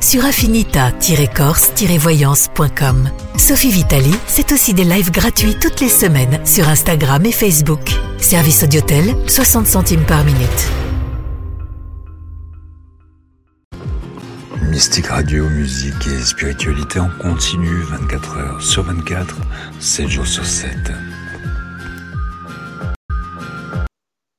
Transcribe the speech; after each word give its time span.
sur 0.00 0.24
affinita-corse-voyance.com. 0.24 3.10
Sophie 3.36 3.70
Vitali, 3.70 4.14
c'est 4.26 4.52
aussi 4.52 4.72
des 4.74 4.84
lives 4.84 5.10
gratuits 5.10 5.56
toutes 5.60 5.80
les 5.80 5.88
semaines 5.88 6.46
sur 6.46 6.68
Instagram 6.68 7.26
et 7.26 7.32
Facebook. 7.32 7.90
Service 8.18 8.62
Audiotel, 8.62 9.16
60 9.26 9.66
centimes 9.66 10.04
par 10.04 10.22
minute. 10.24 10.70
Mystique 14.70 15.08
Radio, 15.08 15.48
musique 15.48 16.06
et 16.06 16.20
spiritualité 16.20 17.00
en 17.00 17.10
continu 17.20 17.82
24 17.82 18.36
heures 18.36 18.62
sur 18.62 18.84
24, 18.84 19.36
7 19.80 20.08
jours 20.08 20.26
sur 20.26 20.46
7. 20.46 20.70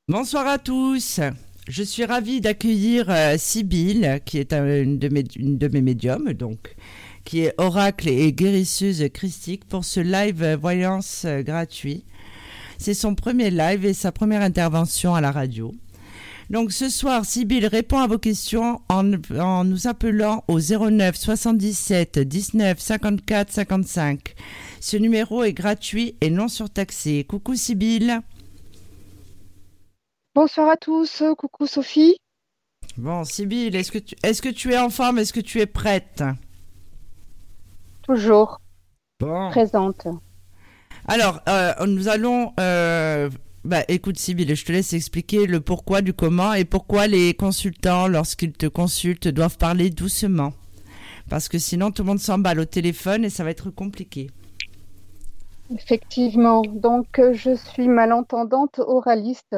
Bonsoir 0.08 0.48
à 0.48 0.58
tous. 0.58 1.20
Je 1.72 1.84
suis 1.84 2.04
ravie 2.04 2.42
d'accueillir 2.42 3.06
euh, 3.08 3.38
qui 4.26 4.40
est 4.40 4.52
une, 4.52 5.00
de 5.00 5.68
mes, 5.70 5.82
médiums, 5.82 6.34
donc, 6.34 6.76
qui 7.24 7.46
est 7.46 7.54
oracle 7.58 8.10
et 8.10 8.34
guérisseuse 8.34 9.06
christique, 9.14 9.64
pour 9.64 9.86
ce 9.86 10.02
live 10.02 10.58
voyance 10.60 11.24
euh, 11.24 11.44
gratuit. 11.44 12.04
C'est 12.78 12.94
son 12.94 13.16
premier 13.16 13.52
live 13.52 13.86
et 13.86 13.94
sa 13.94 14.12
première 14.12 14.42
intervention 14.42 15.16
à 15.16 15.22
la 15.22 15.32
radio. 15.32 15.74
Donc 16.50 16.74
ce 16.74 16.90
soir, 16.90 17.24
Sybille 17.24 17.68
répond 17.68 18.00
à 18.00 18.08
vos 18.08 18.18
questions 18.18 18.82
en, 18.90 19.14
en, 19.40 19.64
nous 19.64 19.88
appelant 19.88 20.44
au 20.50 20.60
09 20.60 21.16
77 21.16 22.20
19 22.20 22.78
54 22.82 23.50
55. 23.50 24.36
Ce 24.82 24.98
numéro 24.98 25.46
est 25.46 25.54
gratuit 25.54 26.16
et 26.20 26.32
non 26.32 26.50
surtaxé. 26.50 27.24
Coucou 27.24 27.56
Sybille. 27.56 28.20
Bonsoir 30.34 30.70
à 30.70 30.78
tous, 30.78 31.24
coucou 31.38 31.68
Sophie. 31.68 32.16
Bon, 32.96 33.26
Sybille, 33.26 33.76
est-ce 33.76 33.92
que, 33.92 33.98
tu, 33.98 34.16
est 34.24 34.40
que 34.40 34.48
tu 34.48 34.72
es 34.72 34.78
en 34.78 34.90
forme? 34.90 35.20
Est-ce 35.20 35.34
que 35.34 35.42
tu 35.42 35.60
es 35.60 35.66
prête? 35.66 36.24
Toujours. 38.04 38.62
Bon. 39.20 39.50
Présente. 39.50 40.08
Alors, 41.06 41.42
euh, 41.50 41.74
nous 41.86 42.08
allons... 42.08 42.54
Euh, 42.62 43.30
bah, 43.66 43.84
écoute 43.90 44.18
Sybille, 44.18 44.56
je 44.56 44.64
te 44.64 44.72
laisse 44.72 44.94
expliquer 44.94 45.48
le 45.48 45.60
pourquoi 45.60 46.02
du 46.02 46.14
comment 46.14 46.54
et 46.54 46.64
pourquoi 46.64 47.08
les 47.08 47.34
consultants, 47.34 48.08
lorsqu'ils 48.08 48.54
te 48.54 48.68
consultent, 48.68 49.28
doivent 49.28 49.58
parler 49.58 49.90
doucement. 49.90 50.54
Parce 51.30 51.50
que 51.50 51.60
sinon, 51.60 51.92
tout 51.92 52.04
le 52.04 52.08
monde 52.08 52.20
s'emballe 52.20 52.62
au 52.62 52.66
téléphone 52.66 53.26
et 53.26 53.30
ça 53.30 53.44
va 53.44 53.50
être 53.50 53.70
compliqué. 53.70 54.30
Effectivement. 55.76 56.62
Donc, 56.62 57.20
euh, 57.20 57.34
je 57.34 57.54
suis 57.54 57.90
malentendante 57.90 58.80
oraliste. 58.80 59.58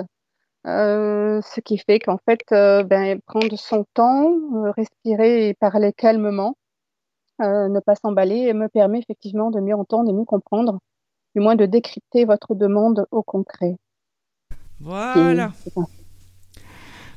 Euh, 0.66 1.42
ce 1.42 1.60
qui 1.60 1.78
fait 1.78 2.00
qu'en 2.00 2.18
fait, 2.18 2.40
euh, 2.54 2.84
ben, 2.84 3.20
prendre 3.26 3.58
son 3.58 3.86
temps, 3.94 4.32
euh, 4.56 4.72
respirer 4.72 5.50
et 5.50 5.54
parler 5.54 5.92
calmement, 5.92 6.56
ne 7.40 7.80
pas 7.82 7.96
s'emballer, 7.96 8.54
me 8.54 8.70
permet 8.70 9.00
effectivement 9.00 9.52
de 9.52 9.60
mieux 9.60 9.76
entendre 9.76 10.10
et 10.10 10.14
mieux 10.14 10.24
comprendre, 10.24 10.80
du 11.36 11.42
moins 11.42 11.58
de 11.58 11.66
décrypter 11.66 12.24
votre 12.24 12.56
demande 12.56 13.06
au 13.12 13.22
concret. 13.22 13.76
Voilà. 14.80 15.52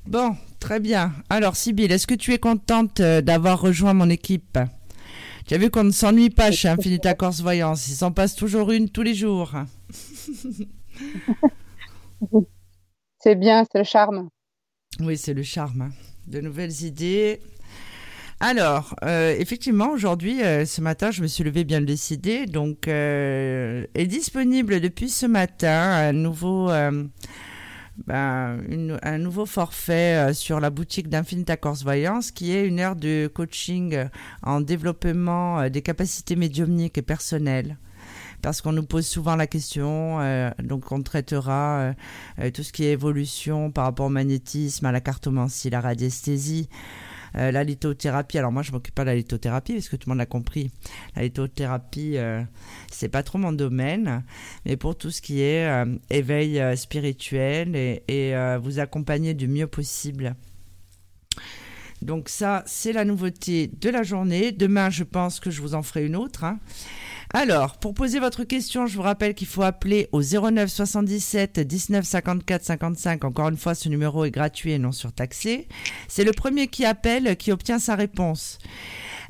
Bon, 0.05 0.35
très 0.59 0.81
bien. 0.81 1.13
Alors, 1.31 1.55
Sybille, 1.55 1.93
est-ce 1.93 2.09
que 2.09 2.15
tu 2.15 2.33
es 2.33 2.39
contente 2.39 3.01
d'avoir 3.01 3.61
rejoint 3.61 3.95
mon 3.95 4.11
équipe? 4.11 4.59
Tu 5.47 5.55
as 5.55 5.59
vu 5.59 5.71
qu'on 5.71 5.85
ne 5.85 5.93
s'ennuie 5.93 6.31
pas 6.31 6.51
chez 6.51 6.67
Infinita 6.67 7.15
Corse 7.15 7.41
Voyance. 7.41 7.87
Il 7.87 7.95
s'en 7.95 8.11
passe 8.11 8.35
toujours 8.35 8.73
une 8.73 8.89
tous 8.89 9.03
les 9.03 9.15
jours. 9.15 9.53
C'est 13.27 13.35
bien, 13.35 13.65
c'est 13.65 13.79
le 13.79 13.85
charme. 13.85 14.29
Oui, 15.01 15.17
c'est 15.17 15.35
le 15.35 15.43
charme. 15.43 15.81
hein. 15.83 15.91
De 16.29 16.41
nouvelles 16.41 16.83
idées. 16.83 17.41
Alors, 18.39 18.95
euh, 19.03 19.35
effectivement, 19.37 19.91
aujourd'hui, 19.91 20.45
euh, 20.45 20.65
ce 20.65 20.81
matin, 20.81 21.11
je 21.11 21.23
me 21.23 21.27
suis 21.27 21.43
levée 21.43 21.65
bien 21.65 21.81
décidée. 21.81 22.47
Donc, 22.47 22.87
euh, 22.87 23.85
est 23.97 24.07
disponible 24.07 24.79
depuis 24.79 25.09
ce 25.09 25.27
matin 25.27 25.73
un 25.73 26.13
nouveau, 26.13 26.69
ben, 28.07 28.61
forfait 29.45 30.33
sur 30.33 30.61
la 30.61 30.71
boutique 30.71 31.09
d'Infinita 31.09 31.57
Corse 31.57 31.83
Voyance, 31.83 32.31
qui 32.31 32.53
est 32.53 32.65
une 32.65 32.79
heure 32.79 32.95
de 32.95 33.27
coaching 33.27 34.05
en 34.45 34.61
développement 34.61 35.69
des 35.69 35.83
capacités 35.83 36.37
médiumniques 36.37 36.97
et 36.97 37.03
personnelles. 37.03 37.77
Parce 38.47 38.63
qu'on 38.63 38.71
nous 38.71 38.87
pose 38.87 39.05
souvent 39.05 39.35
la 39.35 39.49
question, 39.49 40.21
euh, 40.21 40.53
donc 40.63 40.93
on 40.93 41.03
traitera 41.03 41.81
euh, 41.81 41.93
euh, 42.39 42.51
tout 42.53 42.63
ce 42.63 42.73
qui 42.73 42.85
est 42.85 42.93
évolution 42.93 43.73
par 43.73 43.83
rapport 43.83 44.07
au 44.07 44.09
magnétisme, 44.09 44.87
à 44.87 44.93
la 44.93 45.01
cartomancie, 45.01 45.69
la 45.69 45.81
radiesthésie, 45.81 46.69
la 47.35 47.65
lithothérapie. 47.65 48.39
Alors 48.39 48.53
moi, 48.53 48.63
je 48.63 48.71
m'occupe 48.71 48.95
pas 48.95 49.03
de 49.03 49.09
la 49.09 49.17
lithothérapie 49.17 49.73
parce 49.73 49.89
que 49.89 49.97
tout 49.97 50.09
le 50.09 50.13
monde 50.13 50.19
l'a 50.19 50.27
compris. 50.27 50.71
La 51.17 51.25
lithothérapie, 51.25 52.19
euh, 52.19 52.41
c'est 52.89 53.09
pas 53.09 53.25
trop 53.25 53.39
mon 53.39 53.51
domaine, 53.51 54.23
mais 54.65 54.77
pour 54.77 54.97
tout 54.97 55.11
ce 55.11 55.21
qui 55.21 55.41
est 55.41 55.69
éveil 56.11 56.63
spirituel 56.77 57.75
et, 57.75 58.33
vous 58.63 58.79
accompagner 58.79 59.35
du 59.35 59.49
mieux 59.49 59.67
possible. 59.67 60.37
Donc 62.01 62.29
ça, 62.29 62.63
c'est 62.67 62.93
la 62.93 63.05
nouveauté 63.05 63.73
de 63.81 63.91
la 63.91 64.05
journée. 64.05 64.53
Demain, 64.53 64.89
je 64.89 65.03
pense 65.03 65.41
que 65.41 65.51
je 65.51 65.61
vous 65.61 65.75
en 65.75 65.83
ferai 65.83 66.07
une 66.07 66.15
autre. 66.15 66.45
hein. 66.45 66.61
Alors, 67.35 67.79
pour 67.79 67.93
poser 67.93 68.21
votre 68.21 68.45
question, 68.45 68.87
je 68.87 68.97
vous 68.97 69.03
rappelle 69.03 69.35
qu'il 69.35 69.49
faut 69.49 69.63
appeler 69.63 70.09
au 70.13 70.23
09 70.23 70.71
77 70.71 71.61
19 71.61 72.05
54 72.05 72.65
55. 72.65 73.25
Encore 73.25 73.49
une 73.49 73.57
fois, 73.57 73.75
ce 73.75 73.89
numéro 73.89 74.25
est 74.25 74.31
gratuit 74.31 74.73
et 74.73 74.79
non 74.79 74.93
surtaxé. 74.93 75.67
C'est 76.09 76.25
le 76.25 76.33
premier 76.33 76.69
qui 76.69 76.85
appelle 76.85 77.37
qui 77.37 77.51
obtient 77.51 77.79
sa 77.79 77.97
réponse. 77.97 78.59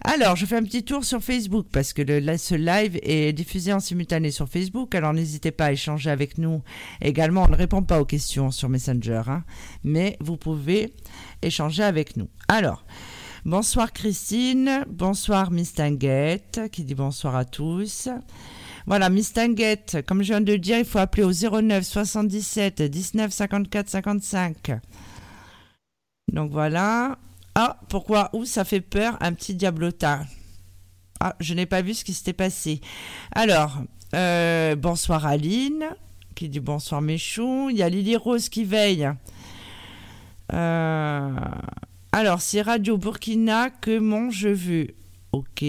Alors, 0.04 0.36
je 0.36 0.44
fais 0.44 0.56
un 0.56 0.62
petit 0.62 0.84
tour 0.84 1.04
sur 1.04 1.22
Facebook 1.22 1.66
parce 1.72 1.92
que 1.92 2.02
ce 2.36 2.54
live 2.54 2.98
est 3.02 3.32
diffusé 3.32 3.72
en 3.72 3.80
simultané 3.80 4.30
sur 4.30 4.48
Facebook. 4.48 4.94
Alors, 4.94 5.14
n'hésitez 5.14 5.50
pas 5.50 5.66
à 5.66 5.72
échanger 5.72 6.10
avec 6.10 6.36
nous. 6.38 6.62
Également, 7.00 7.44
on 7.44 7.48
ne 7.48 7.56
répond 7.56 7.82
pas 7.82 8.00
aux 8.00 8.04
questions 8.04 8.50
sur 8.50 8.68
Messenger, 8.68 9.22
hein, 9.26 9.44
mais 9.84 10.18
vous 10.20 10.36
pouvez 10.36 10.92
échanger 11.42 11.82
avec 11.82 12.16
nous. 12.16 12.28
Alors, 12.48 12.84
bonsoir 13.46 13.92
Christine, 13.92 14.84
bonsoir 14.88 15.52
Miss 15.52 15.72
Tinguette 15.72 16.62
qui 16.72 16.82
dit 16.82 16.96
bonsoir 16.96 17.36
à 17.36 17.44
tous. 17.44 18.08
Voilà, 18.86 19.08
Miss 19.08 19.32
Tinguette, 19.32 20.04
comme 20.04 20.22
je 20.22 20.32
viens 20.32 20.40
de 20.40 20.52
le 20.52 20.58
dire, 20.58 20.78
il 20.78 20.84
faut 20.84 20.98
appeler 20.98 21.22
au 21.22 21.30
09 21.32 21.84
77 21.84 22.82
19 22.82 23.32
54 23.32 23.88
55. 23.88 24.72
Donc 26.32 26.50
voilà. 26.50 27.18
Ah, 27.54 27.78
pourquoi? 27.88 28.30
Ouh, 28.32 28.44
ça 28.44 28.64
fait 28.64 28.80
peur, 28.80 29.16
un 29.20 29.32
petit 29.32 29.54
diablotin. 29.54 30.26
Ah, 31.20 31.36
je 31.38 31.54
n'ai 31.54 31.66
pas 31.66 31.82
vu 31.82 31.94
ce 31.94 32.04
qui 32.04 32.14
s'était 32.14 32.32
passé. 32.32 32.80
Alors, 33.30 33.78
euh, 34.14 34.74
bonsoir 34.74 35.24
Aline, 35.24 35.86
qui 36.34 36.48
dit 36.48 36.60
bonsoir 36.60 37.00
Méchou. 37.00 37.70
Il 37.70 37.76
y 37.76 37.82
a 37.84 37.88
Lily 37.88 38.16
Rose 38.16 38.48
qui 38.48 38.64
veille. 38.64 39.08
Euh, 40.52 41.30
alors, 42.16 42.40
c'est 42.40 42.62
Radio 42.62 42.96
Burkina 42.96 43.68
que 43.68 43.98
mon 43.98 44.30
je 44.30 44.48
veux. 44.48 44.86
Ok. 45.32 45.62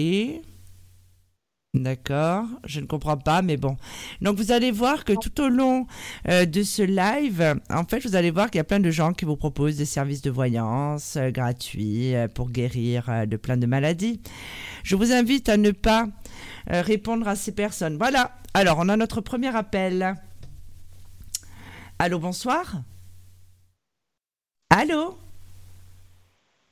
D'accord, 1.74 2.46
je 2.64 2.80
ne 2.80 2.86
comprends 2.86 3.18
pas, 3.18 3.42
mais 3.42 3.58
bon. 3.58 3.76
Donc 4.22 4.38
vous 4.38 4.50
allez 4.50 4.70
voir 4.70 5.04
que 5.04 5.12
tout 5.12 5.42
au 5.42 5.50
long 5.50 5.86
euh, 6.26 6.46
de 6.46 6.62
ce 6.62 6.80
live, 6.80 7.60
en 7.68 7.84
fait, 7.84 8.00
vous 8.00 8.16
allez 8.16 8.30
voir 8.30 8.50
qu'il 8.50 8.60
y 8.60 8.62
a 8.62 8.64
plein 8.64 8.80
de 8.80 8.90
gens 8.90 9.12
qui 9.12 9.26
vous 9.26 9.36
proposent 9.36 9.76
des 9.76 9.84
services 9.84 10.22
de 10.22 10.30
voyance 10.30 11.16
euh, 11.16 11.30
gratuits 11.30 12.14
euh, 12.14 12.28
pour 12.28 12.48
guérir 12.48 13.26
de 13.26 13.36
plein 13.36 13.58
de 13.58 13.66
maladies. 13.66 14.22
Je 14.84 14.96
vous 14.96 15.12
invite 15.12 15.50
à 15.50 15.58
ne 15.58 15.70
pas 15.70 16.08
répondre 16.66 17.28
à 17.28 17.36
ces 17.36 17.52
personnes. 17.52 17.98
Voilà. 17.98 18.38
Alors, 18.54 18.78
on 18.80 18.88
a 18.88 18.96
notre 18.96 19.20
premier 19.20 19.54
appel. 19.54 20.14
Allô, 21.98 22.18
bonsoir. 22.18 22.84
Allô? 24.70 25.27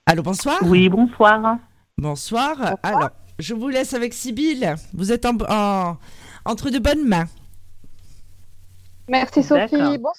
Allô, 0.06 0.22
bonsoir. 0.22 0.58
Oui, 0.62 0.88
bonsoir. 0.88 1.58
Bonsoir. 1.98 2.76
Alors, 2.82 3.10
je 3.38 3.54
vous 3.54 3.68
laisse 3.68 3.92
avec 3.94 4.14
Sybille. 4.14 4.74
Vous 4.94 5.10
êtes 5.12 5.26
en, 5.26 5.36
en- 5.48 5.96
entre 6.44 6.70
de 6.70 6.78
bonnes 6.78 7.06
mains. 7.06 7.26
Merci 9.08 9.42
Sophie. 9.42 9.76
D'accord. 9.76 9.98
Bon, 9.98 10.12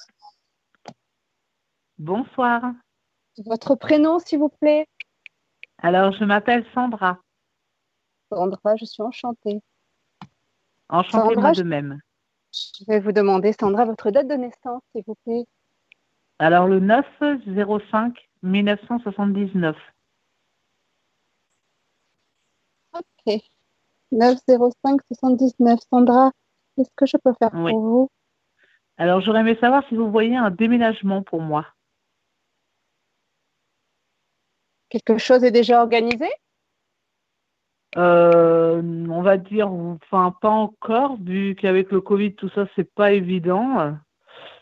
Bonsoir. 1.97 2.61
votre 3.45 3.75
prénom, 3.75 4.19
s'il 4.19 4.39
vous 4.39 4.49
plaît? 4.49 4.87
Alors, 5.81 6.11
je 6.13 6.25
m'appelle 6.25 6.65
Sandra. 6.73 7.19
Sandra, 8.31 8.75
je 8.75 8.85
suis 8.85 9.03
enchantée. 9.03 9.61
Enchantée 10.89 11.35
moi 11.35 11.51
de 11.53 11.63
même. 11.63 11.99
Je 12.53 12.83
vais 12.87 12.99
vous 12.99 13.11
demander, 13.11 13.53
Sandra, 13.57 13.85
votre 13.85 14.09
date 14.11 14.27
de 14.27 14.35
naissance, 14.35 14.81
s'il 14.91 15.03
vous 15.07 15.15
plaît? 15.25 15.45
Alors 16.39 16.67
le 16.67 16.79
9 16.79 17.05
05 17.45 18.26
1979. 18.43 19.75
Ok. 22.93 23.41
905 24.11 25.01
79. 25.07 25.79
Sandra, 25.89 26.31
qu'est-ce 26.75 26.89
que 26.95 27.05
je 27.05 27.17
peux 27.17 27.33
faire 27.39 27.51
pour 27.51 27.79
vous? 27.79 28.09
Alors 28.97 29.21
j'aurais 29.21 29.41
aimé 29.41 29.57
savoir 29.59 29.83
si 29.89 29.95
vous 29.95 30.09
voyez 30.09 30.35
un 30.35 30.49
déménagement 30.49 31.21
pour 31.21 31.41
moi. 31.41 31.67
Quelque 34.89 35.17
chose 35.17 35.43
est 35.43 35.51
déjà 35.51 35.81
organisé? 35.81 36.27
Euh, 37.97 38.81
on 39.09 39.21
va 39.21 39.37
dire, 39.37 39.71
enfin 39.71 40.35
pas 40.41 40.49
encore, 40.49 41.17
vu 41.17 41.55
qu'avec 41.55 41.91
le 41.91 42.01
Covid, 42.01 42.35
tout 42.35 42.49
ça, 42.49 42.67
c'est 42.75 42.91
pas 42.93 43.11
évident. 43.13 43.97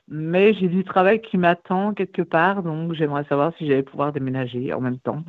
Mais 0.08 0.54
j'ai 0.54 0.68
du 0.68 0.84
travail 0.84 1.22
qui 1.22 1.38
m'attend 1.38 1.94
quelque 1.94 2.22
part, 2.22 2.62
donc 2.62 2.94
j'aimerais 2.94 3.24
savoir 3.26 3.54
si 3.58 3.66
j'allais 3.66 3.84
pouvoir 3.84 4.14
déménager 4.14 4.72
en 4.74 4.82
même 4.82 5.00
temps. 5.00 5.24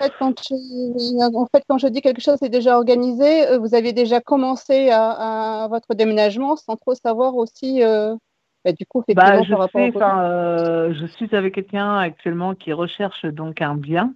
En 0.00 0.04
fait, 0.04 0.12
quand 0.18 0.42
je, 0.42 1.36
en 1.36 1.46
fait, 1.46 1.62
quand 1.68 1.78
je 1.78 1.86
dis 1.86 2.00
quelque 2.00 2.22
chose 2.22 2.42
est 2.42 2.48
déjà 2.48 2.76
organisé, 2.76 3.46
euh, 3.46 3.58
vous 3.58 3.74
avez 3.74 3.92
déjà 3.92 4.20
commencé 4.20 4.88
à, 4.90 5.68
votre 5.70 5.94
déménagement 5.94 6.56
sans 6.56 6.76
trop 6.76 6.94
savoir 6.94 7.36
aussi, 7.36 7.84
euh, 7.84 8.16
bah, 8.64 8.72
du 8.72 8.86
coup, 8.86 9.04
bah, 9.14 9.42
je, 9.42 9.50
par 9.50 9.58
rapport 9.60 10.18
euh, 10.18 10.94
je 10.94 11.06
suis 11.06 11.36
avec 11.36 11.54
quelqu'un 11.54 11.98
actuellement 11.98 12.54
qui 12.54 12.72
recherche 12.72 13.26
donc 13.26 13.60
un 13.60 13.74
bien 13.74 14.14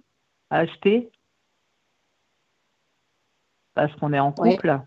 à 0.49 0.59
acheter 0.59 1.11
parce 3.75 3.93
qu'on 3.95 4.11
est 4.11 4.19
en 4.19 4.31
couple. 4.31 4.79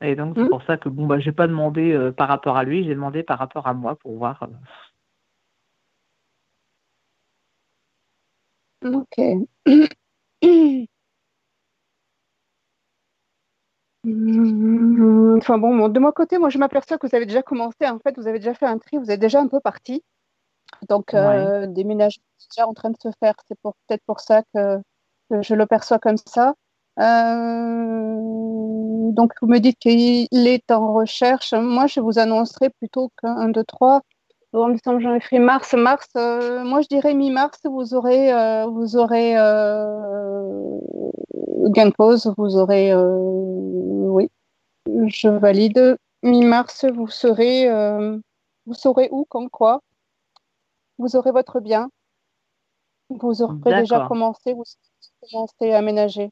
Et 0.00 0.16
donc, 0.16 0.34
c'est 0.36 0.42
mmh. 0.42 0.48
pour 0.48 0.62
ça 0.64 0.76
que 0.76 0.88
bon, 0.88 1.06
bah, 1.06 1.18
j'ai 1.18 1.32
pas 1.32 1.46
demandé 1.46 1.92
euh, 1.92 2.12
par 2.12 2.28
rapport 2.28 2.56
à 2.56 2.64
lui, 2.64 2.84
j'ai 2.84 2.94
demandé 2.94 3.22
par 3.22 3.38
rapport 3.38 3.66
à 3.66 3.74
moi 3.74 3.96
pour 3.96 4.16
voir. 4.16 4.46
Euh. 8.82 9.00
Ok. 9.02 9.18
Enfin 14.06 15.56
bon, 15.56 15.88
de 15.88 15.98
mon 15.98 16.12
côté, 16.12 16.36
moi 16.36 16.50
je 16.50 16.58
m'aperçois 16.58 16.98
que 16.98 17.06
vous 17.06 17.14
avez 17.16 17.24
déjà 17.24 17.42
commencé, 17.42 17.88
en 17.88 17.98
fait, 17.98 18.14
vous 18.18 18.28
avez 18.28 18.38
déjà 18.38 18.52
fait 18.52 18.66
un 18.66 18.76
tri, 18.78 18.98
vous 18.98 19.10
êtes 19.10 19.20
déjà 19.20 19.40
un 19.40 19.48
peu 19.48 19.60
parti. 19.60 20.02
Donc, 20.88 21.14
euh, 21.14 21.66
déménagement 21.66 22.24
est 22.40 22.46
déjà 22.50 22.66
en 22.68 22.74
train 22.74 22.90
de 22.90 22.96
se 23.00 23.08
faire. 23.20 23.34
C'est 23.48 23.58
peut-être 23.60 24.02
pour 24.06 24.20
ça 24.20 24.42
que, 24.54 24.80
je 25.40 25.54
le 25.54 25.66
perçois 25.66 25.98
comme 25.98 26.16
ça. 26.26 26.54
Euh, 26.98 28.20
donc, 29.12 29.32
vous 29.40 29.48
me 29.48 29.58
dites 29.58 29.78
qu'il 29.78 30.28
est 30.32 30.70
en 30.70 30.92
recherche. 30.94 31.52
Moi, 31.52 31.86
je 31.86 32.00
vous 32.00 32.18
annoncerai 32.18 32.70
plutôt 32.70 33.10
qu'un, 33.20 33.48
deux, 33.48 33.64
trois. 33.64 34.02
En 34.52 34.68
décembre, 34.68 35.00
janvier, 35.00 35.40
mars, 35.40 35.74
mars. 35.74 36.06
Euh, 36.16 36.62
moi, 36.64 36.80
je 36.80 36.88
dirais 36.88 37.14
mi-mars, 37.14 37.58
vous 37.64 37.94
aurez, 37.94 38.32
euh, 38.32 38.66
vous 38.66 38.96
aurez 38.96 39.32
gain 41.70 41.86
de 41.86 41.94
cause, 41.96 42.32
vous 42.38 42.56
aurez, 42.56 42.94
oui, 42.94 44.30
je 44.86 45.28
valide. 45.28 45.96
Mi-mars, 46.22 46.84
vous 46.94 47.08
serez, 47.08 47.68
vous 48.66 48.74
saurez 48.74 49.08
où, 49.10 49.26
quand, 49.28 49.48
quoi. 49.48 49.80
Vous 50.98 51.16
aurez 51.16 51.32
votre 51.32 51.58
bien. 51.58 51.90
Vous 53.10 53.42
aurez 53.42 53.56
déjà 53.64 54.06
commencé, 54.06 54.54
vous 54.54 54.62
commencez 55.30 55.72
à 55.72 55.78
aménager. 55.78 56.30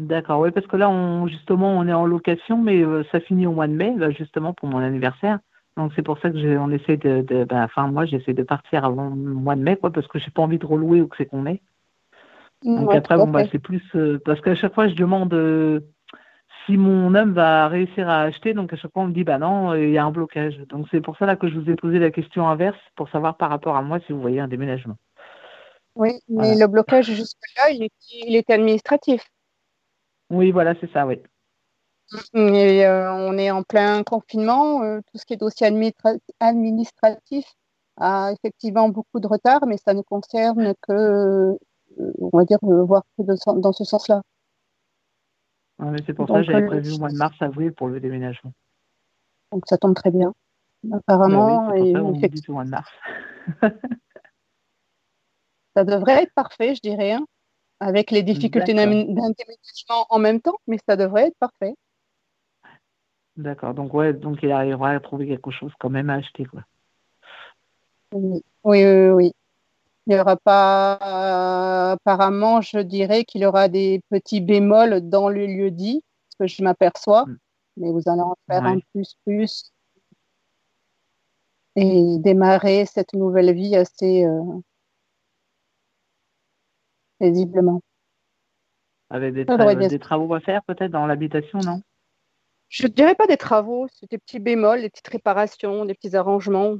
D'accord, 0.00 0.40
oui, 0.40 0.50
parce 0.50 0.66
que 0.66 0.78
là, 0.78 0.88
on, 0.88 1.26
justement, 1.26 1.76
on 1.76 1.86
est 1.86 1.92
en 1.92 2.06
location, 2.06 2.56
mais 2.56 2.80
euh, 2.80 3.04
ça 3.12 3.20
finit 3.20 3.46
au 3.46 3.52
mois 3.52 3.68
de 3.68 3.74
mai, 3.74 3.94
justement, 4.16 4.54
pour 4.54 4.66
mon 4.66 4.78
anniversaire. 4.78 5.40
Donc, 5.76 5.92
c'est 5.94 6.02
pour 6.02 6.18
ça 6.20 6.30
que 6.30 6.56
on 6.56 6.70
essaie 6.70 6.96
de, 6.96 7.20
ben, 7.44 7.64
enfin, 7.64 7.86
moi, 7.88 8.06
j'essaie 8.06 8.32
de 8.32 8.42
partir 8.42 8.86
avant 8.86 9.10
le 9.10 9.34
mois 9.34 9.56
de 9.56 9.60
mai, 9.60 9.76
quoi, 9.76 9.90
parce 9.90 10.06
que 10.06 10.18
j'ai 10.18 10.30
pas 10.30 10.40
envie 10.40 10.58
de 10.58 10.64
relouer 10.64 11.02
où 11.02 11.06
que 11.06 11.16
c'est 11.18 11.26
qu'on 11.26 11.44
est. 11.44 11.60
Donc, 12.64 12.94
après, 12.94 13.16
bon, 13.16 13.26
bah, 13.26 13.44
c'est 13.52 13.58
plus, 13.58 13.82
euh, 13.94 14.18
parce 14.24 14.40
qu'à 14.40 14.54
chaque 14.54 14.72
fois, 14.72 14.88
je 14.88 14.94
demande 14.94 15.34
euh, 15.34 15.80
si 16.64 16.78
mon 16.78 17.14
homme 17.14 17.34
va 17.34 17.68
réussir 17.68 18.08
à 18.08 18.22
acheter. 18.22 18.54
Donc, 18.54 18.72
à 18.72 18.76
chaque 18.76 18.92
fois, 18.92 19.02
on 19.02 19.08
me 19.08 19.12
dit, 19.12 19.24
bah 19.24 19.36
non, 19.36 19.74
il 19.74 19.90
y 19.90 19.98
a 19.98 20.04
un 20.04 20.10
blocage. 20.10 20.56
Donc, 20.70 20.86
c'est 20.90 21.02
pour 21.02 21.18
ça 21.18 21.26
là 21.26 21.36
que 21.36 21.46
je 21.46 21.58
vous 21.58 21.70
ai 21.70 21.76
posé 21.76 21.98
la 21.98 22.10
question 22.10 22.48
inverse, 22.48 22.80
pour 22.96 23.10
savoir 23.10 23.36
par 23.36 23.50
rapport 23.50 23.76
à 23.76 23.82
moi 23.82 23.98
si 24.06 24.14
vous 24.14 24.20
voyez 24.20 24.40
un 24.40 24.48
déménagement. 24.48 24.96
Oui, 25.94 26.12
mais 26.30 26.56
le 26.56 26.66
blocage 26.68 27.06
jusque-là, 27.06 27.70
il, 27.70 27.88
il 28.24 28.36
était 28.36 28.54
administratif. 28.54 29.22
Oui, 30.30 30.52
voilà, 30.52 30.74
c'est 30.80 30.90
ça, 30.92 31.06
oui. 31.06 31.20
Et, 32.34 32.86
euh, 32.86 33.12
on 33.12 33.36
est 33.38 33.50
en 33.50 33.62
plein 33.62 34.02
confinement. 34.02 34.82
Euh, 34.82 35.00
tout 35.00 35.18
ce 35.18 35.26
qui 35.26 35.34
est 35.34 35.36
dossier 35.36 35.66
administratif 36.40 37.44
a 37.96 38.32
effectivement 38.32 38.88
beaucoup 38.88 39.20
de 39.20 39.26
retard, 39.26 39.66
mais 39.66 39.76
ça 39.76 39.94
ne 39.94 40.02
concerne 40.02 40.74
que, 40.80 40.92
euh, 40.92 41.56
on 42.18 42.36
va 42.36 42.44
dire, 42.44 42.58
voir 42.62 43.02
que 43.18 43.22
dans 43.60 43.72
ce 43.72 43.84
sens-là. 43.84 44.22
c'est 46.06 46.14
pour 46.14 46.28
ça 46.28 46.34
que 46.40 46.42
j'avais 46.44 46.66
prévu 46.66 46.94
au 46.94 46.98
mois 46.98 47.10
de 47.10 47.16
mars, 47.16 47.36
avril 47.40 47.72
pour 47.72 47.88
le 47.88 48.00
déménagement. 48.00 48.52
Donc 49.52 49.64
ça 49.66 49.78
tombe 49.78 49.94
très 49.94 50.10
bien. 50.10 50.32
Apparemment, 50.92 51.70
oui, 51.72 51.90
et 51.90 51.92
mois 51.92 52.64
de 52.64 52.70
mars. 52.70 52.90
ça 55.76 55.84
devrait 55.84 56.22
être 56.22 56.34
parfait, 56.34 56.74
je 56.74 56.80
dirais. 56.80 57.12
Hein 57.12 57.26
avec 57.80 58.10
les 58.10 58.22
difficultés 58.22 58.74
d'intermédiation 58.74 60.06
en 60.08 60.18
même 60.18 60.40
temps, 60.40 60.58
mais 60.66 60.78
ça 60.86 60.96
devrait 60.96 61.28
être 61.28 61.38
parfait. 61.38 61.74
D'accord, 63.36 63.74
donc 63.74 63.94
ouais, 63.94 64.12
donc 64.12 64.38
il 64.42 64.52
arrivera 64.52 64.90
à 64.90 65.00
trouver 65.00 65.26
quelque 65.26 65.50
chose 65.50 65.72
quand 65.80 65.88
même 65.88 66.10
à 66.10 66.16
acheter, 66.16 66.44
quoi. 66.44 66.62
Oui, 68.12 68.42
oui, 68.64 68.84
oui. 69.08 69.32
Il 70.06 70.14
n'y 70.14 70.20
aura 70.20 70.36
pas, 70.36 71.92
apparemment, 71.92 72.60
je 72.60 72.78
dirais 72.78 73.24
qu'il 73.24 73.42
y 73.42 73.46
aura 73.46 73.68
des 73.68 74.02
petits 74.10 74.40
bémols 74.40 75.08
dans 75.08 75.28
le 75.28 75.46
lieu 75.46 75.70
dit, 75.70 76.02
ce 76.30 76.36
que 76.38 76.46
je 76.46 76.62
m'aperçois, 76.62 77.24
hmm. 77.26 77.38
mais 77.76 77.90
vous 77.92 78.02
allez 78.06 78.22
en 78.22 78.36
faire 78.48 78.64
un 78.64 78.78
plus 78.92 79.16
plus 79.24 79.72
et 81.76 82.18
démarrer 82.18 82.84
cette 82.86 83.14
nouvelle 83.14 83.54
vie 83.54 83.76
assez, 83.76 84.24
euh, 84.24 84.42
paisiblement. 87.20 87.80
Avec 89.10 89.34
des, 89.34 89.44
travaux 89.98 90.34
à 90.34 90.40
faire 90.40 90.62
peut-être 90.64 90.90
dans 90.90 91.06
l'habitation, 91.06 91.60
non? 91.60 91.82
Je 92.68 92.84
ne 92.84 92.92
dirais 92.92 93.16
pas 93.16 93.26
des 93.26 93.36
travaux, 93.36 93.88
c'est 93.88 94.08
des 94.08 94.18
petits 94.18 94.38
bémols, 94.38 94.82
des 94.82 94.90
petites 94.90 95.08
réparations, 95.08 95.84
des 95.84 95.94
petits 95.94 96.14
arrangements. 96.14 96.76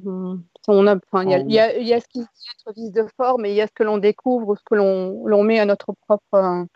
On 0.68 0.86
a, 0.86 0.96
il, 1.24 1.52
y 1.52 1.58
a, 1.58 2.00
ce 2.00 2.06
qui 2.06 2.20
est 2.20 2.72
vice 2.76 2.92
de 2.92 3.06
forme 3.16 3.44
et 3.44 3.50
il 3.50 3.56
y 3.56 3.60
a 3.60 3.66
ce 3.66 3.72
que 3.72 3.82
l'on 3.82 3.98
découvre, 3.98 4.54
ce 4.54 4.62
que 4.64 4.76
l'on 4.76 5.42
met 5.42 5.58
à 5.58 5.64
notre 5.64 5.92
propre, 6.06 6.66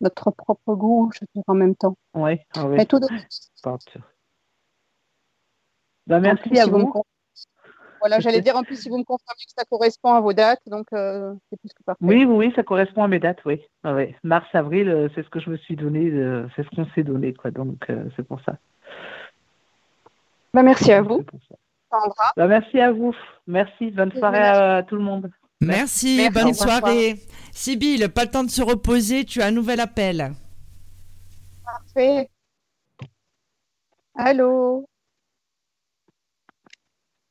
notre 0.00 0.30
propre 0.30 0.74
goût, 0.74 1.10
je 1.12 1.26
dirais 1.34 1.44
en 1.46 1.54
même 1.54 1.76
temps. 1.76 1.98
Oui, 2.14 2.38
ah 2.56 2.66
oui. 2.66 2.86
tout 2.86 2.98
de... 2.98 3.06
bah, 6.06 6.18
merci 6.18 6.58
à 6.58 6.66
vous. 6.66 6.92
Voilà, 8.02 8.18
j'allais 8.18 8.40
dire 8.40 8.56
en 8.56 8.64
plus 8.64 8.82
si 8.82 8.88
vous 8.88 8.98
me 8.98 9.04
confirmez 9.04 9.44
que 9.46 9.52
ça 9.56 9.64
correspond 9.64 10.12
à 10.12 10.20
vos 10.20 10.32
dates, 10.32 10.62
donc 10.66 10.88
euh, 10.92 11.34
c'est 11.48 11.56
plus 11.60 11.72
que 11.72 11.84
parfait. 11.84 12.04
Oui, 12.04 12.24
oui, 12.24 12.52
ça 12.56 12.64
correspond 12.64 13.04
à 13.04 13.08
mes 13.08 13.20
dates, 13.20 13.38
oui. 13.44 13.62
Ah 13.84 13.94
Mars, 14.24 14.48
avril, 14.54 14.88
euh, 14.88 15.08
c'est 15.14 15.22
ce 15.22 15.28
que 15.28 15.38
je 15.38 15.48
me 15.48 15.56
suis 15.56 15.76
donné, 15.76 16.10
euh, 16.10 16.48
c'est 16.56 16.64
ce 16.64 16.70
qu'on 16.70 16.84
s'est 16.96 17.04
donné, 17.04 17.32
quoi. 17.32 17.52
Donc 17.52 17.86
c'est 18.16 18.26
pour 18.26 18.40
ça. 18.40 18.56
Bah, 20.52 20.64
merci 20.64 20.90
à 20.90 21.00
vous. 21.00 21.24
Sandra. 21.92 22.32
Bah, 22.36 22.48
merci 22.48 22.80
à 22.80 22.90
vous. 22.90 23.14
Merci. 23.46 23.92
Bonne 23.92 24.10
soirée 24.10 24.48
à, 24.48 24.82
tout 24.82 24.96
le 24.96 25.02
monde. 25.02 25.30
Merci, 25.60 26.28
bonne 26.30 26.54
soirée. 26.54 27.14
Sybille, 27.52 28.08
pas 28.08 28.24
le 28.24 28.30
temps 28.32 28.42
de 28.42 28.50
se 28.50 28.62
reposer, 28.62 29.24
tu 29.24 29.42
as 29.42 29.46
un 29.46 29.52
nouvel 29.52 29.78
appel. 29.78 30.32
Parfait. 31.64 32.28
Allô? 34.16 34.88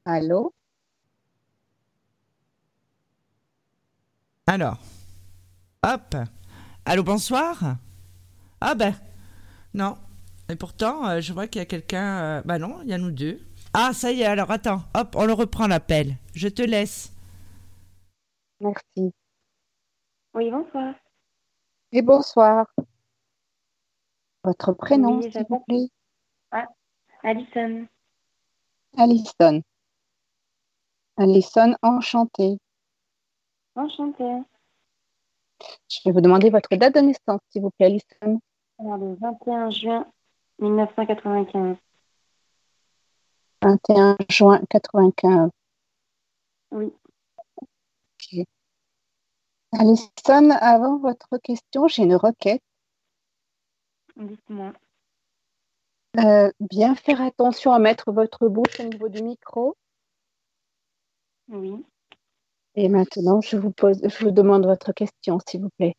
Allô? 0.05 0.53
Alors, 4.47 4.77
hop. 5.83 6.15
Allô, 6.85 7.03
bonsoir. 7.03 7.77
Ah 8.59 8.75
ben, 8.75 8.93
non. 9.73 9.97
Et 10.49 10.55
pourtant, 10.55 11.07
euh, 11.07 11.21
je 11.21 11.31
vois 11.31 11.47
qu'il 11.47 11.59
y 11.59 11.61
a 11.61 11.65
quelqu'un. 11.65 12.21
Euh, 12.21 12.41
bah 12.43 12.59
non, 12.59 12.81
il 12.81 12.89
y 12.89 12.93
a 12.93 12.97
nous 12.97 13.11
deux. 13.11 13.39
Ah, 13.73 13.93
ça 13.93 14.11
y 14.11 14.21
est, 14.21 14.25
alors 14.25 14.51
attends, 14.51 14.81
hop, 14.93 15.15
on 15.15 15.25
le 15.25 15.33
reprend 15.33 15.67
l'appel. 15.67 16.17
Je 16.33 16.47
te 16.49 16.61
laisse. 16.61 17.13
Merci. 18.59 19.13
Oui, 20.33 20.51
bonsoir. 20.51 20.95
Et 21.91 22.01
bonsoir. 22.01 22.65
Votre 24.43 24.73
prénom, 24.73 25.21
s'il 25.21 25.45
vous 25.49 25.59
plaît 25.61 25.87
ah, 26.51 26.65
Alison. 27.23 27.87
Alison. 28.97 29.61
Alison, 31.17 31.75
enchantée. 31.81 32.57
Enchantée. 33.75 34.43
Je 35.89 35.99
vais 36.05 36.11
vous 36.11 36.21
demander 36.21 36.49
votre 36.49 36.75
date 36.75 36.95
de 36.95 36.99
naissance, 37.01 37.39
s'il 37.49 37.61
vous 37.61 37.71
plaît, 37.71 37.85
Alison. 37.85 38.41
Alors, 38.79 38.97
le 38.97 39.15
21 39.15 39.69
juin 39.69 40.11
1995. 40.59 41.77
21 43.61 44.17
juin 44.29 44.61
95. 44.69 45.49
Oui. 46.71 46.91
Alison, 49.73 50.49
avant 50.49 50.97
votre 50.97 51.37
question, 51.37 51.87
j'ai 51.87 52.03
une 52.03 52.15
requête. 52.15 52.63
Dites-moi. 54.17 54.73
Euh, 56.19 56.51
bien 56.59 56.95
faire 56.95 57.21
attention 57.21 57.71
à 57.71 57.79
mettre 57.79 58.11
votre 58.11 58.49
bouche 58.49 58.79
au 58.79 58.83
niveau 58.83 59.07
du 59.07 59.23
micro. 59.23 59.77
Oui. 61.47 61.85
Et 62.75 62.87
maintenant, 62.87 63.41
je 63.41 63.57
vous 63.57 63.71
pose, 63.71 63.99
je 64.01 64.23
vous 64.23 64.31
demande 64.31 64.65
votre 64.65 64.93
question, 64.93 65.39
s'il 65.45 65.61
vous 65.61 65.69
plaît. 65.77 65.95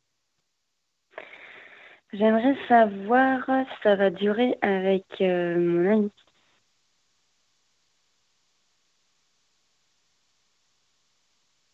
J'aimerais 2.13 2.57
savoir 2.69 3.41
si 3.47 3.83
ça 3.83 3.97
va 3.97 4.11
durer 4.11 4.59
avec 4.61 5.07
euh, 5.21 5.59
mon 5.59 5.91
ami. 5.91 6.11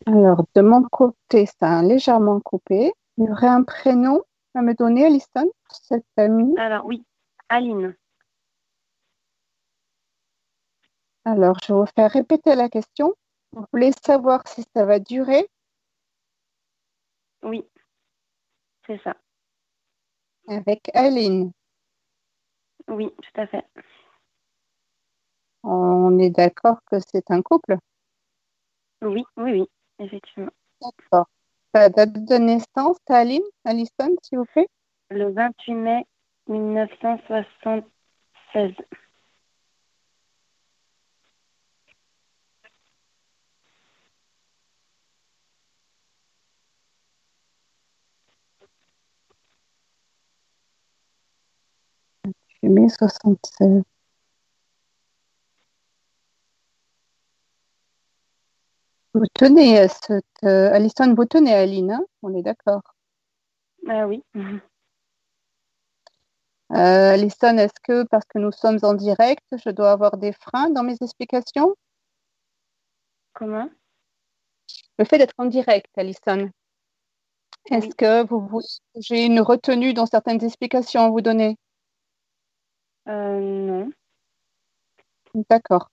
Alors, 0.07 0.45
de 0.55 0.63
mon 0.63 0.83
côté, 0.85 1.47
ça 1.47 1.79
a 1.79 1.83
légèrement 1.83 2.41
coupé. 2.41 2.93
Il 3.19 3.25
y 3.25 3.31
aurait 3.31 3.49
un 3.49 3.63
prénom 3.63 4.23
à 4.55 4.63
me 4.63 4.75
donner, 4.75 5.07
Alison, 5.07 5.51
cette 5.71 6.07
amie. 6.17 6.55
Alors, 6.57 6.87
oui, 6.87 7.05
Aline. 7.49 7.95
Alors, 11.25 11.59
je 11.63 11.73
vais 11.73 11.79
vous 11.81 11.87
faire 11.95 12.11
répéter 12.11 12.55
la 12.55 12.69
question. 12.69 13.15
Vous 13.53 13.65
voulez 13.73 13.93
savoir 14.05 14.47
si 14.47 14.63
ça 14.75 14.85
va 14.85 14.99
durer? 14.99 15.49
Oui, 17.43 17.65
c'est 18.87 19.01
ça. 19.03 19.17
avec 20.49 20.91
Aline. 20.95 21.53
Oui, 22.89 23.11
tout 23.23 23.41
à 23.41 23.47
fait. 23.47 23.65
On 25.63 26.19
est 26.19 26.31
d'accord 26.31 26.79
que 26.91 26.97
c'est 26.99 27.31
un 27.31 27.43
couple? 27.43 27.77
Oui, 29.03 29.25
oui, 29.37 29.53
oui, 29.53 29.67
effectivement. 29.99 30.51
D'accord. 30.81 31.27
La 31.75 31.91
date 31.91 32.25
de 32.25 32.37
naissance, 32.37 32.97
Aline, 33.09 33.43
Alison, 33.65 34.15
s'il 34.23 34.39
vous 34.39 34.47
plaît? 34.47 34.69
Le 35.11 35.31
28 35.33 35.75
mai 35.75 36.07
1976. 36.49 38.73
Mai 52.63 52.89
76. 52.89 53.83
Vous 59.15 59.25
tenez 59.35 59.79
à 59.79 59.89
cette... 59.89 60.25
euh, 60.45 60.73
Alison, 60.73 61.15
vous 61.15 61.25
tenez 61.25 61.55
à 61.55 61.61
Aline, 61.61 61.91
hein? 61.93 62.05
On 62.23 62.35
est 62.35 62.43
d'accord. 62.43 62.83
Ah 63.89 64.07
oui. 64.07 64.23
Euh, 66.71 67.15
Alison, 67.15 67.57
est-ce 67.57 67.81
que 67.83 68.03
parce 68.09 68.27
que 68.27 68.39
nous 68.39 68.53
sommes 68.53 68.79
en 68.83 68.93
direct, 68.93 69.43
je 69.65 69.71
dois 69.71 69.91
avoir 69.91 70.19
des 70.19 70.33
freins 70.35 70.69
dans 70.69 70.83
mes 70.83 70.97
explications? 71.01 71.75
Comment? 73.33 73.71
Le 74.99 75.07
fait 75.07 75.17
d'être 75.17 75.33
en 75.39 75.47
direct, 75.47 75.87
Alison, 75.97 76.51
est-ce 77.71 77.87
Oui. 77.87 77.93
que 77.97 78.27
vous, 78.27 78.47
vous- 78.47 78.61
j'ai 78.97 79.25
une 79.25 79.41
retenue 79.41 79.95
dans 79.95 80.05
certaines 80.05 80.45
explications 80.45 81.07
à 81.07 81.09
vous 81.09 81.23
donner? 81.23 81.57
Non. 83.09 83.91
D'accord. 85.51 85.91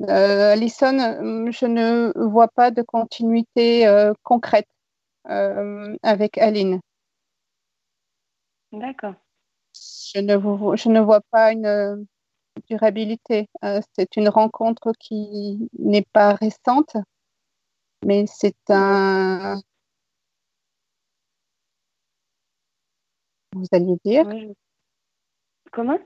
Euh, 0.00 0.52
Alison, 0.52 0.98
euh, 0.98 1.50
je 1.52 1.66
ne 1.66 2.12
vois 2.28 2.48
pas 2.48 2.70
de 2.70 2.82
continuité 2.82 3.86
euh, 3.86 4.12
concrète 4.22 4.68
euh, 5.28 5.96
avec 6.02 6.38
Aline. 6.38 6.80
D'accord. 8.72 9.14
Je 10.14 10.20
ne, 10.20 10.36
vous- 10.36 10.76
je 10.76 10.88
ne 10.88 11.00
vois 11.00 11.20
pas 11.30 11.52
une 11.52 11.66
euh, 11.66 11.96
durabilité. 12.68 13.48
Euh, 13.64 13.80
c'est 13.96 14.16
une 14.16 14.28
rencontre 14.28 14.92
qui 14.98 15.68
n'est 15.78 16.06
pas 16.12 16.34
récente, 16.34 16.96
mais 18.04 18.24
c'est 18.26 18.56
un... 18.70 19.60
Vous 23.54 23.66
alliez 23.72 23.96
dire? 24.04 24.24
Oui, 24.26 24.40
je- 24.48 25.70
Comment? 25.72 25.98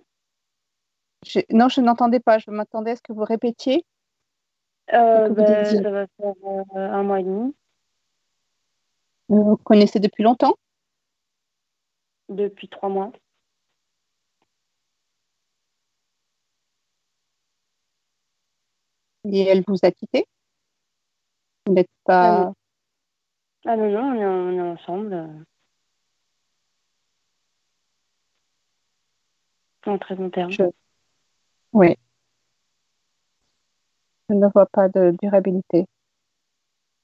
Je- 1.27 1.41
Non, 1.51 1.69
je 1.69 1.81
n'entendais 1.81 2.21
pas. 2.21 2.39
Je 2.39 2.51
m'attendais 2.51 2.93
à 2.93 2.97
ce 2.97 3.03
que 3.03 3.13
vous 3.13 3.25
répétiez. 3.25 3.85
euh, 4.93 5.25
que 5.25 5.29
vous 5.29 5.35
ben. 5.35 5.83
Ça 5.83 5.91
va 5.91 6.07
faire 6.17 6.35
euh, 6.45 6.65
un 6.77 7.03
mois 7.03 7.21
et 7.21 7.25
demi. 7.25 7.55
Vous 9.29 9.57
connaissez 9.59 10.01
depuis 10.01 10.23
longtemps? 10.23 10.55
Depuis 12.29 12.69
trois 12.69 12.89
mois. 12.89 13.13
et 19.25 19.43
elle 19.43 19.63
vous 19.67 19.77
a 19.83 19.91
quitté? 19.91 20.27
Vous 21.67 21.75
n'êtes 21.75 21.91
pas... 22.05 22.53
Ah 23.67 23.77
non, 23.77 23.91
non, 23.91 24.01
on 24.01 24.15
est, 24.15 24.25
on 24.25 24.53
est 24.53 24.71
ensemble. 24.71 25.45
En 29.87 29.99
très 29.99 30.15
bon 30.15 30.31
terme. 30.31 30.51
Je- 30.51 30.63
Oui. 31.79 31.95
Je 34.29 34.35
ne 34.35 34.49
vois 34.49 34.67
pas 34.67 34.89
de 34.89 35.15
durabilité. 35.23 35.87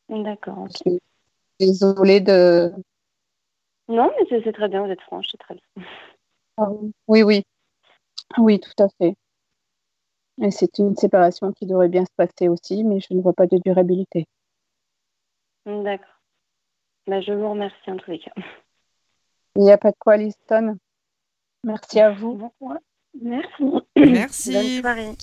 D'accord. 0.09 0.59
ok. 0.59 0.71
Je 0.85 0.91
suis 0.91 1.01
désolée 1.61 2.21
de... 2.21 2.73
Non, 3.87 4.11
mais 4.19 4.41
c'est 4.43 4.53
très 4.53 4.69
bien, 4.69 4.85
vous 4.85 4.91
êtes 4.91 5.01
franche, 5.03 5.29
c'est 5.31 5.39
très 5.39 5.55
bien. 5.55 5.85
Ah 6.57 6.69
Oui, 7.07 7.23
oui. 7.23 7.45
Oui, 8.37 8.59
tout 8.59 8.83
à 8.83 8.89
fait. 8.99 9.15
Et 10.43 10.51
c'est 10.51 10.79
une 10.79 10.97
séparation 10.97 11.53
qui 11.53 11.67
devrait 11.67 11.89
bien 11.89 12.05
se 12.05 12.13
passer 12.17 12.49
aussi, 12.49 12.83
mais 12.83 12.99
je 12.99 13.15
ne 13.15 13.23
vois 13.23 13.33
pas 13.33 13.47
de 13.47 13.59
durabilité. 13.65 14.27
D'accord. 15.67 16.21
Bah, 17.07 17.21
je 17.21 17.33
vous 17.33 17.49
remercie 17.49 17.91
en 17.91 17.97
tous 17.97 18.11
les 18.11 18.19
cas. 18.19 18.33
Il 19.55 19.63
n'y 19.63 19.71
a 19.71 19.79
pas 19.79 19.93
de 19.93 19.97
quoi, 20.01 20.17
Liston. 20.17 20.77
Merci 21.63 22.01
à 22.01 22.11
vous. 22.11 22.35
Bon. 22.35 22.51
Merci. 23.23 23.65
Merci. 23.97 24.53
Bonne 24.53 24.81
soirée. 24.81 25.17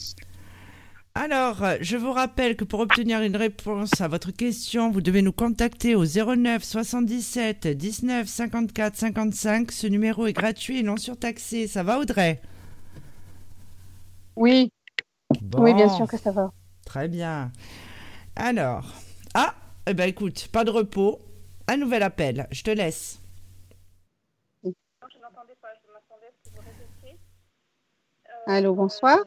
Alors, 1.13 1.63
je 1.81 1.97
vous 1.97 2.13
rappelle 2.13 2.55
que 2.55 2.63
pour 2.63 2.79
obtenir 2.79 3.21
une 3.21 3.35
réponse 3.35 3.99
à 3.99 4.07
votre 4.07 4.31
question, 4.31 4.91
vous 4.91 5.01
devez 5.01 5.21
nous 5.21 5.33
contacter 5.33 5.93
au 5.95 6.05
09 6.05 6.63
77 6.63 7.67
19 7.67 8.27
54 8.27 8.95
55. 8.95 9.71
Ce 9.71 9.87
numéro 9.87 10.25
est 10.27 10.33
gratuit 10.33 10.79
et 10.79 10.83
non 10.83 10.97
surtaxé. 10.97 11.67
Ça 11.67 11.83
va, 11.83 11.99
Audrey? 11.99 12.41
Oui, 14.37 14.71
Bon, 15.39 15.63
oui, 15.63 15.73
bien 15.73 15.89
sûr 15.89 16.07
que 16.07 16.17
ça 16.17 16.31
va. 16.31 16.51
Très 16.85 17.07
bien. 17.07 17.51
Alors, 18.35 18.93
ah, 19.33 19.55
eh 19.87 19.93
ben 19.93 20.09
écoute, 20.09 20.49
pas 20.51 20.63
de 20.63 20.71
repos. 20.71 21.19
Un 21.67 21.77
nouvel 21.77 22.03
appel. 22.03 22.47
Je 22.51 22.63
te 22.63 22.71
laisse. 22.71 23.20
Allô, 28.45 28.75
bonsoir. 28.75 29.17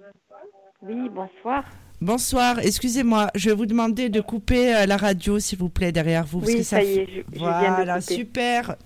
Oui, 0.83 1.09
bonsoir. 1.09 1.65
Bonsoir. 2.01 2.59
Excusez-moi, 2.61 3.31
je 3.35 3.51
vais 3.51 3.57
vous 3.57 3.67
demander 3.67 4.09
de 4.11 4.21
couper 4.21 4.75
euh, 4.77 4.87
la 4.87 4.97
radio, 4.97 5.39
s'il 5.39 5.59
vous 5.59 5.71
plaît, 5.71 5.93
derrière 5.93 6.25
vous. 6.25 6.41
parce 6.41 6.53
Oui, 6.53 6.57
que 6.57 6.63
ça 6.63 6.83
y 6.83 6.99
est, 6.99 7.07
je, 7.07 7.23
je 7.33 7.51
viens 7.51 7.73
de 7.73 7.83
Voilà, 7.83 8.01
couper. 8.01 8.03
super. 8.03 8.77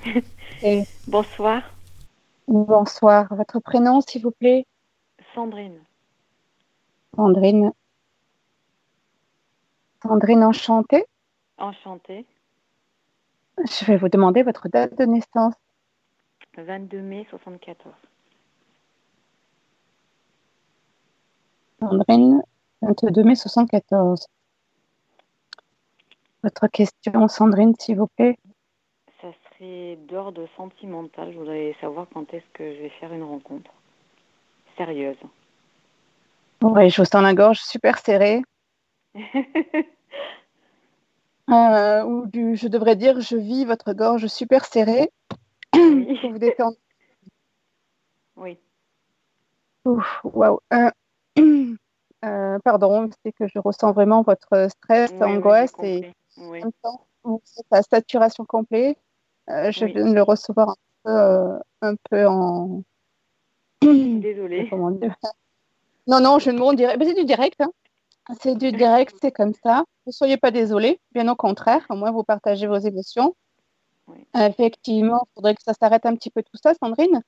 Et 0.62 0.84
Bonsoir, 1.06 1.62
bonsoir. 2.48 3.34
Votre 3.34 3.60
prénom, 3.60 4.00
s'il 4.00 4.22
vous 4.22 4.30
plaît? 4.32 4.66
Sandrine. 5.34 5.84
Sandrine. 7.16 7.72
Sandrine 10.02 10.44
enchantée. 10.44 11.04
Enchantée. 11.58 12.26
Je 13.58 13.84
vais 13.86 13.96
vous 13.96 14.08
demander 14.08 14.42
votre 14.44 14.68
date 14.68 14.96
de 14.98 15.04
naissance. 15.04 15.54
22 16.56 17.00
mai 17.02 17.26
74. 17.30 17.92
Sandrine, 21.84 22.42
22 22.82 23.22
mai 23.24 23.34
74. 23.34 24.26
Votre 26.42 26.66
question, 26.68 27.28
Sandrine, 27.28 27.74
s'il 27.78 27.96
vous 27.96 28.06
plaît. 28.06 28.38
Ça 29.20 29.28
serait 29.58 29.98
d'ordre 30.08 30.46
sentimental. 30.56 31.32
Je 31.32 31.38
voudrais 31.38 31.76
savoir 31.80 32.06
quand 32.12 32.32
est-ce 32.32 32.46
que 32.54 32.74
je 32.74 32.82
vais 32.82 32.88
faire 33.00 33.12
une 33.12 33.22
rencontre 33.22 33.70
sérieuse. 34.76 35.16
Oui, 36.62 36.88
je 36.88 37.02
vous 37.02 37.06
sens 37.06 37.22
la 37.22 37.34
gorge 37.34 37.60
super 37.60 37.98
serrée. 37.98 38.42
Euh, 41.50 42.02
ou 42.04 42.26
du, 42.26 42.56
je 42.56 42.68
devrais 42.68 42.96
dire, 42.96 43.20
je 43.20 43.36
vis 43.36 43.66
votre 43.66 43.92
gorge 43.92 44.28
super 44.28 44.64
serrée. 44.64 45.10
Oui. 45.74 46.18
Vous 46.22 46.38
détendre. 46.38 46.76
Oui. 48.36 48.58
Ouf, 49.84 50.20
waouh. 50.24 50.58
Euh, 51.38 52.58
pardon, 52.64 53.10
c'est 53.22 53.32
que 53.32 53.46
je 53.46 53.58
ressens 53.58 53.92
vraiment 53.92 54.22
votre 54.22 54.68
stress, 54.70 55.10
Oui, 55.10 55.16
oui, 55.20 55.26
j'ai 55.28 55.36
angoisse 55.36 55.72
et. 55.82 56.12
Oui. 56.38 56.60
en 56.62 56.64
même 56.64 56.70
temps, 56.82 57.06
saturation 57.90 58.44
complète. 58.46 58.96
Euh, 59.50 59.70
je 59.70 59.84
viens 59.84 60.08
de 60.08 60.14
le 60.14 60.22
recevoir 60.22 60.70
un 60.70 60.74
peu, 61.04 61.10
euh, 61.10 61.58
un 61.82 61.94
peu 62.10 62.26
en. 62.26 62.82
Désolée. 63.82 64.66
Comment 64.70 64.90
dire? 64.92 65.14
Non, 66.06 66.20
non, 66.20 66.38
je 66.38 66.50
ne 66.50 66.58
m'en 66.58 66.72
dirais. 66.72 66.96
C'est 66.98 67.14
du 67.14 67.24
direct. 67.24 67.60
hein. 67.60 67.70
C'est 68.40 68.56
du 68.56 68.72
direct, 68.72 69.14
c'est 69.20 69.32
comme 69.32 69.52
ça. 69.62 69.84
Ne 70.06 70.12
soyez 70.12 70.38
pas 70.38 70.50
désolés, 70.50 71.00
bien 71.12 71.28
au 71.28 71.36
contraire. 71.36 71.84
Au 71.90 71.94
moins, 71.94 72.10
vous 72.10 72.24
partagez 72.24 72.66
vos 72.66 72.78
émotions. 72.78 73.34
Oui. 74.08 74.26
Effectivement, 74.34 75.26
il 75.26 75.34
faudrait 75.34 75.54
que 75.54 75.62
ça 75.62 75.74
s'arrête 75.74 76.06
un 76.06 76.14
petit 76.14 76.30
peu 76.30 76.42
tout 76.42 76.56
ça, 76.62 76.72
Sandrine. 76.74 77.20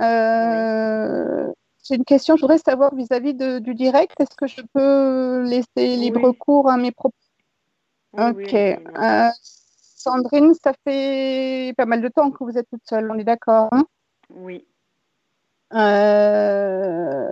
Euh, 0.00 1.52
J'ai 1.84 1.94
une 1.94 2.04
question, 2.04 2.36
je 2.36 2.42
voudrais 2.42 2.58
savoir 2.58 2.94
vis-à-vis 2.94 3.34
du 3.34 3.74
direct, 3.74 4.12
est-ce 4.20 4.36
que 4.36 4.46
je 4.46 4.60
peux 4.74 5.42
laisser 5.44 5.96
libre 5.96 6.28
Oui. 6.28 6.36
cours 6.36 6.70
à 6.70 6.76
mes 6.76 6.92
propos 6.92 7.14
Oui, 8.12 8.44
Ok. 8.44 8.54
Euh, 8.54 9.28
Sandrine, 9.40 10.54
ça 10.54 10.72
fait 10.84 11.74
pas 11.76 11.86
mal 11.86 12.00
de 12.00 12.08
temps 12.08 12.30
que 12.30 12.44
vous 12.44 12.56
êtes 12.56 12.68
toute 12.70 12.86
seule, 12.88 13.10
on 13.10 13.18
est 13.18 13.24
d'accord 13.24 13.68
hein? 13.72 13.84
Oui. 14.34 14.66
Euh, 15.74 17.24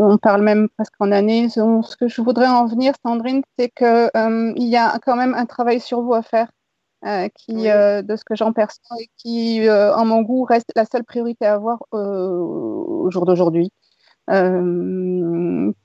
on 0.00 0.16
parle 0.18 0.42
même 0.42 0.68
presque 0.70 0.94
en 1.00 1.12
années. 1.12 1.48
Donc, 1.56 1.86
Ce 1.86 1.96
que 1.96 2.08
je 2.08 2.20
voudrais 2.22 2.46
en 2.46 2.66
venir, 2.66 2.94
Sandrine, 3.04 3.42
c'est 3.58 3.68
que 3.68 4.10
euh, 4.16 4.52
y 4.56 4.76
a 4.76 4.98
quand 5.04 5.16
même 5.16 5.34
un 5.34 5.46
travail 5.46 5.80
sur 5.80 6.02
vous 6.02 6.14
à 6.14 6.22
faire, 6.22 6.50
euh, 7.06 7.28
qui, 7.34 7.52
Oui. 7.54 7.68
euh, 7.68 8.02
de 8.02 8.16
ce 8.16 8.24
que 8.24 8.34
j'en 8.36 8.52
perçois, 8.52 8.96
et 9.00 9.08
qui, 9.16 9.68
euh, 9.68 9.94
en 9.96 10.04
mon 10.04 10.22
goût, 10.22 10.44
reste 10.44 10.70
la 10.76 10.84
seule 10.84 11.04
priorité 11.04 11.46
à 11.46 11.54
avoir 11.54 11.84
euh, 11.94 12.28
au 12.28 13.10
jour 13.10 13.26
d'aujourd'hui. 13.26 13.70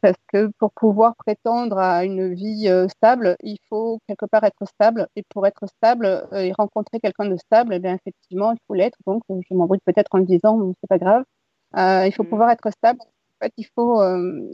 Parce 0.02 0.18
que 0.32 0.50
pour 0.60 0.72
pouvoir 0.74 1.16
prétendre 1.18 1.78
à 1.80 2.06
une 2.06 2.34
vie 2.34 2.70
stable, 2.90 3.36
il 3.42 3.58
faut 3.70 4.00
quelque 4.08 4.26
part 4.26 4.44
être 4.44 4.66
stable. 4.68 5.08
Et 5.16 5.24
pour 5.30 5.46
être 5.48 5.66
stable 5.68 6.28
et 6.34 6.52
rencontrer 6.54 7.00
quelqu'un 7.00 7.26
de 7.30 7.38
stable, 7.38 7.74
eh 7.74 7.80
bien, 7.80 7.96
effectivement, 7.96 8.52
il 8.54 8.58
faut 8.68 8.74
l'être. 8.76 8.98
Donc, 9.08 9.24
je 9.30 9.54
m'embrouille 9.56 9.80
peut-être 9.86 10.14
en 10.16 10.20
le 10.20 10.26
disant, 10.26 10.58
mais 10.58 10.74
c'est 10.82 10.88
pas 10.88 10.98
grave. 11.00 11.24
Il 12.06 12.12
faut 12.16 12.24
Mhm. 12.24 12.30
pouvoir 12.30 12.50
être 12.52 12.70
stable. 12.72 13.00
En 13.02 13.46
fait, 13.46 13.54
il 13.58 13.66
faut 13.76 13.98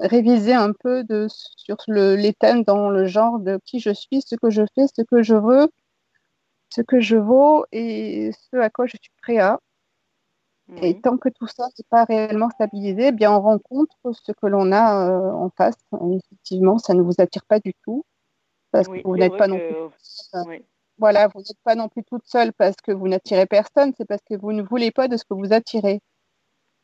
réviser 0.01 0.53
un 0.53 0.71
peu 0.73 1.03
de, 1.05 1.27
sur 1.29 1.77
le, 1.87 2.15
les 2.15 2.33
thèmes 2.33 2.63
dans 2.63 2.89
le 2.89 3.05
genre 3.05 3.39
de 3.39 3.59
qui 3.65 3.79
je 3.79 3.91
suis, 3.91 4.21
ce 4.21 4.35
que 4.35 4.49
je 4.49 4.63
fais, 4.75 4.87
ce 4.87 5.01
que 5.03 5.23
je 5.23 5.35
veux, 5.35 5.69
ce 6.73 6.81
que 6.81 6.99
je 6.99 7.17
vaux 7.17 7.65
et 7.71 8.31
ce 8.31 8.57
à 8.57 8.69
quoi 8.69 8.87
je 8.87 8.97
suis 8.99 9.11
prêt 9.21 9.37
à. 9.37 9.59
Et 10.81 10.99
tant 11.01 11.17
que 11.17 11.29
tout 11.29 11.45
ça 11.45 11.65
n'est 11.65 11.85
pas 11.89 12.05
réellement 12.05 12.49
stabilisé, 12.49 13.07
eh 13.07 13.11
bien 13.11 13.31
on 13.31 13.41
rencontre 13.41 13.95
ce 14.11 14.31
que 14.31 14.47
l'on 14.47 14.71
a 14.71 15.07
euh, 15.07 15.31
en 15.31 15.49
face. 15.49 15.77
Et 15.91 16.15
effectivement, 16.15 16.77
ça 16.79 16.93
ne 16.93 17.01
vous 17.01 17.13
attire 17.19 17.45
pas 17.45 17.59
du 17.59 17.73
tout 17.83 18.05
parce 18.71 18.87
Oui, 18.87 19.03
que 19.03 19.07
vous 19.07 19.17
n'êtes 19.17 19.37
pas 19.37 19.47
non 19.47 19.59
plus. 19.59 20.45
Oui. 20.47 20.63
Voilà, 20.97 21.27
vous 21.27 21.41
n'êtes 21.41 21.59
pas 21.63 21.75
non 21.75 21.89
plus 21.89 22.03
toute 22.03 22.25
seule 22.25 22.53
parce 22.53 22.77
que 22.77 22.91
vous 22.91 23.07
n'attirez 23.07 23.45
personne, 23.45 23.93
c'est 23.97 24.07
parce 24.07 24.21
que 24.27 24.35
vous 24.35 24.53
ne 24.53 24.63
voulez 24.63 24.89
pas 24.89 25.07
de 25.07 25.17
ce 25.17 25.25
que 25.25 25.33
vous 25.33 25.53
attirez. 25.53 25.99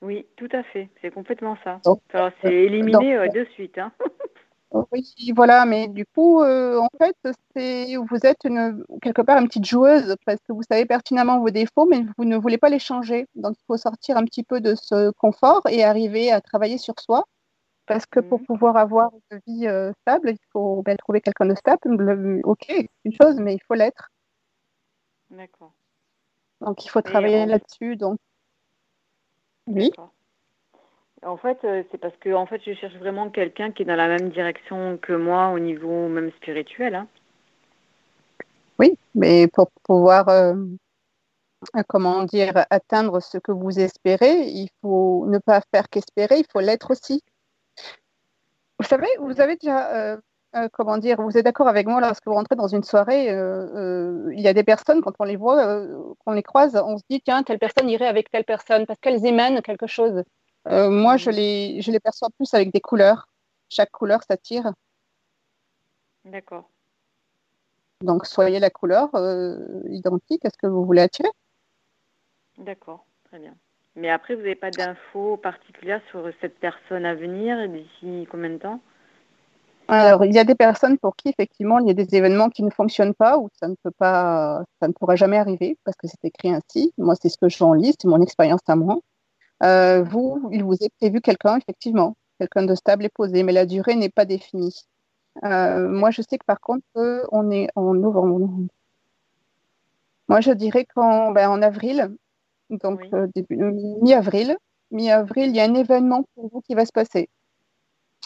Oui, 0.01 0.27
tout 0.35 0.49
à 0.51 0.63
fait. 0.63 0.89
C'est 1.01 1.11
complètement 1.11 1.57
ça. 1.63 1.79
Donc, 1.83 2.01
Alors, 2.13 2.31
c'est 2.41 2.49
donc, 2.49 2.53
éliminé 2.53 3.15
euh, 3.15 3.27
de 3.29 3.45
suite. 3.53 3.77
Hein. 3.77 3.91
oui, 4.71 5.13
voilà, 5.35 5.65
mais 5.65 5.87
du 5.87 6.05
coup, 6.05 6.41
euh, 6.43 6.77
en 6.79 6.89
fait, 6.99 7.15
c'est 7.55 7.95
vous 7.95 8.17
êtes 8.23 8.43
une, 8.45 8.83
quelque 9.01 9.21
part 9.23 9.39
une 9.39 9.47
petite 9.47 9.65
joueuse 9.65 10.15
parce 10.25 10.39
que 10.47 10.53
vous 10.53 10.61
savez 10.69 10.85
pertinemment 10.85 11.39
vos 11.39 11.49
défauts, 11.49 11.85
mais 11.87 12.05
vous 12.17 12.25
ne 12.25 12.37
voulez 12.37 12.57
pas 12.59 12.69
les 12.69 12.79
changer. 12.79 13.27
Donc, 13.35 13.55
il 13.59 13.63
faut 13.65 13.77
sortir 13.77 14.17
un 14.17 14.25
petit 14.25 14.43
peu 14.43 14.61
de 14.61 14.75
ce 14.75 15.11
confort 15.11 15.61
et 15.69 15.83
arriver 15.83 16.31
à 16.31 16.39
travailler 16.41 16.77
sur 16.77 16.93
soi. 16.99 17.23
Parce 17.87 18.05
que 18.05 18.19
pour 18.19 18.39
Mhm. 18.41 18.45
pouvoir 18.45 18.77
avoir 18.77 19.09
une 19.31 19.39
vie 19.47 19.67
euh, 19.67 19.91
stable, 20.01 20.29
il 20.31 20.37
faut 20.53 20.83
ben, 20.83 20.95
trouver 20.97 21.21
quelqu'un 21.21 21.47
de 21.47 21.55
stable. 21.55 21.79
Le- 21.97 22.41
ok, 22.43 22.65
c'est 22.67 22.89
une 23.05 23.13
chose, 23.13 23.39
mais 23.39 23.55
il 23.55 23.61
faut 23.67 23.73
l'être. 23.73 24.09
D'accord. 25.31 25.73
Donc, 26.61 26.85
il 26.85 26.89
faut 26.89 27.01
travailler 27.01 27.45
là-dessus. 27.47 27.95
Donc, 27.95 28.19
oui. 29.67 29.89
D'accord. 29.89 30.13
En 31.23 31.35
fait, 31.37 31.57
euh, 31.65 31.83
c'est 31.91 31.97
parce 31.97 32.15
que 32.17 32.33
en 32.33 32.45
fait, 32.45 32.61
je 32.65 32.73
cherche 32.73 32.95
vraiment 32.95 33.29
quelqu'un 33.29 33.71
qui 33.71 33.83
est 33.83 33.85
dans 33.85 33.95
la 33.95 34.07
même 34.07 34.29
direction 34.29 34.97
que 34.97 35.13
moi 35.13 35.49
au 35.49 35.59
niveau 35.59 36.07
même 36.07 36.31
spirituel. 36.31 36.95
Hein. 36.95 37.07
Oui, 38.79 38.97
mais 39.15 39.47
pour 39.47 39.69
pouvoir, 39.83 40.29
euh, 40.29 40.53
euh, 41.75 41.83
comment 41.89 42.23
dire, 42.23 42.53
atteindre 42.69 43.19
ce 43.19 43.37
que 43.37 43.51
vous 43.51 43.79
espérez, 43.79 44.47
il 44.47 44.69
faut 44.81 45.25
ne 45.27 45.39
pas 45.39 45.61
faire 45.73 45.89
qu'espérer, 45.89 46.37
il 46.37 46.45
faut 46.49 46.61
l'être 46.61 46.91
aussi. 46.91 47.21
Vous 48.79 48.85
savez, 48.85 49.09
vous 49.19 49.41
avez 49.41 49.57
déjà, 49.57 50.17
comment 50.71 50.97
dire, 50.97 51.21
vous 51.21 51.37
êtes 51.37 51.43
d'accord 51.43 51.67
avec 51.67 51.85
moi 51.85 51.99
lorsque 51.99 52.25
vous 52.25 52.33
rentrez 52.33 52.55
dans 52.55 52.69
une 52.69 52.83
soirée, 52.83 53.25
il 53.25 54.39
y 54.39 54.47
a 54.47 54.53
des 54.53 54.63
personnes, 54.63 55.01
quand 55.01 55.11
on 55.19 55.25
les 55.25 55.35
voit, 55.35 55.85
qu'on 56.19 56.31
les 56.31 56.43
croise, 56.43 56.81
on 56.81 56.97
se 56.97 57.03
dit, 57.09 57.19
tiens, 57.19 57.43
telle 57.43 57.59
personne 57.59 57.89
irait 57.89 58.07
avec 58.07 58.31
telle 58.31 58.45
personne, 58.45 58.85
parce 58.85 59.01
qu'elles 59.01 59.25
émanent 59.25 59.59
quelque 59.59 59.87
chose. 59.87 60.23
Euh, 60.69 60.89
moi, 60.89 61.17
je 61.17 61.29
Mhm. 61.29 61.35
les, 61.35 61.81
je 61.81 61.91
les 61.91 61.99
perçois 61.99 62.29
plus 62.31 62.53
avec 62.53 62.71
des 62.71 62.81
couleurs. 62.81 63.27
Chaque 63.69 63.91
couleur 63.91 64.21
s'attire. 64.23 64.71
D'accord. 66.25 66.69
Donc, 68.01 68.25
soyez 68.25 68.59
la 68.59 68.69
couleur 68.69 69.09
euh, 69.15 69.81
identique 69.89 70.45
à 70.45 70.49
ce 70.49 70.57
que 70.57 70.67
vous 70.67 70.85
voulez 70.85 71.01
attirer. 71.01 71.29
D'accord. 72.57 73.05
Très 73.25 73.39
bien. 73.39 73.55
Mais 73.95 74.09
après, 74.09 74.35
vous 74.35 74.41
n'avez 74.41 74.55
pas 74.55 74.71
d'infos 74.71 75.37
particulières 75.37 76.01
sur 76.09 76.29
cette 76.41 76.57
personne 76.59 77.05
à 77.05 77.15
venir 77.15 77.67
d'ici 77.69 78.27
combien 78.31 78.51
de 78.51 78.57
temps? 78.57 78.79
Alors, 79.87 80.23
il 80.23 80.33
y 80.33 80.39
a 80.39 80.43
des 80.43 80.55
personnes 80.55 80.97
pour 80.99 81.15
qui, 81.15 81.29
effectivement, 81.29 81.79
il 81.79 81.87
y 81.87 81.91
a 81.91 81.95
des 81.95 82.15
événements 82.15 82.49
qui 82.49 82.63
ne 82.63 82.69
fonctionnent 82.69 83.15
pas 83.15 83.37
ou 83.39 83.49
ça 83.59 83.67
ne 83.67 83.75
peut 83.83 83.91
pas, 83.97 84.63
ça 84.79 84.87
ne 84.87 84.93
pourra 84.93 85.15
jamais 85.15 85.37
arriver 85.37 85.77
parce 85.83 85.97
que 85.97 86.07
c'est 86.07 86.23
écrit 86.25 86.53
ainsi. 86.53 86.93
Moi, 86.97 87.15
c'est 87.15 87.29
ce 87.29 87.37
que 87.37 87.49
j'en 87.49 87.73
lis, 87.73 87.95
c'est 87.99 88.07
mon 88.07 88.21
expérience 88.21 88.61
à 88.67 88.75
moi. 88.75 88.99
Euh, 89.63 90.03
vous, 90.03 90.49
il 90.51 90.63
vous 90.63 90.75
est 90.75 90.93
prévu 90.99 91.21
quelqu'un, 91.21 91.57
effectivement, 91.57 92.15
quelqu'un 92.39 92.63
de 92.63 92.75
stable 92.75 93.05
et 93.05 93.09
posé, 93.09 93.43
mais 93.43 93.51
la 93.51 93.65
durée 93.65 93.95
n'est 93.95 94.09
pas 94.09 94.25
définie. 94.25 94.85
Euh, 95.43 95.87
moi, 95.89 96.11
je 96.11 96.21
sais 96.21 96.37
que 96.37 96.45
par 96.45 96.59
contre, 96.59 96.85
euh, 96.97 97.23
on 97.31 97.51
est 97.51 97.67
en 97.75 97.93
novembre. 97.93 98.49
Moi, 100.27 100.41
je 100.41 100.51
dirais 100.51 100.85
qu'en 100.85 101.31
ben, 101.31 101.49
en 101.49 101.61
avril, 101.61 102.15
donc 102.69 103.01
Oui. 103.11 103.27
début- 103.35 103.57
mi-avril, 104.01 104.57
mi-avril, 104.91 105.49
il 105.49 105.55
y 105.55 105.59
a 105.59 105.63
un 105.63 105.73
événement 105.73 106.23
pour 106.35 106.49
vous 106.51 106.61
qui 106.61 106.75
va 106.75 106.85
se 106.85 106.91
passer. 106.91 107.29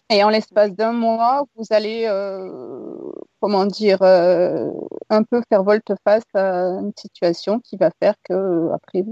Et 0.09 0.23
en 0.23 0.29
l'espace 0.29 0.73
d'un 0.73 0.91
mois, 0.91 1.45
vous 1.55 1.63
allez, 1.71 2.07
comment 3.39 3.65
dire, 3.65 4.01
un 4.03 5.23
peu 5.23 5.41
faire 5.49 5.63
volte-face 5.63 6.23
à 6.33 6.65
une 6.81 6.91
situation 6.97 7.59
qui 7.59 7.77
va 7.77 7.89
faire 8.01 8.15
que 8.23 8.69
après 8.73 9.03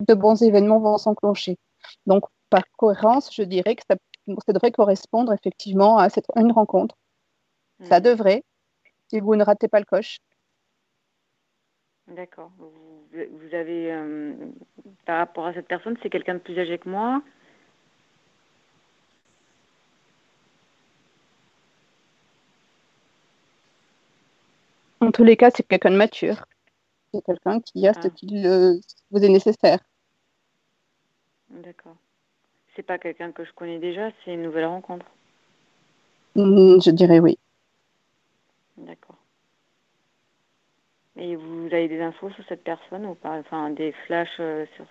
de 0.00 0.14
bons 0.14 0.42
événements 0.42 0.80
vont 0.80 0.98
s'enclencher. 0.98 1.56
Donc, 2.06 2.24
par 2.50 2.62
cohérence, 2.76 3.34
je 3.34 3.42
dirais 3.42 3.76
que 3.76 3.82
ça, 3.88 3.96
ça 4.46 4.52
devrait 4.52 4.72
correspondre 4.72 5.32
effectivement 5.32 5.98
à 5.98 6.08
cette, 6.08 6.26
une 6.36 6.52
rencontre. 6.52 6.96
Ça 7.82 7.96
Mhm. 7.98 8.04
devrait, 8.04 8.44
si 9.08 9.20
vous 9.20 9.36
ne 9.36 9.44
ratez 9.44 9.68
pas 9.68 9.80
le 9.80 9.84
coche. 9.84 10.18
D'accord. 12.08 12.50
Vous, 12.58 12.70
vous 13.12 13.54
avez, 13.54 13.92
euh, 13.92 14.34
par 15.06 15.18
rapport 15.18 15.46
à 15.46 15.54
cette 15.54 15.66
personne, 15.66 15.96
c'est 16.02 16.10
quelqu'un 16.10 16.34
de 16.34 16.38
plus 16.38 16.58
âgé 16.58 16.78
que 16.78 16.88
moi? 16.88 17.22
En 25.00 25.10
tous 25.10 25.24
les 25.24 25.36
cas, 25.36 25.50
c'est 25.54 25.66
quelqu'un 25.66 25.90
de 25.90 25.96
mature. 25.96 26.46
C'est 27.16 27.24
quelqu'un 27.24 27.60
qui 27.60 27.86
a 27.86 27.94
ce 27.94 28.00
Ah. 28.08 28.10
qui 28.10 28.26
le- 28.26 28.80
vous 29.10 29.24
est 29.24 29.28
nécessaire. 29.28 29.78
D'accord. 31.50 31.96
C'est 32.74 32.82
pas 32.82 32.98
quelqu'un 32.98 33.32
que 33.32 33.44
je 33.44 33.52
connais 33.52 33.78
déjà, 33.78 34.10
c'est 34.24 34.34
une 34.34 34.42
nouvelle 34.42 34.66
rencontre? 34.66 35.06
Hmm, 36.34 36.78
Je 36.84 36.90
dirais 36.90 37.18
oui. 37.20 37.38
D'accord. 38.76 39.16
Et 41.16 41.34
vous 41.36 41.66
avez 41.66 41.88
des 41.88 42.00
infos 42.02 42.30
sur 42.30 42.44
cette 42.46 42.62
personne 42.62 43.06
ou 43.06 43.14
pas? 43.14 43.38
Enfin, 43.38 43.70
des 43.70 43.92
flashs 44.06 44.28
euh, 44.40 44.66
sur. 44.76 44.84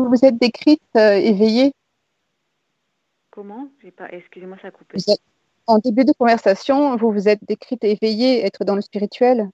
Vous 0.00 0.08
vous 0.08 0.24
êtes 0.24 0.38
décrite 0.38 0.80
euh, 0.96 1.12
éveillée? 1.12 1.74
Comment? 3.30 3.68
Pas. 3.98 4.08
Excusez-moi, 4.10 4.56
ça 4.62 4.68
a 4.68 4.70
coupé. 4.70 4.96
Êtes- 4.96 5.20
en 5.66 5.78
début 5.78 6.06
de 6.06 6.12
conversation, 6.12 6.96
vous 6.96 7.12
vous 7.12 7.28
êtes 7.28 7.44
décrite 7.44 7.84
éveillée, 7.84 8.46
être 8.46 8.64
dans 8.64 8.74
le 8.74 8.80
spirituel? 8.80 9.50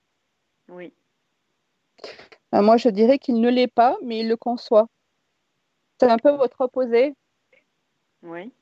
Oui. 0.69 0.93
Euh, 2.55 2.63
moi, 2.63 2.77
je 2.77 2.89
dirais 2.89 3.19
qu'il 3.19 3.41
ne 3.41 3.51
l'est 3.51 3.67
pas, 3.67 3.97
mais 4.05 4.21
il 4.21 4.29
le 4.29 4.37
conçoit. 4.37 4.87
C'est 5.99 6.09
un 6.09 6.17
peu 6.17 6.31
votre 6.31 6.61
opposé? 6.61 7.17
Oui. 8.23 8.53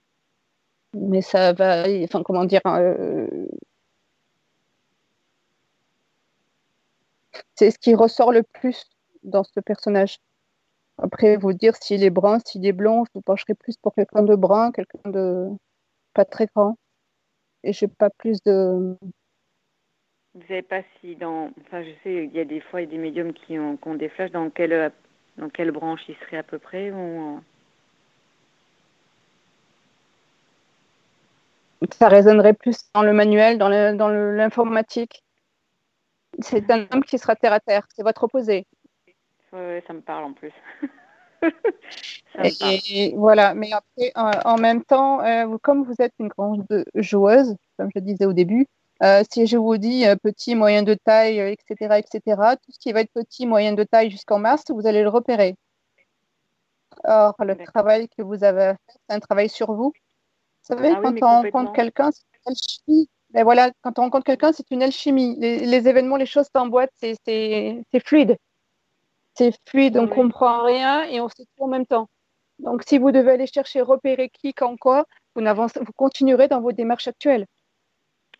Mais 0.94 1.20
ça 1.20 1.52
va, 1.52 1.84
enfin, 2.02 2.22
comment 2.22 2.46
dire, 2.46 2.62
euh, 2.64 3.46
c'est 7.54 7.70
ce 7.70 7.78
qui 7.78 7.94
ressort 7.94 8.32
le 8.32 8.42
plus 8.42 8.86
dans 9.22 9.44
ce 9.44 9.60
personnage. 9.60 10.18
Après, 10.98 11.36
vous 11.36 11.52
dire 11.52 11.74
s'il 11.76 12.04
est 12.04 12.10
brun, 12.10 12.38
s'il 12.44 12.64
est 12.66 12.72
blond, 12.72 13.04
je 13.04 13.10
vous 13.14 13.20
pencherai 13.20 13.54
plus 13.54 13.76
pour 13.76 13.94
quelqu'un 13.94 14.22
de 14.22 14.36
brun, 14.36 14.70
quelqu'un 14.72 15.10
de 15.10 15.48
pas 16.14 16.24
très 16.24 16.46
grand. 16.46 16.76
Et 17.64 17.72
je 17.72 17.84
n'ai 17.84 17.90
pas 17.90 18.10
plus 18.10 18.42
de. 18.44 18.96
Vous 20.34 20.42
savez 20.42 20.62
pas 20.62 20.82
si 21.00 21.16
dans. 21.16 21.50
Enfin, 21.62 21.82
je 21.82 21.90
sais, 22.02 22.24
il 22.26 22.32
y 22.32 22.40
a 22.40 22.44
des 22.44 22.60
fois, 22.60 22.80
il 22.80 22.84
y 22.84 22.88
a 22.88 22.90
des 22.90 22.98
médiums 22.98 23.32
qui 23.32 23.58
ont, 23.58 23.76
qui 23.76 23.88
ont 23.88 23.94
des 23.94 24.08
flashs. 24.08 24.30
Dans 24.30 24.50
quelle, 24.50 24.92
dans 25.36 25.48
quelle 25.48 25.72
branche 25.72 26.02
il 26.08 26.16
serait 26.16 26.38
à 26.38 26.42
peu 26.42 26.58
près 26.58 26.92
ou... 26.92 27.40
Ça 31.92 32.08
résonnerait 32.08 32.54
plus 32.54 32.78
dans 32.94 33.02
le 33.02 33.12
manuel, 33.12 33.58
dans 33.58 33.68
l'informatique. 33.68 35.22
C'est 36.38 36.70
un 36.70 36.86
homme 36.90 37.04
qui 37.04 37.18
sera 37.18 37.36
terre 37.36 37.52
à 37.52 37.60
terre. 37.60 37.86
C'est 37.94 38.02
votre 38.02 38.24
opposé. 38.24 38.66
Ça 39.86 39.92
me 39.92 40.00
parle 40.00 40.24
en 40.24 40.32
plus. 40.32 40.52
et, 42.42 43.14
voilà, 43.16 43.54
mais 43.54 43.70
après, 43.72 44.12
en, 44.16 44.56
même 44.56 44.82
temps, 44.82 45.20
euh, 45.20 45.56
comme 45.62 45.84
vous 45.84 45.94
êtes 46.00 46.14
une 46.18 46.26
grande 46.26 46.66
joueuse, 46.96 47.54
comme 47.78 47.88
je 47.94 48.00
disais 48.00 48.26
au 48.26 48.32
début, 48.32 48.66
euh, 49.04 49.22
si 49.30 49.46
je 49.46 49.56
vous 49.56 49.76
dis 49.76 50.06
euh, 50.06 50.16
petit, 50.16 50.56
moyen 50.56 50.82
de 50.82 50.94
taille, 50.94 51.38
etc., 51.38 51.98
etc., 51.98 52.20
tout 52.64 52.72
ce 52.72 52.78
qui 52.80 52.92
va 52.92 53.02
être 53.02 53.12
petit, 53.12 53.46
moyen 53.46 53.74
de 53.74 53.84
taille 53.84 54.10
jusqu'en 54.10 54.40
mars, 54.40 54.64
vous 54.70 54.88
allez 54.88 55.02
le 55.02 55.08
repérer. 55.08 55.54
Or, 57.04 57.36
le 57.38 57.56
travail 57.56 58.08
que 58.08 58.22
vous 58.22 58.42
avez 58.42 58.62
à 58.62 58.74
faire, 58.74 58.96
c'est 59.08 59.14
un 59.14 59.20
travail 59.20 59.48
sur 59.48 59.72
vous. 59.72 59.92
Vous 59.92 60.74
savez, 60.74 60.94
ah 60.96 61.00
quand 61.00 61.22
on 61.22 61.42
rencontre 61.42 61.72
quelqu'un, 61.72 62.10
c'est 62.10 62.24
une 62.34 62.52
alchimie. 62.52 63.08
Ben 63.30 63.44
voilà, 63.44 63.70
quand 63.82 63.98
on 64.00 64.02
rencontre 64.02 64.24
quelqu'un, 64.24 64.52
c'est 64.52 64.68
une 64.72 64.82
alchimie. 64.82 65.36
Les, 65.38 65.66
les 65.66 65.88
événements, 65.88 66.16
les 66.16 66.26
choses 66.26 66.48
s'emboîtent, 66.52 66.92
c'est 67.00 67.84
fluide 68.04 68.36
c'est 69.34 69.52
fluide, 69.68 69.96
on 69.96 70.02
ne 70.02 70.06
comprend 70.06 70.64
rien 70.64 71.04
et 71.04 71.20
on 71.20 71.28
sait 71.28 71.44
tout 71.44 71.64
en 71.64 71.68
même 71.68 71.86
temps. 71.86 72.08
Donc, 72.60 72.82
si 72.86 72.98
vous 72.98 73.10
devez 73.10 73.32
aller 73.32 73.46
chercher, 73.46 73.80
repérer 73.80 74.28
qui, 74.28 74.54
quand, 74.54 74.76
quoi, 74.76 75.06
vous, 75.34 75.42
vous 75.42 75.92
continuerez 75.96 76.48
dans 76.48 76.60
vos 76.60 76.72
démarches 76.72 77.08
actuelles. 77.08 77.46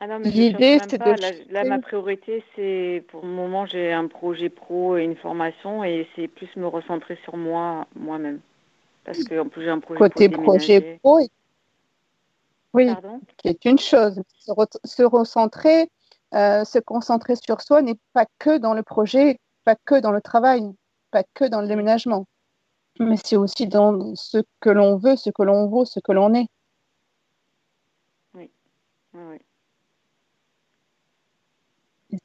Ah 0.00 0.18
L'idée, 0.18 0.78
c'est 0.88 0.98
de. 0.98 1.52
Là, 1.52 1.64
ma 1.64 1.78
priorité, 1.78 2.44
c'est 2.54 3.04
pour 3.08 3.22
le 3.22 3.30
moment, 3.30 3.64
j'ai 3.66 3.92
un 3.92 4.08
projet 4.08 4.48
pro 4.48 4.96
et 4.96 5.04
une 5.04 5.16
formation 5.16 5.84
et 5.84 6.08
c'est 6.14 6.28
plus 6.28 6.48
me 6.56 6.66
recentrer 6.66 7.18
sur 7.24 7.36
moi, 7.36 7.86
moi-même. 7.94 8.40
Parce 9.04 9.22
qu'en 9.24 9.48
plus, 9.48 9.62
j'ai 9.62 9.70
un 9.70 9.80
projet 9.80 9.98
Côté 9.98 10.28
projet 10.28 10.98
pro, 11.02 11.20
oui, 12.72 12.90
qui 13.36 13.48
est 13.48 13.64
une 13.64 13.78
chose. 13.78 14.20
Se, 14.84 15.02
recentrer, 15.04 15.88
euh, 16.34 16.64
se 16.64 16.80
concentrer 16.80 17.36
sur 17.36 17.60
soi 17.60 17.82
n'est 17.82 17.98
pas 18.12 18.26
que 18.38 18.58
dans 18.58 18.74
le 18.74 18.82
projet, 18.82 19.38
pas 19.64 19.76
que 19.76 20.00
dans 20.00 20.10
le 20.10 20.20
travail 20.20 20.74
pas 21.14 21.22
que 21.32 21.44
dans 21.44 21.60
le 21.60 21.68
déménagement, 21.68 22.26
mais 22.98 23.16
c'est 23.24 23.36
aussi 23.36 23.68
dans 23.68 24.16
ce 24.16 24.38
que 24.58 24.68
l'on 24.68 24.96
veut, 24.96 25.14
ce 25.14 25.30
que 25.30 25.44
l'on 25.44 25.68
vaut, 25.68 25.84
ce 25.84 26.00
que 26.00 26.10
l'on 26.10 26.34
est. 26.34 26.48
Oui. 28.34 28.50
oui. 29.14 29.38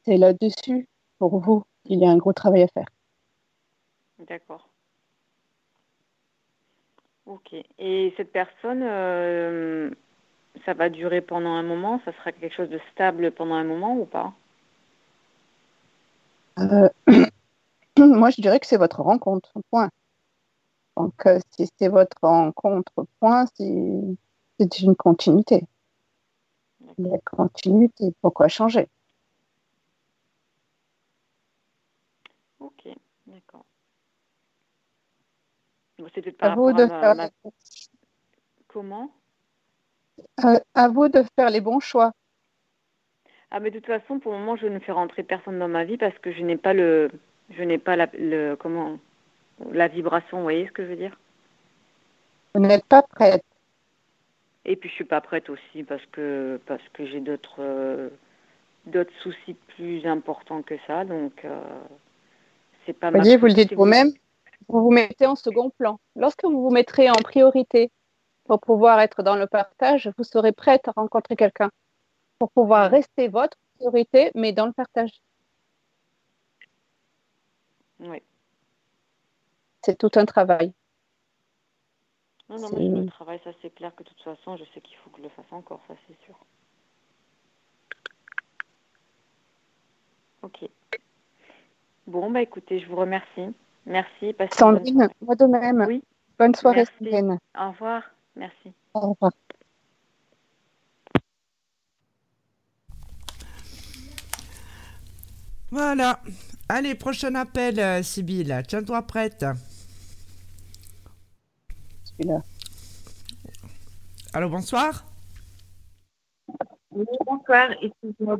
c'est 0.04 0.18
là-dessus, 0.18 0.88
pour 1.20 1.40
vous, 1.40 1.64
qu'il 1.86 2.00
y 2.00 2.06
a 2.06 2.10
un 2.10 2.18
gros 2.18 2.34
travail 2.34 2.64
à 2.64 2.68
faire. 2.68 2.88
D'accord. 4.28 4.68
Ok. 7.28 7.54
Et 7.78 8.12
cette 8.18 8.32
personne, 8.32 8.82
euh, 8.82 9.92
ça 10.66 10.74
va 10.74 10.90
durer 10.90 11.22
pendant 11.22 11.54
un 11.54 11.64
moment? 11.64 12.02
Ça 12.06 12.14
sera 12.14 12.32
quelque 12.32 12.56
chose 12.56 12.70
de 12.70 12.82
stable 12.92 13.30
pendant 13.34 13.54
un 13.54 13.64
moment 13.64 13.96
ou 13.96 14.06
pas? 14.06 14.34
Euh, 16.58 16.90
Moi, 18.20 18.30
je 18.30 18.42
dirais 18.42 18.60
que 18.60 18.66
c'est 18.66 18.78
votre 18.78 19.02
rencontre, 19.02 19.52
point. 19.70 19.90
Donc, 20.96 21.14
euh, 21.26 21.40
si 21.52 21.70
c'est 21.78 21.90
votre 21.90 22.18
rencontre, 22.22 23.06
point, 23.20 23.46
c'est 23.58 24.80
une 24.82 24.96
continuité. 24.98 25.66
La 26.98 27.18
continuité, 27.20 28.14
pourquoi 28.22 28.48
changer? 28.48 28.88
Ok, 32.60 32.88
d'accord. 33.28 33.66
à 36.40 36.56
vous 36.56 36.72
de 36.74 36.88
faire 36.88 37.30
Comment? 38.68 39.12
Euh, 40.46 40.60
À 40.74 40.88
vous 40.88 41.10
de 41.10 41.24
faire 41.36 41.50
les 41.50 41.62
bons 41.62 41.80
choix. 41.80 42.14
Ah, 43.52 43.60
mais 43.60 43.72
de 43.72 43.80
toute 43.80 43.88
façon, 43.88 44.20
pour 44.20 44.32
le 44.32 44.40
moment, 44.40 44.56
je 44.56 44.68
ne 44.68 44.80
fais 44.80 44.92
rentrer 44.92 45.24
personne 45.24 45.60
dans 45.60 45.68
ma 45.68 45.84
vie 45.84 45.98
parce 45.98 46.18
que 46.20 46.32
je 46.32 46.44
n'ai 46.44 46.58
pas 46.58 46.74
le, 46.74 47.10
je 47.52 47.64
n'ai 47.64 47.78
pas 47.78 47.96
la, 47.96 48.08
le, 48.14 48.56
comment, 48.56 48.98
la 49.72 49.88
vibration, 49.88 50.38
vous 50.38 50.44
voyez 50.44 50.68
ce 50.68 50.72
que 50.72 50.84
je 50.84 50.90
veux 50.90 50.96
dire? 50.96 51.18
Vous 52.56 52.62
n'êtes 52.62 52.86
pas 52.86 53.02
prête. 53.02 53.44
Et 54.66 54.76
puis 54.76 54.90
je 54.90 54.96
suis 54.96 55.06
pas 55.06 55.22
prête 55.22 55.50
aussi 55.50 55.84
parce 55.84 56.06
que 56.12 56.60
parce 56.66 56.84
que 56.94 57.06
j'ai 57.06 57.22
d'autres 57.22 57.60
euh, 57.60 58.10
d'autres 58.86 59.14
soucis 59.22 59.56
plus 59.76 60.06
importants 60.06 60.62
que 60.62 60.76
ça, 60.86 61.06
donc 61.06 61.34
euh, 61.46 61.60
c'est 62.86 62.94
pas. 62.94 63.10
Vous 63.10 63.18
voyez, 63.18 63.38
vous 63.38 63.48
le 63.48 63.54
dites 63.54 63.74
vous-même, 63.74 64.12
vous 64.68 64.84
vous 64.84 64.92
mettez 64.92 65.26
en 65.26 65.36
second 65.36 65.70
plan. 65.70 66.00
Lorsque 66.16 66.44
vous 66.44 66.62
vous 66.62 66.70
mettrez 66.70 67.10
en 67.10 67.16
priorité 67.16 67.90
pour 68.46 68.60
pouvoir 68.60 69.00
être 69.00 69.24
dans 69.24 69.36
le 69.36 69.48
partage, 69.48 70.12
vous 70.18 70.24
serez 70.24 70.52
prête 70.52 70.88
à 70.88 70.92
rencontrer 70.92 71.36
quelqu'un 71.36 71.70
pour 72.38 72.52
pouvoir 72.52 72.92
rester 72.92 73.28
votre 73.28 73.58
priorité, 73.78 74.32
mais 74.36 74.52
dans 74.52 74.66
le 74.66 74.74
partage. 74.74 75.12
Oui. 78.00 78.22
C'est 79.84 79.98
tout 79.98 80.12
un 80.16 80.26
travail. 80.26 80.74
Non, 82.50 82.58
non, 82.60 82.70
mais 82.72 83.02
le 83.02 83.06
travail, 83.06 83.40
ça 83.44 83.52
c'est 83.62 83.74
clair 83.74 83.94
que 83.96 84.04
de 84.04 84.10
toute 84.10 84.22
façon, 84.24 84.58
je 84.58 84.64
sais 84.74 84.82
qu'il 84.82 84.98
faut 84.98 85.10
que 85.12 85.18
je 85.18 85.24
le 85.24 85.30
fasse 85.30 85.52
encore, 85.52 85.82
ça 85.88 85.94
c'est 86.08 86.18
sûr. 86.26 86.36
Ok. 90.42 90.68
Bon, 92.08 92.32
bah 92.32 92.42
écoutez, 92.42 92.80
je 92.80 92.88
vous 92.88 92.96
remercie. 92.96 93.54
Merci. 93.86 94.36
Sandrine, 94.52 95.10
moi 95.22 95.36
de 95.36 95.46
même. 95.46 95.86
Oui. 95.88 96.04
Bonne 96.40 96.56
soirée, 96.56 96.86
Sandrine. 96.86 97.38
Au 97.58 97.70
revoir. 97.72 98.04
Merci. 98.36 98.74
Au 98.94 99.12
revoir. 99.12 99.32
Voilà. 105.72 106.20
Allez, 106.72 106.94
prochain 106.94 107.34
appel, 107.34 107.80
euh, 107.80 108.02
Tiens-toi 108.68 109.02
prête. 109.02 109.44
Là. 112.20 112.42
Allô, 114.34 114.50
bonsoir. 114.50 115.04
bonsoir. 117.26 117.72
Excusez-moi. 117.82 118.38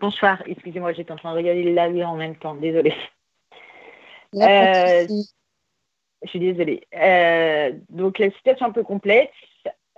Bonsoir, 0.00 0.42
excusez-moi, 0.46 0.92
j'étais 0.92 1.12
en 1.12 1.16
train 1.16 1.32
de 1.32 1.36
regarder 1.36 1.72
la 1.72 1.88
vie 1.88 2.02
en 2.02 2.16
même 2.16 2.34
temps, 2.36 2.54
désolée. 2.54 2.94
Euh, 4.34 5.06
je 6.22 6.28
suis 6.28 6.38
désolée. 6.38 6.86
Euh, 6.94 7.72
donc 7.88 8.18
la 8.18 8.30
situation 8.30 8.66
est 8.66 8.68
un 8.68 8.72
peu 8.72 8.82
complexe. 8.82 9.32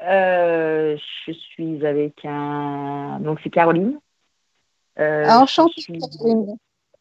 Euh, 0.02 0.96
je 1.26 1.32
suis 1.32 1.86
avec 1.86 2.24
un. 2.24 3.20
Donc 3.20 3.40
c'est 3.42 3.50
Caroline. 3.50 3.98
Euh, 4.98 5.26
enchantée. 5.28 5.82
Je 5.88 6.56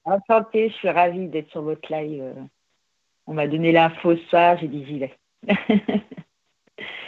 enchantée, 0.06 0.70
je 0.70 0.76
suis 0.76 0.90
ravie 0.90 1.28
d'être 1.28 1.50
sur 1.52 1.62
votre 1.62 1.92
live. 1.92 2.24
Euh. 2.24 2.34
On 3.28 3.34
m'a 3.34 3.48
donné 3.48 3.72
l'info 3.72 4.16
ce 4.16 4.24
soir, 4.26 4.58
j'ai 4.60 4.68
dit 4.68 4.86
j'y 4.86 5.00
vais. 5.00 5.14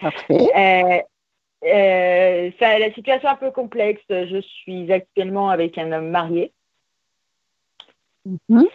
Parfait. 0.01 1.03
Euh, 1.65 2.51
ça, 2.59 2.77
la 2.77 2.93
situation 2.93 3.29
est 3.29 3.31
un 3.31 3.35
peu 3.35 3.51
complexe. 3.51 4.03
Je 4.09 4.41
suis 4.41 4.91
actuellement 4.91 5.49
avec 5.49 5.77
un 5.77 5.91
homme 5.91 6.09
marié. 6.09 6.51
Mhm. 8.25 8.67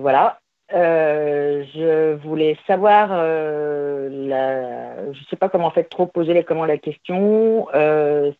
voilà. 0.00 0.38
je 0.70 2.14
voulais 2.14 2.56
savoir, 2.66 3.08
la, 3.08 5.12
je 5.12 5.20
ne 5.20 5.24
sais 5.30 5.36
pas 5.36 5.48
comment 5.48 5.66
en 5.66 5.70
fait 5.70 5.84
trop 5.84 6.06
poser 6.06 6.42
comment 6.44 6.64
la 6.64 6.78
question, 6.78 7.68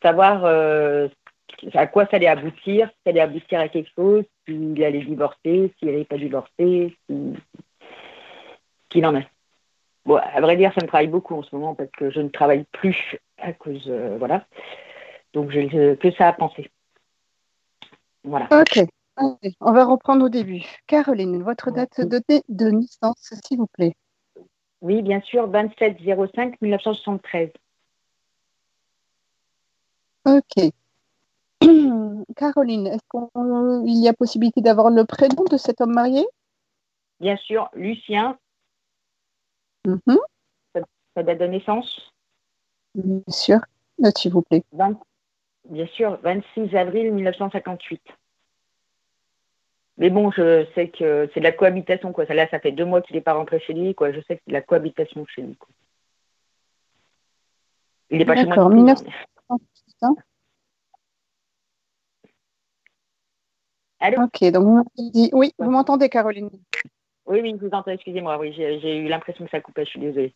savoir 0.02 1.10
à 1.74 1.86
quoi 1.86 2.06
ça 2.06 2.16
allait 2.16 2.26
aboutir, 2.26 2.88
si 2.88 2.94
ça 3.04 3.10
allait 3.10 3.20
aboutir 3.20 3.60
à 3.60 3.68
quelque 3.68 3.90
chose, 3.94 4.24
s'il 4.46 4.82
allait 4.82 5.04
divorcer, 5.04 5.72
s'il 5.78 5.88
n'allait 5.88 6.04
pas 6.04 6.18
divorcer, 6.18 6.96
qu'il 8.88 9.06
en 9.06 9.16
est. 9.16 9.26
Bon, 10.04 10.16
à 10.16 10.40
vrai 10.40 10.56
dire, 10.56 10.72
ça 10.74 10.82
me 10.82 10.88
travaille 10.88 11.08
beaucoup 11.08 11.34
en 11.34 11.42
ce 11.42 11.54
moment 11.54 11.74
parce 11.74 11.90
que 11.90 12.10
je 12.10 12.20
ne 12.20 12.28
travaille 12.28 12.64
plus 12.72 13.16
à 13.38 13.52
cause, 13.52 13.84
euh, 13.88 14.16
voilà. 14.18 14.46
Donc, 15.32 15.50
j'ai 15.50 15.66
que 15.68 16.10
ça 16.12 16.28
à 16.28 16.32
penser. 16.32 16.70
Voilà. 18.22 18.48
Ok. 18.52 18.86
on 19.18 19.72
va 19.72 19.84
reprendre 19.84 20.24
au 20.24 20.28
début. 20.28 20.62
Caroline, 20.86 21.42
votre 21.42 21.70
date 21.70 22.00
de, 22.00 22.22
de 22.48 22.70
naissance, 22.70 23.34
s'il 23.44 23.58
vous 23.58 23.66
plaît. 23.66 23.94
Oui, 24.80 25.02
bien 25.02 25.20
sûr, 25.20 25.48
27 25.48 25.98
05 26.34 26.60
1973. 26.60 27.50
Ok. 30.26 30.72
Caroline, 32.36 32.86
est-ce 32.86 33.02
qu'il 33.10 34.02
y 34.02 34.08
a 34.08 34.12
possibilité 34.12 34.60
d'avoir 34.60 34.90
le 34.90 35.04
prénom 35.04 35.44
de 35.50 35.56
cet 35.56 35.80
homme 35.80 35.94
marié? 35.94 36.24
Bien 37.20 37.36
sûr, 37.36 37.68
Lucien. 37.74 38.38
Mm 39.86 40.16
date 41.22 41.38
de 41.38 41.46
naissance? 41.46 42.12
Bien 42.94 43.22
sûr, 43.28 43.60
euh, 44.04 44.10
s'il 44.16 44.32
vous 44.32 44.42
plaît. 44.42 44.62
bien 45.64 45.86
sûr, 45.86 46.18
26 46.22 46.74
avril 46.76 47.12
1958. 47.12 48.02
Mais 49.98 50.10
bon, 50.10 50.30
je 50.30 50.66
sais 50.74 50.88
que 50.88 51.30
c'est 51.32 51.40
de 51.40 51.44
la 51.44 51.52
cohabitation, 51.52 52.12
quoi. 52.12 52.26
Là, 52.26 52.46
ça 52.50 52.60
fait 52.60 52.72
deux 52.72 52.84
mois 52.84 53.00
qu'il 53.00 53.16
n'est 53.16 53.22
pas 53.22 53.32
rentré 53.32 53.60
chez 53.60 53.72
lui. 53.72 53.96
Je 53.98 54.20
sais 54.28 54.36
que 54.36 54.42
c'est 54.44 54.48
de 54.48 54.52
la 54.52 54.60
cohabitation 54.60 55.24
chez 55.26 55.42
lui. 55.42 55.56
Il 58.10 58.18
n'est 58.18 58.26
pas 58.26 58.36
chez 58.36 58.44
moi. 58.44 58.68
19... 58.68 58.98
Allô 64.06 64.22
Ok, 64.22 64.52
donc 64.52 64.62
vous 64.62 64.76
m'entendez 64.76 65.30
Oui, 65.32 65.52
vous 65.58 65.68
m'entendez, 65.68 66.08
Caroline 66.08 66.48
Oui, 67.26 67.40
oui, 67.42 67.56
je 67.60 67.66
vous 67.66 67.72
entends, 67.72 67.90
excusez-moi. 67.90 68.38
Oui, 68.38 68.52
j'ai 68.52 68.98
eu 68.98 69.08
l'impression 69.08 69.44
que 69.44 69.50
ça 69.50 69.60
coupait, 69.60 69.84
je 69.84 69.90
suis 69.90 69.98
désolée. 69.98 70.32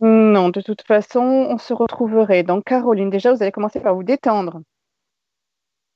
Non, 0.00 0.48
de 0.48 0.60
toute 0.60 0.82
façon, 0.82 1.20
on 1.20 1.58
se 1.58 1.72
retrouverait. 1.72 2.42
Donc, 2.42 2.64
Caroline, 2.64 3.08
déjà, 3.08 3.32
vous 3.32 3.40
allez 3.40 3.52
commencer 3.52 3.78
par 3.78 3.94
vous 3.94 4.02
détendre. 4.02 4.62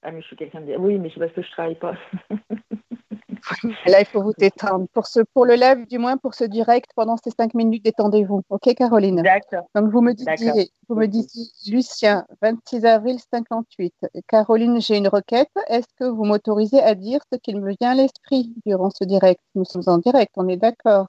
Ah, 0.03 0.13
mais 0.13 0.21
je 0.21 0.29
suis 0.29 0.37
quelqu'un 0.37 0.61
de. 0.61 0.77
Oui, 0.77 0.97
mais 0.99 1.11
c'est 1.13 1.19
parce 1.19 1.33
que 1.33 1.43
je 1.43 1.51
travaille 1.51 1.75
pas. 1.75 1.97
Là, 3.87 4.01
il 4.01 4.07
faut 4.07 4.23
vous 4.23 4.33
détendre. 4.37 4.87
Pour, 4.93 5.07
ce, 5.07 5.21
pour 5.21 5.47
le 5.47 5.55
live, 5.55 5.87
du 5.87 5.99
moins 5.99 6.17
pour 6.17 6.35
ce 6.35 6.45
direct, 6.45 6.91
pendant 6.95 7.17
ces 7.17 7.31
cinq 7.31 7.55
minutes, 7.55 7.85
détendez-vous. 7.85 8.43
OK, 8.51 8.75
Caroline? 8.75 9.23
D'accord. 9.23 9.69
Donc, 9.75 9.91
vous 9.91 10.01
me 10.01 10.13
disiez, 10.13 10.71
vous 10.89 10.97
me 10.97 11.07
disiez, 11.07 11.47
Lucien, 11.73 12.27
26 12.43 12.85
avril 12.85 13.19
58. 13.33 13.95
Caroline, 14.29 14.81
j'ai 14.81 14.97
une 14.97 15.09
requête. 15.09 15.51
Est-ce 15.69 15.89
que 15.99 16.05
vous 16.05 16.25
m'autorisez 16.25 16.81
à 16.81 16.95
dire 16.95 17.21
ce 17.33 17.39
qu'il 17.39 17.61
me 17.61 17.75
vient 17.81 17.91
à 17.91 17.95
l'esprit 17.95 18.53
durant 18.65 18.91
ce 18.91 19.05
direct? 19.05 19.41
Nous 19.55 19.65
sommes 19.65 19.85
en 19.87 19.99
direct, 19.99 20.33
on 20.37 20.49
est 20.49 20.57
d'accord 20.57 21.07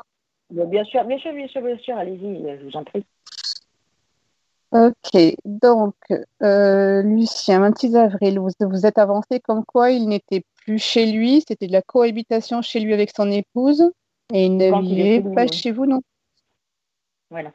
Bien 0.49 0.83
sûr, 0.85 1.03
bien 1.03 1.17
sûr, 1.17 1.33
bien 1.33 1.47
sûr, 1.47 1.61
bien 1.61 1.77
sûr. 1.77 1.97
Allez-y, 1.97 2.59
je 2.59 2.65
vous 2.65 2.77
en 2.77 2.83
prie. 2.83 3.05
Ok, 4.71 5.35
donc 5.45 5.95
euh, 6.43 7.01
Lucien, 7.01 7.61
26 7.61 7.95
avril, 7.95 8.39
vous 8.39 8.49
vous 8.59 8.85
êtes 8.85 8.97
avancé 8.97 9.39
comme 9.39 9.63
quoi 9.63 9.91
il 9.91 10.09
n'était 10.09 10.43
plus 10.67 10.79
chez 10.79 11.05
lui, 11.05 11.41
c'était 11.47 11.67
de 11.67 11.71
la 11.71 11.81
cohabitation 11.81 12.61
chez 12.61 12.81
lui 12.81 12.93
avec 12.93 13.11
son 13.15 13.31
épouse 13.31 13.89
et 14.33 14.45
il 14.45 14.57
ne 14.57 14.81
vivait 14.81 15.23
pas 15.33 15.47
chez 15.47 15.71
vous, 15.71 15.85
non 15.85 16.01
Voilà. 17.29 17.53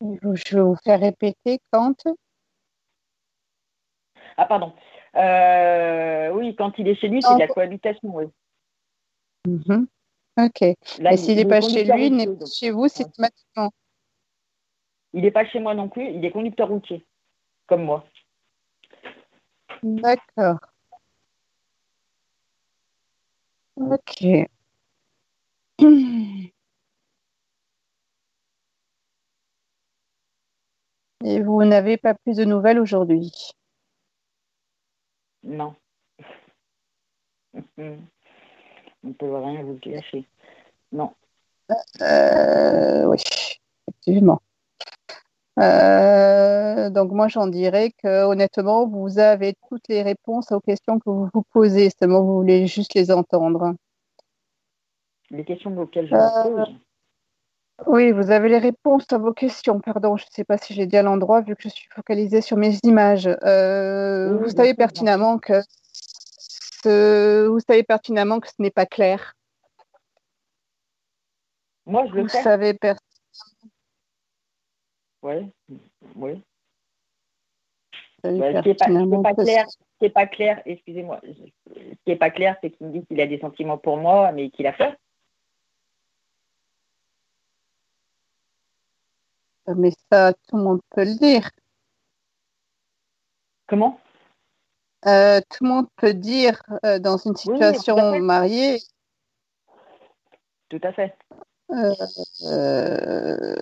Je 0.00 0.56
vais 0.56 0.62
vous 0.62 0.76
faire 0.82 0.98
répéter 0.98 1.60
quand 1.70 1.94
Ah, 4.36 4.46
pardon. 4.46 4.72
Euh, 5.14 6.30
oui, 6.32 6.56
quand 6.56 6.76
il 6.78 6.88
est 6.88 6.96
chez 6.96 7.06
lui, 7.06 7.22
c'est 7.22 7.34
de 7.34 7.38
la 7.38 7.46
cohabitation, 7.46 8.16
oui. 8.16 8.24
Mhm. 9.46 9.86
Ok. 10.36 10.62
et 10.62 11.16
s'il 11.16 11.36
n'est 11.36 11.44
pas 11.44 11.60
chez 11.60 11.84
lui, 11.84 12.06
il 12.06 12.16
n'est 12.16 12.26
pas 12.26 12.46
chez 12.46 12.72
vous 12.72 12.88
systématiquement 12.88 13.70
il 15.14 15.22
n'est 15.22 15.30
pas 15.30 15.46
chez 15.46 15.60
moi 15.60 15.74
non 15.74 15.88
plus, 15.88 16.10
il 16.10 16.24
est 16.24 16.32
conducteur 16.32 16.68
routier, 16.68 17.06
comme 17.68 17.84
moi. 17.84 18.04
D'accord. 19.84 20.58
Ok. 23.76 24.22
Et 31.24 31.40
vous 31.42 31.64
n'avez 31.64 31.96
pas 31.96 32.14
plus 32.14 32.36
de 32.36 32.44
nouvelles 32.44 32.78
aujourd'hui? 32.78 33.32
Non. 35.42 35.74
On 37.78 39.08
ne 39.08 39.12
peut 39.12 39.36
rien 39.36 39.62
vous 39.62 39.78
cacher. 39.78 40.26
Non. 40.92 41.14
Euh, 42.00 43.04
oui, 43.06 43.18
effectivement. 43.88 44.40
Euh, 45.58 46.90
donc 46.90 47.12
moi, 47.12 47.28
j'en 47.28 47.46
dirais 47.46 47.92
que 48.02 48.24
honnêtement, 48.24 48.86
vous 48.86 49.18
avez 49.18 49.54
toutes 49.68 49.86
les 49.88 50.02
réponses 50.02 50.50
aux 50.52 50.60
questions 50.60 50.98
que 50.98 51.08
vous 51.08 51.28
vous 51.32 51.44
posez. 51.52 51.90
Seulement, 51.90 52.22
vous 52.22 52.34
voulez 52.34 52.66
juste 52.66 52.94
les 52.94 53.10
entendre. 53.10 53.74
Les 55.30 55.44
questions 55.44 55.76
auxquelles 55.78 56.08
je 56.08 56.14
me 56.14 56.64
pose. 56.64 56.74
Oui, 57.86 58.12
vous 58.12 58.30
avez 58.30 58.48
les 58.48 58.58
réponses 58.58 59.06
à 59.12 59.18
vos 59.18 59.32
questions. 59.32 59.80
Pardon, 59.80 60.16
je 60.16 60.24
ne 60.24 60.30
sais 60.30 60.44
pas 60.44 60.58
si 60.58 60.74
j'ai 60.74 60.86
dit 60.86 60.96
à 60.96 61.02
l'endroit 61.02 61.40
vu 61.40 61.56
que 61.56 61.62
je 61.64 61.68
suis 61.68 61.88
focalisée 61.92 62.40
sur 62.40 62.56
mes 62.56 62.78
images. 62.84 63.26
Euh, 63.26 64.36
vous 64.38 64.48
savez 64.48 64.74
pertinemment 64.74 65.38
que 65.38 65.60
ce... 66.84 67.46
vous 67.48 67.58
savez 67.60 67.82
pertinemment 67.82 68.38
que 68.38 68.48
ce 68.48 68.54
n'est 68.60 68.70
pas 68.70 68.86
clair. 68.86 69.34
Moi, 71.86 72.06
je 72.06 72.14
le 72.14 72.22
vous 72.22 72.28
savez 72.28 72.74
pertinemment 75.24 75.52
oui, 75.68 75.82
oui. 76.16 76.42
ce 78.24 78.62
qui 78.62 78.68
n'est 78.68 79.22
pas, 79.22 79.34
clair, 79.34 79.66
pas 80.14 80.26
clair, 80.26 80.62
excusez-moi, 80.64 81.20
ce 81.22 81.32
qui 81.32 81.96
n'est 82.06 82.16
pas 82.16 82.30
clair, 82.30 82.56
c'est 82.62 82.70
qu'il 82.70 82.86
me 82.86 82.92
dit 82.92 83.06
qu'il 83.06 83.20
a 83.20 83.26
des 83.26 83.38
sentiments 83.38 83.78
pour 83.78 83.96
moi, 83.96 84.32
mais 84.32 84.50
qu'il 84.50 84.66
a 84.66 84.72
peur. 84.72 84.94
Mais 89.76 89.92
ça, 90.12 90.34
tout 90.48 90.56
le 90.56 90.62
monde 90.62 90.80
peut 90.90 91.04
le 91.04 91.18
dire. 91.18 91.50
Comment? 93.66 93.98
Euh, 95.06 95.40
Tout 95.50 95.64
le 95.64 95.68
monde 95.68 95.86
peut 95.96 96.14
dire 96.14 96.62
euh, 96.84 96.98
dans 96.98 97.16
une 97.16 97.34
situation 97.34 98.18
mariée. 98.20 98.78
Tout 100.68 100.80
à 100.82 100.92
fait. 100.92 101.16
Euh, 101.74 103.54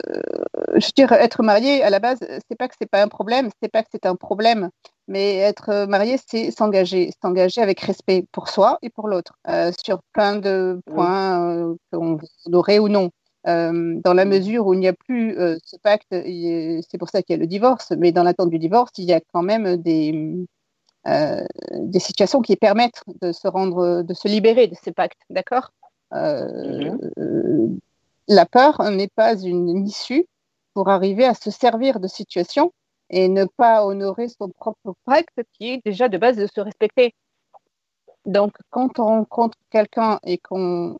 je 0.74 0.86
veux 0.86 0.92
dire, 0.96 1.12
être 1.12 1.42
marié, 1.42 1.82
à 1.82 1.90
la 1.90 1.98
base, 1.98 2.18
c'est 2.48 2.56
pas 2.56 2.68
que 2.68 2.74
c'est 2.78 2.90
pas 2.90 3.02
un 3.02 3.08
problème, 3.08 3.50
c'est 3.62 3.70
pas 3.70 3.82
que 3.82 3.88
c'est 3.92 4.06
un 4.06 4.16
problème, 4.16 4.70
mais 5.08 5.36
être 5.36 5.86
marié, 5.86 6.18
c'est 6.26 6.50
s'engager, 6.50 7.10
s'engager 7.22 7.60
avec 7.60 7.80
respect 7.80 8.26
pour 8.32 8.48
soi 8.48 8.78
et 8.82 8.90
pour 8.90 9.08
l'autre, 9.08 9.34
euh, 9.48 9.72
sur 9.84 10.00
plein 10.12 10.36
de 10.36 10.80
points 10.86 11.56
euh, 11.56 11.74
qu'on 11.90 12.18
aurait 12.52 12.78
ou 12.78 12.88
non. 12.88 13.10
dans 13.44 14.14
la 14.14 14.24
mesure 14.24 14.66
où 14.66 14.74
il 14.74 14.80
n'y 14.80 14.88
a 14.88 14.92
plus 14.92 15.36
ce 15.64 15.76
pacte, 15.82 16.08
c'est 16.10 16.98
pour 16.98 17.10
ça 17.10 17.22
qu'il 17.22 17.34
y 17.36 17.38
a 17.38 17.40
le 17.40 17.46
divorce, 17.46 17.92
mais 17.98 18.12
dans 18.12 18.22
l'attente 18.22 18.50
du 18.50 18.58
divorce, 18.58 18.92
il 18.98 19.04
y 19.04 19.12
a 19.12 19.20
quand 19.32 19.42
même 19.42 19.76
des, 19.76 20.46
des 21.06 22.00
situations 22.00 22.40
qui 22.40 22.56
permettent 22.56 23.02
de 23.20 23.32
se 23.32 23.48
rendre, 23.48 24.02
de 24.02 24.14
se 24.14 24.28
libérer 24.28 24.68
de 24.68 24.76
ces 24.80 24.92
pactes, 24.92 25.22
d'accord? 25.30 25.72
Mmh 26.12 27.78
la 28.28 28.46
peur 28.46 28.82
n'est 28.90 29.08
pas 29.08 29.40
une 29.40 29.86
issue 29.86 30.26
pour 30.74 30.88
arriver 30.88 31.24
à 31.24 31.34
se 31.34 31.50
servir 31.50 32.00
de 32.00 32.08
situations 32.08 32.72
et 33.10 33.28
ne 33.28 33.44
pas 33.44 33.84
honorer 33.84 34.28
son 34.28 34.48
propre 34.48 34.94
pacte 35.04 35.40
qui 35.52 35.70
est 35.70 35.80
déjà 35.84 36.08
de 36.08 36.18
base 36.18 36.36
de 36.36 36.46
se 36.46 36.60
respecter. 36.60 37.14
Donc, 38.24 38.54
quand 38.70 38.98
on 38.98 39.04
rencontre 39.04 39.58
quelqu'un 39.70 40.18
et 40.24 40.38
qu'on 40.38 40.96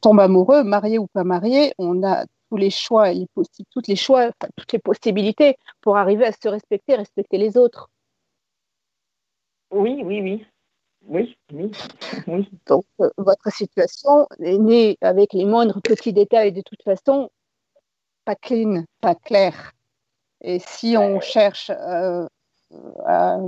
tombe 0.00 0.20
amoureux, 0.20 0.62
marié 0.62 0.98
ou 0.98 1.08
pas 1.08 1.24
marié, 1.24 1.74
on 1.78 2.02
a 2.04 2.24
tous 2.48 2.56
les 2.56 2.70
choix, 2.70 3.10
toutes 3.72 3.88
les 3.88 3.96
choix, 3.96 4.30
toutes 4.56 4.72
les 4.72 4.78
possibilités 4.78 5.56
pour 5.80 5.96
arriver 5.96 6.26
à 6.26 6.32
se 6.32 6.48
respecter, 6.48 6.94
respecter 6.94 7.38
les 7.38 7.56
autres. 7.56 7.90
Oui, 9.70 10.02
oui, 10.04 10.20
oui. 10.20 10.46
Oui, 11.10 11.36
oui, 11.52 11.72
oui. 12.28 12.48
Donc, 12.66 12.84
euh, 13.00 13.10
votre 13.18 13.52
situation 13.52 14.28
est 14.38 14.58
née 14.58 14.96
avec 15.00 15.32
les 15.32 15.44
moindres 15.44 15.82
petits 15.82 16.12
détails 16.12 16.52
de 16.52 16.62
toute 16.62 16.84
façon, 16.84 17.30
pas 18.24 18.36
clean, 18.36 18.84
pas 19.00 19.16
clair. 19.16 19.72
Et 20.40 20.60
si 20.60 20.96
on 20.96 21.20
cherche 21.20 21.70
euh, 21.70 22.28
à, 23.06 23.38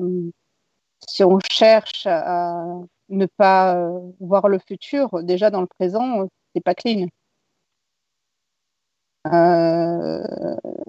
si 1.09 1.22
on 1.22 1.38
cherche 1.48 2.07
à 2.07 2.64
ne 3.11 3.27
pas 3.27 3.77
euh, 3.77 4.11
voir 4.18 4.48
le 4.48 4.59
futur, 4.59 5.22
déjà 5.22 5.51
dans 5.51 5.61
le 5.61 5.68
présent, 5.68 6.27
c'est 6.55 6.64
pas 6.64 6.75
clean. 6.75 7.07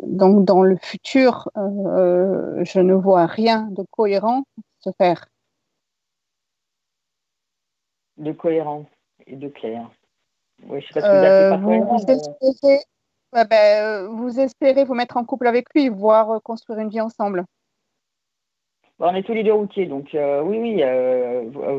donc 0.08 0.44
dans 0.46 0.64
le 0.64 0.78
futur, 0.78 1.50
je 1.56 2.80
ne 2.80 2.94
vois 2.96 3.28
rien 3.28 3.68
de 3.72 3.84
cohérent 3.92 4.44
se 4.80 4.90
faire 4.98 5.28
de 8.18 8.32
cohérent 8.32 8.86
et 9.28 9.36
de 9.36 9.48
clair. 9.48 9.90
Oui, 10.68 10.82
je 10.82 10.94
sais 10.94 11.02
pas 11.02 11.58
vous, 11.58 11.98
espérez, 12.08 12.80
ben, 13.32 13.48
euh, 13.52 14.08
vous 14.10 14.40
espérez 14.40 14.84
vous 14.86 14.94
mettre 14.94 15.18
en 15.18 15.26
couple 15.26 15.48
avec 15.48 15.66
lui, 15.74 15.90
voire 15.90 16.42
construire 16.44 16.80
une 16.80 16.90
vie 16.90 17.02
ensemble. 17.02 17.46
on 19.00 19.16
est 19.16 19.24
tous 19.24 19.34
les 19.34 19.44
deux 19.44 19.54
routiers, 19.54 19.88
donc 19.88 20.10
oui, 20.14 20.58
oui, 20.60 20.84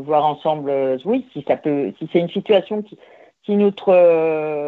voir 0.03 0.25
ensemble, 0.25 0.99
oui, 1.05 1.27
si 1.33 1.45
ça 1.47 1.57
peut, 1.57 1.93
si 1.99 2.09
c'est 2.13 2.19
une 2.19 2.29
situation 2.29 2.83
qui, 2.83 2.99
si 3.47 3.57
notre 3.57 3.93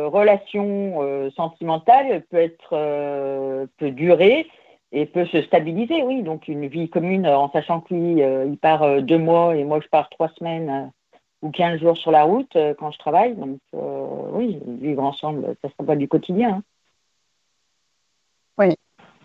relation 0.06 1.30
sentimentale 1.32 2.22
peut 2.30 2.36
être, 2.38 3.66
peut 3.78 3.90
durer 3.90 4.46
et 4.92 5.06
peut 5.06 5.26
se 5.26 5.42
stabiliser, 5.42 6.02
oui. 6.04 6.22
Donc 6.22 6.46
une 6.46 6.68
vie 6.68 6.88
commune 6.88 7.26
en 7.26 7.50
sachant 7.50 7.80
que 7.80 7.92
lui, 7.92 8.22
il 8.22 8.56
part 8.56 9.02
deux 9.02 9.18
mois 9.18 9.56
et 9.56 9.64
moi 9.64 9.80
je 9.82 9.88
pars 9.88 10.08
trois 10.08 10.30
semaines 10.38 10.92
ou 11.42 11.50
15 11.50 11.80
jours 11.80 11.96
sur 11.96 12.10
la 12.10 12.24
route 12.24 12.54
euh, 12.56 12.74
quand 12.78 12.90
je 12.90 12.98
travaille. 12.98 13.34
Donc, 13.36 13.58
euh, 13.74 14.28
oui, 14.32 14.60
vivre 14.66 15.02
ensemble, 15.02 15.42
ça 15.62 15.68
ne 15.68 15.72
sera 15.72 15.84
pas 15.84 15.96
du 15.96 16.08
quotidien. 16.08 16.56
Hein. 16.56 16.62
Oui. 18.58 18.76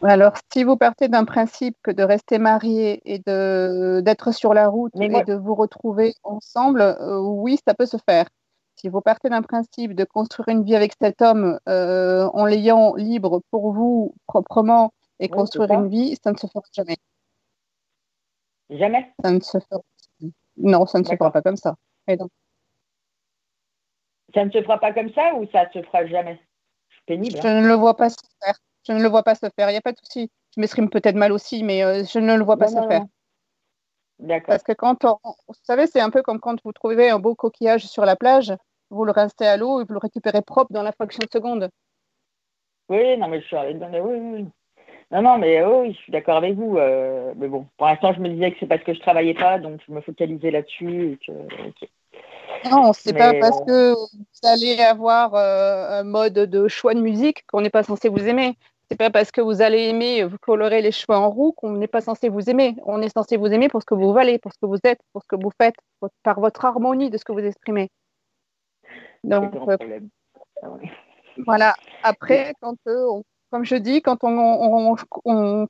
Alors, 0.03 0.33
si 0.51 0.63
vous 0.63 0.77
partez 0.77 1.09
d'un 1.09 1.25
principe 1.25 1.77
que 1.83 1.91
de 1.91 2.01
rester 2.01 2.39
marié 2.39 3.01
et 3.05 3.19
d'être 3.19 4.31
sur 4.33 4.53
la 4.53 4.67
route 4.67 4.91
et 4.99 5.09
de 5.09 5.35
vous 5.35 5.53
retrouver 5.53 6.15
ensemble, 6.23 6.81
euh, 6.81 7.19
oui, 7.19 7.59
ça 7.65 7.75
peut 7.75 7.85
se 7.85 7.97
faire. 8.09 8.25
Si 8.75 8.89
vous 8.89 9.01
partez 9.01 9.29
d'un 9.29 9.43
principe 9.43 9.93
de 9.93 10.03
construire 10.03 10.49
une 10.49 10.63
vie 10.63 10.75
avec 10.75 10.93
cet 10.99 11.21
homme 11.21 11.59
en 11.67 12.45
l'ayant 12.45 12.95
libre 12.95 13.41
pour 13.51 13.73
vous 13.73 14.15
proprement 14.25 14.91
et 15.19 15.29
construire 15.29 15.71
une 15.71 15.87
vie, 15.87 16.17
ça 16.23 16.31
ne 16.31 16.37
se 16.37 16.47
fera 16.47 16.63
jamais. 16.73 16.97
Jamais 18.71 19.13
Ça 19.23 19.31
ne 19.31 19.39
se 19.39 19.59
fera 19.59 19.81
Non, 20.57 20.87
ça 20.87 20.97
ne 20.97 21.03
se 21.03 21.15
fera 21.15 21.31
pas 21.31 21.43
comme 21.43 21.57
ça. 21.57 21.75
Ça 24.33 24.45
ne 24.45 24.51
se 24.51 24.61
fera 24.61 24.79
pas 24.79 24.93
comme 24.93 25.11
ça 25.13 25.33
ou 25.35 25.45
ça 25.51 25.65
ne 25.65 25.71
se 25.81 25.85
fera 25.85 26.05
jamais? 26.05 26.39
C'est 26.89 27.05
pénible. 27.05 27.39
Je 27.41 27.47
ne 27.47 27.67
le 27.67 27.73
vois 27.73 27.97
pas 27.97 28.09
se 28.09 28.17
faire. 28.43 28.55
Je 28.87 28.93
ne 28.93 29.01
le 29.01 29.09
vois 29.09 29.23
pas 29.23 29.35
se 29.35 29.47
faire. 29.55 29.69
Il 29.69 29.73
n'y 29.73 29.77
a 29.77 29.81
pas 29.81 29.91
de 29.91 29.97
souci. 29.97 30.31
Je 30.55 30.61
m'exprime 30.61 30.89
peut-être 30.89 31.15
mal 31.15 31.31
aussi, 31.31 31.63
mais 31.63 31.83
euh, 31.83 32.03
je 32.03 32.19
ne 32.19 32.35
le 32.35 32.43
vois 32.43 32.57
pas 32.57 32.67
se 32.67 32.87
faire. 32.87 33.03
D'accord. 34.19 34.47
Parce 34.47 34.63
que 34.63 34.73
quand 34.73 35.03
on, 35.05 35.17
vous 35.23 35.55
savez, 35.63 35.87
c'est 35.87 35.99
un 35.99 36.09
peu 36.09 36.21
comme 36.21 36.39
quand 36.39 36.63
vous 36.63 36.71
trouvez 36.71 37.09
un 37.09 37.19
beau 37.19 37.35
coquillage 37.35 37.85
sur 37.85 38.05
la 38.05 38.15
plage, 38.15 38.53
vous 38.89 39.05
le 39.05 39.11
rincez 39.11 39.45
à 39.45 39.57
l'eau 39.57 39.81
et 39.81 39.83
vous 39.83 39.93
le 39.93 39.99
récupérez 39.99 40.41
propre 40.41 40.71
dans 40.73 40.83
la 40.83 40.91
fraction 40.91 41.21
de 41.25 41.31
seconde. 41.31 41.69
Oui, 42.89 43.17
non, 43.17 43.29
mais 43.29 43.41
je 43.41 43.47
suis 43.47 43.55
oui, 43.55 44.19
oui. 44.19 44.47
Non, 45.11 45.21
non, 45.21 45.37
mais 45.37 45.63
oui, 45.63 45.93
je 45.93 45.97
suis 45.97 46.11
d'accord 46.11 46.37
avec 46.37 46.55
vous. 46.55 46.77
Euh, 46.77 47.33
mais 47.35 47.47
bon, 47.47 47.67
pour 47.77 47.87
l'instant, 47.87 48.13
je 48.13 48.19
me 48.19 48.29
disais 48.29 48.51
que 48.51 48.57
c'est 48.59 48.67
parce 48.67 48.83
que 48.83 48.93
je 48.93 48.99
travaillais 48.99 49.33
pas, 49.33 49.59
donc 49.59 49.81
je 49.87 49.91
me 49.91 50.01
focalisais 50.01 50.51
là-dessus. 50.51 51.19
Que... 51.25 51.31
Non, 52.69 52.93
c'est 52.93 53.13
pas 53.13 53.33
parce 53.39 53.59
que 53.65 53.93
vous 53.93 54.47
allez 54.49 54.79
avoir 54.79 55.35
euh, 55.35 56.01
un 56.01 56.03
mode 56.03 56.33
de 56.33 56.67
choix 56.67 56.93
de 56.93 57.01
musique 57.01 57.45
qu'on 57.47 57.61
n'est 57.61 57.69
pas 57.69 57.83
censé 57.83 58.09
vous 58.09 58.27
aimer. 58.27 58.57
C'est 58.89 58.97
pas 58.97 59.09
parce 59.09 59.31
que 59.31 59.39
vous 59.41 59.61
allez 59.61 59.87
aimer 59.87 60.23
vous 60.25 60.37
colorer 60.37 60.81
les 60.81 60.91
cheveux 60.91 61.17
en 61.17 61.29
roux 61.29 61.53
qu'on 61.53 61.71
n'est 61.71 61.87
pas 61.87 62.01
censé 62.01 62.27
vous 62.29 62.49
aimer. 62.49 62.75
On 62.85 63.01
est 63.01 63.09
censé 63.09 63.37
vous 63.37 63.47
aimer 63.47 63.69
pour 63.69 63.81
ce 63.81 63.85
que 63.85 63.95
vous 63.95 64.11
valez, 64.11 64.37
pour 64.37 64.51
ce 64.51 64.57
que 64.59 64.65
vous 64.65 64.79
êtes, 64.83 64.99
pour 65.13 65.23
ce 65.23 65.27
que 65.27 65.41
vous 65.41 65.51
faites, 65.61 65.75
par 66.23 66.39
votre 66.39 66.65
harmonie 66.65 67.09
de 67.09 67.17
ce 67.17 67.23
que 67.23 67.31
vous 67.31 67.39
exprimez. 67.39 67.89
Donc, 69.23 69.55
euh, 69.55 69.77
ah 70.61 70.67
voilà. 71.45 71.75
Après, 72.03 72.53
quand 72.61 72.75
on 72.85 73.23
comme 73.51 73.65
je 73.65 73.75
dis, 73.75 74.01
quand 74.01 74.19
on, 74.23 74.95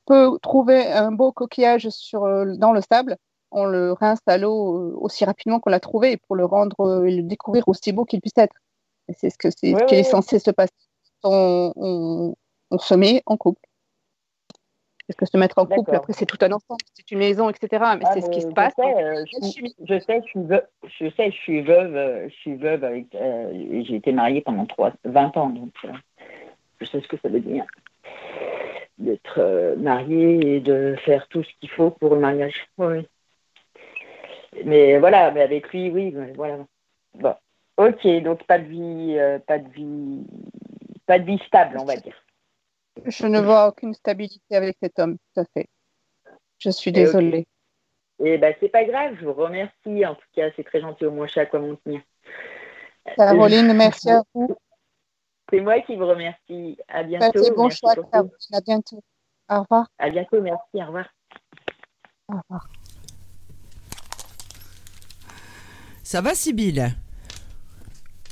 peut 0.06 0.38
trouver 0.40 0.86
un 0.86 1.10
beau 1.10 1.32
coquillage 1.32 1.88
sur, 1.88 2.24
euh, 2.24 2.54
dans 2.56 2.72
le 2.72 2.80
sable, 2.80 3.16
on 3.52 3.64
le 3.64 3.92
rince 3.92 4.20
à 4.26 4.38
l'eau 4.38 4.76
euh, 4.76 4.96
aussi 4.96 5.24
rapidement 5.24 5.60
qu'on 5.60 5.70
l'a 5.70 5.80
trouvé 5.80 6.16
pour 6.16 6.36
le 6.36 6.44
rendre 6.44 6.80
euh, 6.80 7.04
et 7.04 7.16
le 7.16 7.22
découvrir 7.22 7.68
aussi 7.68 7.92
beau 7.92 8.04
qu'il 8.04 8.20
puisse 8.20 8.36
être. 8.36 8.56
C'est 9.16 9.30
ce 9.30 9.38
que 9.38 9.50
c'est 9.50 9.74
qui 9.86 9.94
est 9.94 10.04
censé 10.04 10.38
se 10.38 10.50
passer. 10.50 10.72
On, 11.24 12.34
se 12.78 12.94
met 12.94 13.22
en 13.26 13.36
couple. 13.36 13.60
Parce 15.06 15.16
que 15.16 15.26
se 15.26 15.36
mettre 15.36 15.58
en 15.58 15.66
couple, 15.66 15.94
après, 15.94 16.12
c'est 16.12 16.24
tout 16.24 16.38
un 16.40 16.52
ensemble, 16.52 16.80
c'est 16.94 17.10
une 17.10 17.18
maison, 17.18 17.50
etc. 17.50 17.84
Mais 17.98 18.04
c'est 18.14 18.22
ce 18.22 18.30
qui 18.30 18.40
se 18.40 18.46
passe. 18.46 18.72
je, 18.78 19.98
sais, 20.00 20.22
je 20.22 20.26
suis 20.26 20.42
veuve, 20.42 20.66
je 20.84 21.10
sais, 21.10 21.30
je 21.30 21.36
suis 21.36 21.60
veuve, 21.60 22.28
je 22.28 22.34
suis 22.34 22.56
veuve 22.56 22.84
avec, 22.84 23.06
j'ai 23.12 23.96
été 23.96 24.12
mariée 24.12 24.40
pendant 24.40 24.64
3, 24.64 24.92
20 25.04 25.36
ans, 25.36 25.50
donc 25.50 25.74
je 26.80 26.86
sais 26.86 27.00
ce 27.00 27.08
que 27.08 27.16
ça 27.18 27.28
veut 27.28 27.40
dire 27.40 27.66
d'être 28.98 29.38
euh, 29.38 29.76
marié 29.76 30.56
et 30.56 30.60
de 30.60 30.96
faire 31.04 31.26
tout 31.28 31.42
ce 31.42 31.50
qu'il 31.60 31.70
faut 31.70 31.90
pour 31.90 32.14
le 32.14 32.20
mariage. 32.20 32.54
Oui. 32.78 33.06
Mais 34.64 34.98
voilà, 34.98 35.30
mais 35.30 35.42
avec 35.42 35.72
lui, 35.72 35.90
oui, 35.90 36.14
voilà. 36.34 36.58
Bon. 37.14 37.34
Ok, 37.78 38.06
donc 38.22 38.44
pas 38.46 38.58
de 38.58 38.64
vie, 38.64 39.16
euh, 39.18 39.38
pas 39.38 39.58
de 39.58 39.68
vie, 39.70 40.26
pas 41.06 41.18
de 41.18 41.24
vie 41.24 41.40
stable, 41.46 41.78
on 41.80 41.84
va 41.84 41.96
dire. 41.96 42.14
Je 43.06 43.26
ne 43.26 43.40
vois 43.40 43.68
aucune 43.68 43.94
stabilité 43.94 44.54
avec 44.54 44.76
cet 44.82 44.98
homme, 44.98 45.16
tout 45.16 45.40
à 45.40 45.44
fait. 45.54 45.68
Je 46.58 46.70
suis 46.70 46.92
désolée. 46.92 47.46
Et 48.22 48.38
ben 48.38 48.54
c'est 48.60 48.68
pas 48.68 48.84
grave, 48.84 49.16
je 49.18 49.24
vous 49.24 49.32
remercie. 49.32 50.06
En 50.06 50.14
tout 50.14 50.28
cas, 50.34 50.50
c'est 50.54 50.64
très 50.64 50.80
gentil 50.80 51.06
au 51.06 51.10
moins 51.10 51.26
à 51.34 51.46
quoi 51.46 51.58
m'en 51.58 51.74
tenir. 51.76 52.02
Caroline, 53.16 53.72
merci 53.72 54.10
à 54.10 54.22
vous. 54.34 54.54
C'est 55.50 55.60
moi 55.60 55.80
qui 55.80 55.96
vous 55.96 56.06
remercie. 56.06 56.78
À 56.88 57.02
bientôt. 57.02 57.32
Passez 57.32 57.50
bon 57.50 57.68
choix, 57.68 57.94
À 58.52 58.60
bientôt. 58.60 59.02
Au 59.50 59.60
revoir. 59.62 59.86
À 59.98 60.08
bientôt. 60.08 60.40
Merci. 60.40 60.62
Au 60.74 60.86
revoir. 60.86 61.08
Au 62.28 62.36
revoir. 62.38 62.68
Ça 66.12 66.20
va, 66.20 66.34
Sybille 66.34 66.94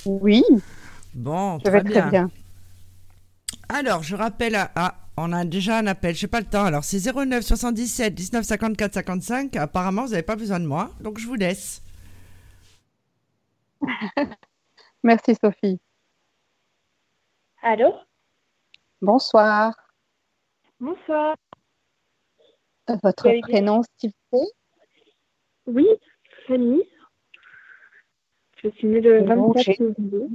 Oui. 0.04 0.44
Bon, 1.14 1.58
Je 1.60 1.64
très, 1.64 1.80
vais 1.80 1.82
bien. 1.82 2.00
très 2.02 2.10
bien. 2.10 2.30
Alors, 3.70 4.02
je 4.02 4.14
rappelle 4.14 4.54
à, 4.54 4.96
on 5.16 5.32
a 5.32 5.46
déjà 5.46 5.78
un 5.78 5.86
appel, 5.86 6.14
je 6.14 6.26
n'ai 6.26 6.28
pas 6.28 6.40
le 6.40 6.46
temps. 6.46 6.62
Alors, 6.62 6.84
c'est 6.84 7.00
09 7.10 7.42
77 7.42 8.14
19 8.14 8.44
54 8.44 8.92
55. 8.92 9.56
Apparemment, 9.56 10.04
vous 10.04 10.10
n'avez 10.10 10.22
pas 10.22 10.36
besoin 10.36 10.60
de 10.60 10.66
moi, 10.66 10.90
donc 11.00 11.18
je 11.18 11.26
vous 11.26 11.36
laisse. 11.36 11.82
Merci, 15.02 15.34
Sophie. 15.42 15.80
Allô? 17.62 17.94
Bonsoir. 19.00 19.72
Bonsoir. 20.78 21.34
Euh, 22.90 22.96
votre 23.02 23.40
prénom, 23.40 23.80
s'il 23.96 24.10
vous 24.10 24.38
plaît? 24.38 24.52
Oui, 25.64 25.86
Fanny. 26.46 26.82
Je 28.62 28.68
suis 28.70 28.88
née 28.88 29.00
le 29.00 29.24
24 29.24 29.64
février. 29.64 30.28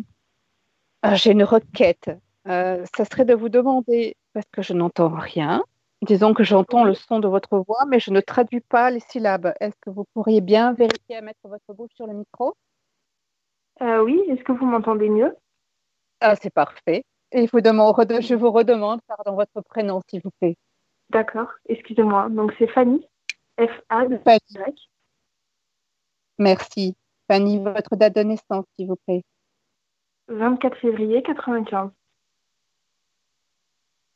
Ah, 1.01 1.15
j'ai 1.15 1.31
une 1.31 1.43
requête. 1.43 2.09
Euh, 2.47 2.83
ça 2.95 3.05
serait 3.05 3.25
de 3.25 3.33
vous 3.33 3.49
demander, 3.49 4.15
parce 4.33 4.45
que 4.51 4.61
je 4.61 4.73
n'entends 4.73 5.09
rien, 5.09 5.63
disons 6.01 6.33
que 6.33 6.43
j'entends 6.43 6.83
le 6.83 6.93
son 6.93 7.19
de 7.19 7.27
votre 7.27 7.57
voix, 7.59 7.85
mais 7.87 7.99
je 7.99 8.11
ne 8.11 8.21
traduis 8.21 8.61
pas 8.61 8.91
les 8.91 8.99
syllabes. 8.99 9.53
Est-ce 9.59 9.75
que 9.81 9.89
vous 9.89 10.05
pourriez 10.13 10.41
bien 10.41 10.73
vérifier 10.73 11.17
à 11.17 11.21
mettre 11.21 11.39
votre 11.43 11.73
bouche 11.73 11.91
sur 11.95 12.07
le 12.07 12.13
micro? 12.13 12.55
Euh, 13.81 14.03
Oui, 14.03 14.21
est-ce 14.29 14.43
que 14.43 14.51
vous 14.51 14.65
m'entendez 14.65 15.09
mieux? 15.09 15.35
Ah, 16.21 16.35
C'est 16.35 16.53
parfait. 16.53 17.03
Et 17.31 17.47
vous 17.47 17.61
demande, 17.61 17.95
je 18.21 18.35
vous 18.35 18.51
redemande, 18.51 19.01
pardon, 19.07 19.35
votre 19.35 19.61
prénom, 19.61 20.01
s'il 20.09 20.21
vous 20.23 20.31
plaît. 20.39 20.55
D'accord, 21.09 21.49
excusez-moi. 21.67 22.29
Donc 22.29 22.53
c'est 22.57 22.67
Fanny, 22.67 23.05
F-A 23.59 24.05
Fanny. 24.23 24.75
Merci. 26.37 26.95
Fanny, 27.27 27.59
votre 27.59 27.95
date 27.95 28.15
de 28.15 28.21
naissance, 28.21 28.65
s'il 28.75 28.87
vous 28.87 28.97
plaît. 29.05 29.23
24 30.27 30.77
février 30.77 31.23
95. 31.23 31.91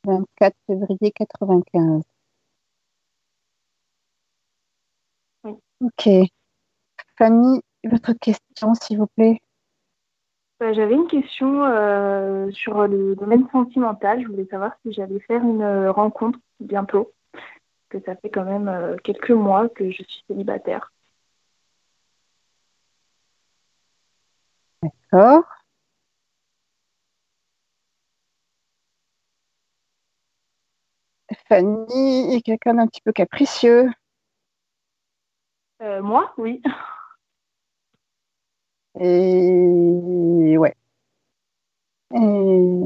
24 0.04 0.56
février 0.66 1.12
95. 1.12 2.02
Oui. 5.44 5.54
Ok. 5.80 6.08
Fanny, 7.18 7.60
votre 7.84 8.12
question, 8.14 8.74
s'il 8.74 8.98
vous 8.98 9.06
plaît. 9.08 9.40
Bah, 10.60 10.72
j'avais 10.74 10.94
une 10.94 11.06
question 11.06 11.64
euh, 11.64 12.50
sur 12.52 12.86
le 12.86 13.16
domaine 13.16 13.48
sentimental. 13.50 14.22
Je 14.22 14.28
voulais 14.28 14.46
savoir 14.50 14.72
si 14.82 14.92
j'allais 14.92 15.20
faire 15.20 15.42
une 15.42 15.62
euh, 15.62 15.90
rencontre 15.90 16.38
bientôt, 16.60 17.12
que 17.88 17.98
ça 18.00 18.14
fait 18.16 18.30
quand 18.30 18.44
même 18.44 18.68
euh, 18.68 18.96
quelques 19.02 19.30
mois 19.30 19.68
que 19.70 19.90
je 19.90 20.02
suis 20.02 20.24
célibataire. 20.28 20.92
D'accord. 24.82 25.44
Fanny 31.48 32.36
est 32.36 32.40
quelqu'un 32.42 32.74
d'un 32.74 32.86
petit 32.86 33.00
peu 33.00 33.10
capricieux. 33.12 33.90
moi, 36.02 36.32
oui. 36.38 36.62
Et 39.00 40.56
ouais. 40.58 40.74
Et 42.12 42.80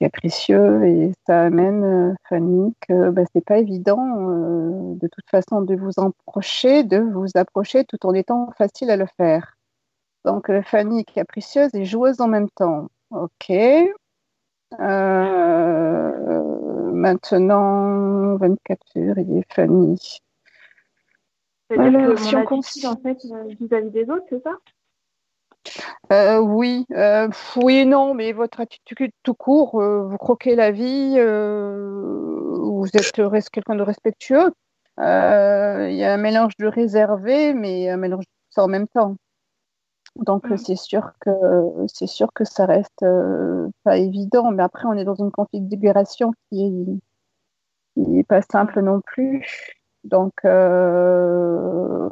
capricieux 0.00 0.84
et 0.86 1.12
ça 1.26 1.42
amène 1.42 1.84
euh, 1.84 2.14
Fanny 2.28 2.74
que 2.88 3.10
bah, 3.10 3.22
c'est 3.32 3.44
pas 3.44 3.58
évident 3.58 3.98
euh, 4.30 4.94
de 4.94 5.08
toute 5.08 5.28
façon 5.30 5.62
de 5.62 5.74
vous 5.74 5.92
approcher, 5.98 6.84
de 6.84 6.98
vous 6.98 7.26
approcher 7.34 7.84
tout 7.84 8.04
en 8.06 8.14
étant 8.14 8.50
facile 8.56 8.90
à 8.90 8.96
le 8.96 9.06
faire. 9.16 9.56
Donc 10.24 10.50
euh, 10.50 10.62
Fanny 10.62 11.00
est 11.00 11.04
capricieuse 11.04 11.74
et 11.74 11.84
joueuse 11.84 12.20
en 12.20 12.28
même 12.28 12.48
temps. 12.50 12.88
Ok. 13.10 13.50
maintenant, 16.94 18.36
24 18.36 18.80
février, 18.92 19.44
Fanny. 19.50 20.20
C'est-à-dire 21.70 22.14
que 22.14 22.62
si 22.62 22.86
en 22.86 22.96
fait, 22.96 23.18
vis-à-vis 23.60 23.90
des 23.90 24.08
autres, 24.10 24.26
c'est 24.28 24.42
ça? 24.42 24.52
Euh, 26.12 26.38
oui, 26.38 26.84
euh, 26.92 27.28
oui 27.56 27.78
et 27.78 27.84
non, 27.84 28.14
mais 28.14 28.32
votre 28.32 28.60
attitude 28.60 29.12
tout 29.22 29.34
court, 29.34 29.80
euh, 29.80 30.02
vous 30.02 30.18
croquez 30.18 30.54
la 30.54 30.70
vie, 30.70 31.14
vous 31.14 32.88
êtes 32.94 33.12
quelqu'un 33.50 33.76
de 33.76 33.82
respectueux. 33.82 34.52
Il 34.98 35.02
y 35.02 36.04
a 36.04 36.12
un 36.12 36.18
mélange 36.18 36.56
de 36.58 36.66
réservé, 36.66 37.54
mais 37.54 37.88
un 37.88 37.96
mélange 37.96 38.24
de 38.24 38.30
ça 38.50 38.64
en 38.64 38.68
même 38.68 38.88
temps. 38.88 39.16
Donc 40.16 40.46
c'est 40.56 40.76
sûr 40.76 41.12
que 41.20 41.30
c'est 41.88 42.06
sûr 42.06 42.32
que 42.34 42.44
ça 42.44 42.66
reste 42.66 43.04
pas 43.84 43.96
évident, 43.96 44.50
mais 44.50 44.62
après 44.62 44.86
on 44.86 44.92
est 44.94 45.04
dans 45.04 45.14
une 45.14 45.30
configuration 45.30 46.32
qui 46.50 47.00
n'est 47.96 48.24
pas 48.24 48.42
simple 48.42 48.80
non 48.82 49.00
plus. 49.00 49.46
Donc, 50.04 50.32
euh, 50.44 52.08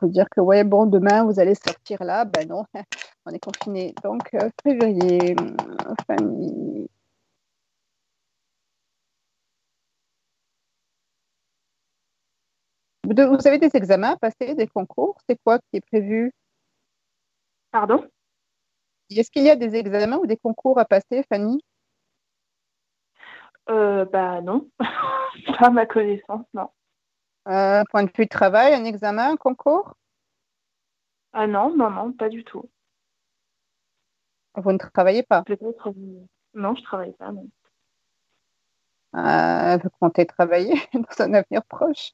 vous 0.00 0.08
dire 0.08 0.26
que, 0.30 0.40
ouais, 0.40 0.64
bon, 0.64 0.86
demain, 0.86 1.24
vous 1.24 1.40
allez 1.40 1.54
sortir 1.54 2.02
là, 2.04 2.24
ben 2.24 2.48
non, 2.48 2.64
on 3.26 3.32
est 3.32 3.38
confiné. 3.38 3.94
Donc, 4.02 4.22
euh, 4.34 4.48
février, 4.62 5.34
famille. 6.06 6.86
Vous 13.04 13.46
avez 13.46 13.58
des 13.58 13.70
examens 13.74 14.12
à 14.12 14.16
passer, 14.16 14.54
des 14.54 14.66
concours? 14.66 15.16
C'est 15.28 15.38
quoi 15.44 15.58
qui 15.58 15.76
est 15.76 15.80
prévu? 15.80 16.32
Pardon? 17.72 18.06
Est-ce 19.10 19.30
qu'il 19.30 19.44
y 19.44 19.50
a 19.50 19.56
des 19.56 19.76
examens 19.76 20.18
ou 20.18 20.26
des 20.26 20.36
concours 20.36 20.78
à 20.78 20.84
passer, 20.84 21.24
Fanny? 21.28 21.62
Euh, 23.70 24.04
Bah 24.06 24.40
non, 24.40 24.70
pas 25.58 25.66
à 25.66 25.70
ma 25.70 25.86
connaissance, 25.86 26.46
non. 26.54 26.68
Euh, 27.48 27.82
point 27.90 28.04
de 28.04 28.10
vue 28.16 28.24
de 28.24 28.28
travail, 28.28 28.74
un 28.74 28.84
examen, 28.84 29.32
un 29.32 29.36
concours? 29.36 29.94
Ah 31.32 31.46
non, 31.46 31.74
non, 31.76 31.90
non, 31.90 32.12
pas 32.12 32.28
du 32.28 32.44
tout. 32.44 32.68
Vous 34.56 34.72
ne 34.72 34.78
travaillez 34.78 35.22
pas? 35.22 35.42
Peut-être. 35.42 35.88
Euh, 35.88 36.26
non, 36.54 36.74
je 36.74 36.80
ne 36.80 36.84
travaille 36.84 37.12
pas. 37.14 37.32
Non. 37.32 37.48
Euh, 39.14 39.76
vous 39.82 39.90
comptez 40.00 40.26
travailler 40.26 40.74
dans 40.94 41.24
un 41.24 41.34
avenir 41.34 41.62
proche 41.64 42.12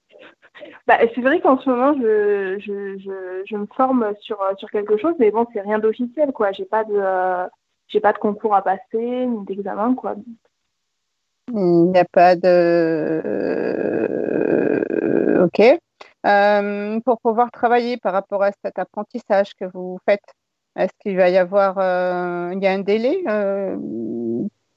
bah, 0.86 0.98
C'est 1.14 1.20
vrai 1.20 1.40
qu'en 1.40 1.58
ce 1.58 1.68
moment, 1.68 1.94
je, 1.94 2.58
je, 2.60 3.42
je, 3.46 3.56
me 3.56 3.66
forme 3.76 4.12
sur, 4.20 4.38
sur 4.58 4.70
quelque 4.70 4.96
chose, 4.96 5.14
mais 5.18 5.30
bon, 5.30 5.46
c'est 5.52 5.60
rien 5.60 5.78
d'officiel. 5.78 6.32
quoi. 6.32 6.52
J'ai 6.52 6.64
pas 6.64 6.84
de 6.84 7.48
j'ai 7.88 8.00
pas 8.00 8.12
de 8.12 8.18
concours 8.18 8.54
à 8.54 8.62
passer, 8.62 9.26
ni 9.26 9.44
d'examen. 9.46 9.94
quoi. 9.94 10.14
Il 11.48 11.90
n'y 11.90 11.98
a 11.98 12.04
pas 12.04 12.36
de 12.36 13.22
Ok. 15.44 15.60
Euh, 16.26 17.00
pour 17.00 17.20
pouvoir 17.20 17.50
travailler 17.50 17.96
par 17.96 18.12
rapport 18.12 18.42
à 18.42 18.50
cet 18.64 18.78
apprentissage 18.78 19.54
que 19.54 19.64
vous 19.72 19.98
faites, 20.04 20.34
est-ce 20.76 20.92
qu'il 21.00 21.16
va 21.16 21.30
y 21.30 21.36
avoir 21.38 21.78
euh, 21.78 22.52
il 22.54 22.62
y 22.62 22.66
a 22.66 22.72
un 22.72 22.80
délai, 22.80 23.22
euh, 23.28 23.76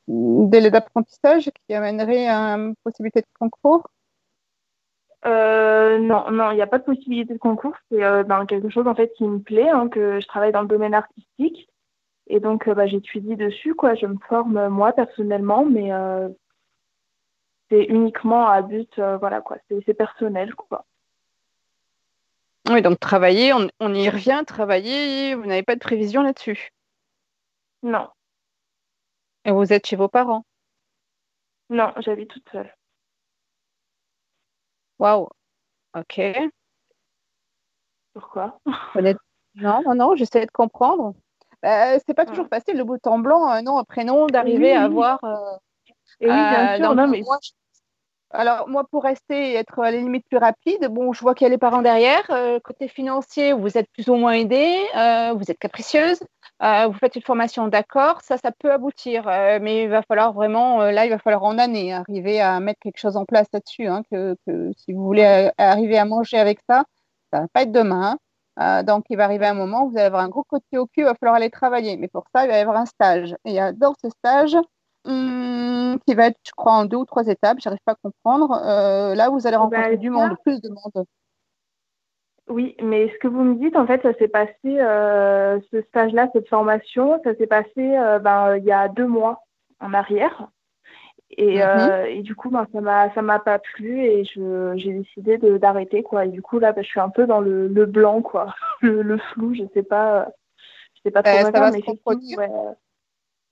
délai 0.07 0.69
d'apprentissage 0.71 1.49
qui 1.67 1.73
amènerait 1.73 2.27
à 2.27 2.55
une 2.55 2.75
possibilité 2.83 3.21
de 3.21 3.27
concours? 3.39 3.87
Non, 5.23 6.31
non, 6.31 6.51
il 6.51 6.55
n'y 6.55 6.61
a 6.61 6.67
pas 6.67 6.79
de 6.79 6.83
possibilité 6.83 7.33
de 7.33 7.39
concours. 7.39 7.75
C'est 7.89 7.99
ben, 8.23 8.45
quelque 8.45 8.69
chose 8.69 8.87
en 8.87 8.95
fait 8.95 9.13
qui 9.13 9.23
me 9.23 9.39
plaît, 9.39 9.69
hein, 9.69 9.87
que 9.89 10.19
je 10.19 10.27
travaille 10.27 10.51
dans 10.51 10.61
le 10.61 10.67
domaine 10.67 10.93
artistique 10.93 11.69
et 12.27 12.39
donc 12.39 12.69
bah, 12.69 12.87
j'étudie 12.87 13.35
dessus, 13.35 13.75
quoi. 13.75 13.95
Je 13.95 14.05
me 14.05 14.17
forme 14.27 14.67
moi 14.69 14.93
personnellement, 14.93 15.65
mais 15.65 15.91
c'est 17.71 17.85
uniquement 17.85 18.47
à 18.47 18.61
but, 18.61 18.99
euh, 18.99 19.17
voilà 19.17 19.41
quoi, 19.41 19.57
c'est 19.69 19.93
personnel 19.93 20.53
quoi. 20.53 20.85
Oui, 22.69 22.81
donc 22.81 22.99
travailler, 22.99 23.53
on, 23.53 23.93
y 23.93 24.09
revient, 24.09 24.43
travailler, 24.45 25.33
vous 25.35 25.45
n'avez 25.45 25.63
pas 25.63 25.75
de 25.75 25.79
prévision 25.79 26.21
là-dessus? 26.21 26.69
Non. 27.81 28.07
Et 29.45 29.51
vous 29.51 29.73
êtes 29.73 29.87
chez 29.87 29.95
vos 29.95 30.09
parents? 30.09 30.45
Non, 31.69 31.91
j'habite 31.97 32.29
toute 32.29 32.47
seule. 32.51 32.71
Waouh. 35.01 35.27
Ok. 35.97 36.21
Pourquoi? 38.13 38.59
Non, 39.55 39.81
non, 39.83 39.95
non, 39.95 40.15
j'essaie 40.15 40.45
de 40.45 40.51
comprendre. 40.51 41.15
Euh, 41.65 41.97
c'est 42.05 42.13
pas 42.13 42.27
toujours 42.27 42.47
facile 42.47 42.77
le 42.77 42.83
bout 42.83 43.05
en 43.07 43.17
blanc, 43.17 43.47
un 43.47 43.63
nom, 43.63 43.79
un 43.79 43.83
prénom, 43.83 44.27
d'arriver 44.27 44.73
à 44.73 44.83
avoir. 44.83 45.23
Euh, 45.23 45.57
oui, 46.21 46.27
bien 46.27 46.75
sûr, 46.77 46.95
non, 46.95 47.07
mais 47.07 47.23
alors, 48.33 48.67
moi, 48.69 48.85
pour 48.89 49.03
rester 49.03 49.51
et 49.51 49.55
être 49.55 49.79
à 49.79 49.91
la 49.91 49.97
limite 49.97 50.25
plus 50.29 50.37
rapide, 50.37 50.87
bon, 50.89 51.11
je 51.13 51.21
vois 51.21 51.35
qu'il 51.35 51.45
y 51.45 51.47
a 51.47 51.49
les 51.49 51.57
parents 51.57 51.81
derrière. 51.81 52.23
Euh, 52.29 52.59
côté 52.63 52.87
financier, 52.87 53.53
vous 53.53 53.77
êtes 53.77 53.89
plus 53.91 54.07
ou 54.09 54.15
moins 54.15 54.33
aidé, 54.33 54.77
euh, 54.95 55.33
vous 55.33 55.51
êtes 55.51 55.59
capricieuse, 55.59 56.19
euh, 56.63 56.87
vous 56.87 56.97
faites 56.97 57.15
une 57.15 57.21
formation 57.23 57.67
d'accord, 57.67 58.21
ça, 58.21 58.37
ça 58.37 58.51
peut 58.51 58.71
aboutir. 58.71 59.25
mais 59.61 59.83
il 59.83 59.89
va 59.89 60.01
falloir 60.03 60.33
vraiment, 60.33 60.81
là, 60.83 61.05
il 61.05 61.09
va 61.09 61.19
falloir 61.19 61.43
en 61.43 61.57
année 61.57 61.93
arriver 61.93 62.39
à 62.41 62.59
mettre 62.59 62.79
quelque 62.81 62.99
chose 62.99 63.17
en 63.17 63.25
place 63.25 63.47
là-dessus. 63.53 63.87
Hein, 63.87 64.03
que, 64.11 64.35
si 64.77 64.93
vous 64.93 65.03
voulez 65.03 65.51
arriver 65.57 65.97
à 65.97 66.05
manger 66.05 66.37
avec 66.37 66.59
ça, 66.69 66.85
ça 67.33 67.41
va 67.41 67.47
pas 67.49 67.63
être 67.63 67.71
demain. 67.71 68.17
Hein. 68.57 68.83
donc, 68.83 69.05
il 69.09 69.17
va 69.17 69.25
arriver 69.25 69.45
un 69.47 69.53
moment 69.53 69.85
où 69.85 69.91
vous 69.91 69.97
allez 69.97 70.05
avoir 70.07 70.23
un 70.23 70.29
gros 70.29 70.43
côté 70.43 70.77
au 70.77 70.85
cul, 70.85 71.01
il 71.01 71.03
va 71.05 71.15
falloir 71.15 71.35
aller 71.35 71.49
travailler. 71.49 71.97
Mais 71.97 72.07
pour 72.07 72.25
ça, 72.33 72.45
il 72.45 72.49
va 72.49 72.57
y 72.57 72.61
avoir 72.61 72.77
un 72.77 72.85
stage. 72.85 73.35
Et 73.45 73.59
dans 73.73 73.93
ce 74.01 74.09
stage, 74.09 74.55
Hum, 75.03 75.97
qui 76.05 76.13
va 76.13 76.27
être, 76.27 76.37
je 76.45 76.51
crois, 76.55 76.73
en 76.73 76.85
deux 76.85 76.97
ou 76.97 77.05
trois 77.05 77.27
étapes. 77.27 77.57
J'arrive 77.59 77.79
pas 77.85 77.93
à 77.93 77.95
comprendre. 77.95 78.51
Euh, 78.63 79.15
là, 79.15 79.29
vous 79.29 79.47
allez 79.47 79.57
bah, 79.57 79.63
rencontrer 79.63 79.97
du 79.97 80.09
monde, 80.09 80.35
plus 80.43 80.61
de 80.61 80.69
monde. 80.69 81.05
Oui, 82.47 82.75
mais 82.81 83.09
ce 83.09 83.17
que 83.19 83.27
vous 83.27 83.43
me 83.43 83.55
dites, 83.55 83.75
en 83.75 83.87
fait, 83.87 84.01
ça 84.01 84.13
s'est 84.15 84.27
passé, 84.27 84.53
euh, 84.65 85.59
ce 85.71 85.81
stage-là, 85.81 86.29
cette 86.33 86.49
formation, 86.49 87.19
ça 87.23 87.35
s'est 87.35 87.47
passé 87.47 87.71
euh, 87.77 88.19
ben, 88.19 88.57
il 88.57 88.65
y 88.65 88.71
a 88.71 88.89
deux 88.89 89.07
mois 89.07 89.43
en 89.79 89.93
arrière. 89.93 90.49
Et, 91.37 91.59
mhm. 91.63 92.05
et 92.07 92.21
du 92.23 92.35
coup, 92.35 92.49
ben, 92.49 92.67
ça 92.73 93.21
m'a 93.21 93.39
pas 93.39 93.57
plu 93.57 94.03
et 94.03 94.25
j'ai 94.25 94.91
décidé 94.91 95.37
d'arrêter 95.37 96.03
quoi. 96.03 96.25
Et 96.25 96.27
du 96.27 96.41
coup 96.41 96.59
là, 96.59 96.73
ben, 96.73 96.83
je 96.83 96.89
suis 96.89 96.99
un 96.99 97.07
peu 97.07 97.25
dans 97.25 97.39
le, 97.39 97.69
le 97.69 97.85
blanc 97.85 98.21
quoi, 98.21 98.53
le, 98.81 99.17
flou. 99.17 99.53
Je 99.53 99.63
sais 99.73 99.83
pas, 99.83 100.27
je 100.95 101.01
sais 101.05 101.11
pas 101.11 101.23
trop. 101.23 101.37
ça 101.39 101.51
va 101.51 101.71
se 101.71 101.79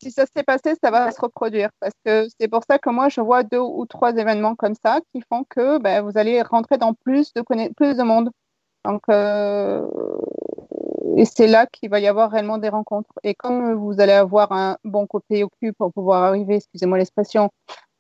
si 0.02 0.12
ça 0.12 0.26
s'est 0.26 0.44
passé, 0.44 0.76
ça 0.82 0.92
va 0.92 1.12
se 1.12 1.22
reproduire. 1.22 1.70
Parce 1.80 1.94
que 2.06 2.28
c'est 2.40 2.48
pour 2.48 2.64
ça 2.70 2.80
que 2.80 2.90
moi, 2.90 3.10
je 3.10 3.22
vois 3.22 3.44
deux 3.44 3.60
ou 3.60 3.86
trois 3.86 4.16
événements 4.16 4.56
comme 4.56 4.76
ça 4.76 5.00
qui 5.14 5.22
font 5.30 5.44
que 5.50 5.78
ben, 5.80 6.02
vous 6.02 6.18
allez 6.18 6.42
rentrer 6.42 6.78
dans 6.78 6.94
plus 6.94 7.34
de, 7.34 7.42
plus 7.74 7.98
de 7.98 8.04
monde. 8.04 8.32
Donc, 8.86 9.02
euh, 9.10 9.86
et 11.18 11.26
c'est 11.26 11.48
là 11.48 11.66
qu'il 11.68 11.90
va 11.90 12.00
y 12.00 12.08
avoir 12.08 12.32
réellement 12.32 12.58
des 12.58 12.70
rencontres. 12.70 13.12
Et 13.24 13.36
comme 13.36 13.74
vous 13.74 14.00
allez 14.00 14.14
avoir 14.14 14.52
un 14.52 14.78
bon 14.84 15.06
côté 15.08 15.44
au 15.44 15.50
cul 15.62 15.74
pour 15.74 15.92
pouvoir 15.94 16.24
arriver, 16.24 16.56
excusez-moi 16.56 16.98
l'expression, 16.98 17.50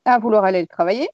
à 0.05 0.19
vouloir 0.19 0.45
aller 0.45 0.61
le 0.61 0.67
travailler, 0.67 1.09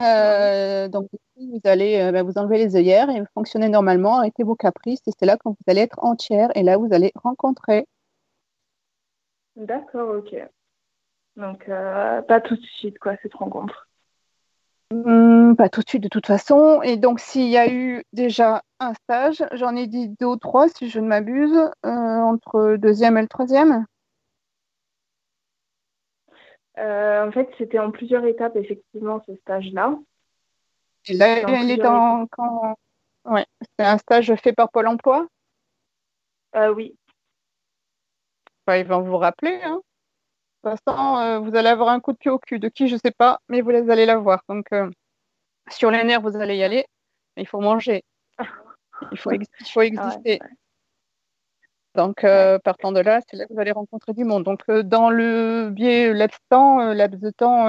euh, 0.00 0.88
donc 0.88 1.08
vous 1.36 1.60
allez 1.64 2.00
euh, 2.00 2.12
ben, 2.12 2.24
vous 2.24 2.38
enlever 2.38 2.58
les 2.58 2.76
œillères 2.76 3.10
et 3.10 3.22
fonctionner 3.34 3.68
normalement, 3.68 4.18
arrêter 4.18 4.42
vos 4.42 4.54
caprices, 4.54 5.00
et 5.06 5.10
c'est 5.18 5.26
là 5.26 5.36
que 5.36 5.48
vous 5.48 5.56
allez 5.66 5.82
être 5.82 5.98
entière, 6.02 6.50
et 6.54 6.62
là 6.62 6.76
vous 6.76 6.88
allez 6.92 7.12
rencontrer 7.16 7.86
D'accord, 9.56 10.16
ok. 10.16 10.34
Donc, 11.36 11.68
euh, 11.68 12.22
pas 12.22 12.40
tout 12.40 12.56
de 12.56 12.62
suite, 12.62 12.98
quoi, 12.98 13.16
cette 13.22 13.34
rencontre. 13.34 13.88
Hmm, 14.90 15.54
pas 15.54 15.68
tout 15.68 15.80
de 15.80 15.88
suite, 15.88 16.02
de 16.02 16.08
toute 16.08 16.26
façon. 16.26 16.82
Et 16.82 16.96
donc, 16.96 17.20
s'il 17.20 17.48
y 17.48 17.56
a 17.56 17.72
eu 17.72 18.04
déjà 18.12 18.62
un 18.80 18.92
stage, 18.94 19.42
j'en 19.52 19.74
ai 19.74 19.86
dit 19.86 20.08
deux 20.08 20.26
ou 20.26 20.36
trois, 20.36 20.68
si 20.68 20.88
je 20.90 21.00
ne 21.00 21.06
m'abuse, 21.06 21.56
euh, 21.56 21.88
entre 21.88 22.60
le 22.60 22.78
deuxième 22.78 23.16
et 23.16 23.22
le 23.22 23.28
troisième 23.28 23.86
euh, 26.78 27.26
En 27.26 27.32
fait, 27.32 27.48
c'était 27.56 27.78
en 27.78 27.90
plusieurs 27.90 28.24
étapes, 28.26 28.56
effectivement, 28.56 29.22
ce 29.26 29.34
stage-là. 29.36 29.98
Et 31.08 31.14
là, 31.14 31.62
il 31.62 31.70
est 31.70 31.76
dans. 31.78 32.26
Quand... 32.26 32.76
Ouais, 33.24 33.46
c'est 33.78 33.86
un 33.86 33.98
stage 33.98 34.34
fait 34.34 34.52
par 34.52 34.70
Pôle 34.70 34.88
emploi? 34.88 35.26
Oui, 36.54 36.94
ils 38.68 38.86
vont 38.86 39.00
vous 39.02 39.16
rappeler. 39.16 39.60
Hein. 39.64 39.80
De 40.64 40.70
toute 40.70 40.80
façon, 40.84 41.16
euh, 41.18 41.38
vous 41.40 41.56
allez 41.56 41.68
avoir 41.68 41.88
un 41.88 42.00
coup 42.00 42.12
de 42.12 42.18
pied 42.18 42.30
au 42.30 42.38
cul. 42.38 42.58
De 42.58 42.68
qui, 42.68 42.88
je 42.88 42.94
ne 42.94 43.00
sais 43.04 43.10
pas, 43.10 43.40
mais 43.48 43.60
vous 43.60 43.70
allez 43.70 44.06
l'avoir. 44.06 44.42
Donc, 44.48 44.66
euh, 44.72 44.90
sur 45.70 45.90
les 45.90 46.04
nerfs, 46.04 46.20
vous 46.20 46.36
allez 46.36 46.56
y 46.56 46.62
aller. 46.62 46.86
Mais 47.36 47.42
il 47.42 47.46
faut 47.46 47.60
manger. 47.60 48.04
Il 49.10 49.18
faut, 49.18 49.30
faut 49.66 49.80
exister. 49.82 50.38
Donc, 51.94 52.24
euh, 52.24 52.58
partant 52.60 52.92
de 52.92 53.00
là, 53.00 53.20
c'est 53.28 53.36
là 53.36 53.46
que 53.46 53.52
vous 53.52 53.60
allez 53.60 53.72
rencontrer 53.72 54.12
du 54.12 54.24
monde. 54.24 54.44
Donc, 54.44 54.70
dans 54.70 55.10
le 55.10 55.70
biais 55.70 56.12
laps 56.14 56.38
de 56.38 56.44
temps, 56.48 56.92
laps 56.94 57.20
de 57.20 57.30
temps, 57.30 57.66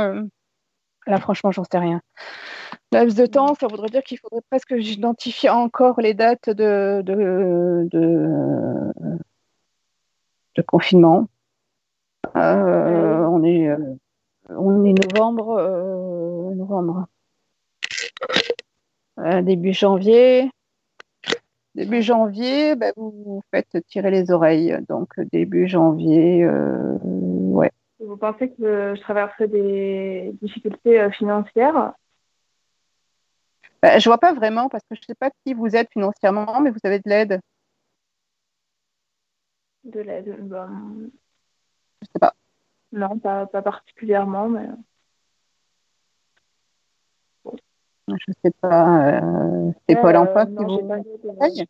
là, 1.07 1.17
franchement, 1.19 1.51
j'en 1.51 1.63
sais 1.63 1.79
rien. 1.79 2.01
Laps 2.91 3.15
de 3.15 3.25
temps, 3.25 3.55
ça 3.55 3.67
voudrait 3.67 3.89
dire 3.89 4.03
qu'il 4.03 4.19
faudrait 4.19 4.43
presque 4.49 4.69
que 4.69 4.79
j'identifie 4.79 5.49
encore 5.49 5.99
les 5.99 6.13
dates 6.13 6.49
de, 6.49 7.01
de, 7.03 7.87
de 7.91 8.93
de 10.55 10.61
confinement. 10.61 11.27
Euh, 12.35 13.25
on 13.25 13.43
est 13.43 13.67
euh, 13.67 13.77
on 14.49 14.85
est 14.85 14.93
novembre 14.93 15.57
euh, 15.57 16.55
novembre 16.55 17.07
début 19.43 19.73
janvier 19.73 20.49
Début 21.75 22.03
janvier, 22.03 22.75
ben, 22.75 22.93
vous, 22.95 23.11
vous 23.11 23.43
faites 23.49 23.77
tirer 23.87 24.11
les 24.11 24.29
oreilles. 24.29 24.77
Donc, 24.87 25.19
début 25.31 25.67
janvier, 25.67 26.47
ouais. 27.01 27.71
Vous 27.99 28.15
pensez 28.15 28.49
que 28.51 28.93
je 28.95 29.01
traverserai 29.01 29.47
des 29.47 30.35
difficultés 30.39 31.09
financières? 31.11 31.93
Ben, 33.81 33.99
Je 33.99 34.07
vois 34.07 34.19
pas 34.19 34.33
vraiment 34.33 34.69
parce 34.69 34.83
que 34.83 34.93
je 34.93 34.99
ne 34.99 35.05
sais 35.07 35.15
pas 35.15 35.31
qui 35.43 35.55
vous 35.55 35.75
êtes 35.75 35.89
financièrement, 35.91 36.61
mais 36.61 36.69
vous 36.69 36.77
avez 36.83 36.99
de 36.99 37.09
l'aide. 37.09 37.41
De 39.83 39.99
l'aide 39.99 40.37
ben... 40.47 41.09
Je 42.01 42.07
sais 42.07 42.19
pas. 42.19 42.33
Non, 42.91 43.17
pas, 43.17 43.47
pas 43.47 43.61
particulièrement, 43.61 44.49
mais. 44.49 44.67
Je 48.07 48.33
sais 48.43 48.51
pas. 48.61 49.19
Euh, 49.19 49.71
c'est 49.87 49.95
quoi 49.95 50.13
l'emploi 50.13 50.45
qui 50.45 50.53
vous 50.53 51.65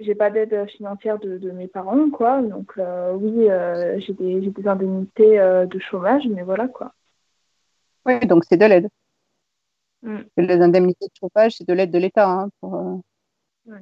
j'ai 0.00 0.16
pas 0.16 0.30
d'aide 0.30 0.68
financière 0.68 1.20
de, 1.20 1.38
de, 1.38 1.52
mes 1.52 1.68
parents, 1.68 2.10
quoi. 2.10 2.42
Donc 2.42 2.72
euh, 2.76 3.12
oui, 3.12 3.48
euh, 3.48 4.00
j'ai 4.00 4.14
des, 4.14 4.40
des, 4.40 4.66
indemnités 4.66 5.38
de 5.38 5.78
chômage, 5.78 6.26
mais 6.26 6.42
voilà, 6.42 6.66
quoi. 6.66 6.92
Oui, 8.04 8.18
donc 8.26 8.44
c'est 8.44 8.56
de 8.56 8.64
l'aide. 8.64 8.88
Mm. 10.02 10.22
Les 10.38 10.60
indemnités 10.60 11.06
de 11.06 11.12
chômage, 11.20 11.54
c'est 11.56 11.68
de 11.68 11.72
l'aide 11.72 11.92
de 11.92 11.98
l'État. 11.98 12.28
Hein, 12.28 12.50
pour, 12.60 13.02
mm. 13.66 13.80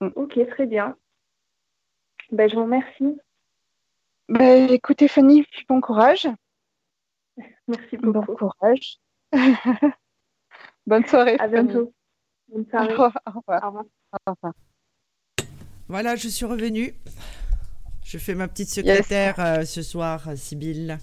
Ok, 0.00 0.38
très 0.50 0.66
bien. 0.66 0.96
Ben, 2.32 2.48
je 2.50 2.56
vous 2.56 2.62
remercie. 2.62 3.18
Ben, 4.28 4.70
écoutez, 4.70 5.08
Fanny, 5.08 5.46
bon 5.68 5.80
courage. 5.80 6.28
Merci 7.68 7.96
beaucoup. 7.96 8.20
Bon 8.20 8.36
courage. 8.36 8.98
Bonne 10.86 11.06
soirée. 11.06 11.36
À 11.38 11.48
bientôt. 11.48 11.92
Bonne 12.48 12.66
soirée. 12.68 12.94
Au 12.94 12.96
revoir. 12.96 13.12
Au 13.26 14.32
revoir. 14.32 14.54
Voilà, 15.88 16.16
je 16.16 16.28
suis 16.28 16.44
revenue. 16.44 16.94
Je 18.04 18.18
fais 18.18 18.34
ma 18.34 18.48
petite 18.48 18.68
secrétaire 18.68 19.34
euh, 19.38 19.64
ce 19.64 19.82
soir, 19.82 20.28
Sybille. 20.36 20.98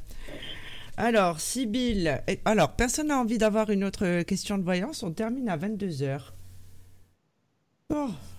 Alors, 0.96 1.40
Sybille, 1.40 2.22
alors, 2.46 2.76
personne 2.76 3.08
n'a 3.08 3.18
envie 3.18 3.38
d'avoir 3.38 3.70
une 3.70 3.84
autre 3.84 4.22
question 4.24 4.58
de 4.58 4.64
voyance. 4.64 5.04
On 5.04 5.12
termine 5.12 5.50
à 5.50 5.58
22h. 5.58 6.32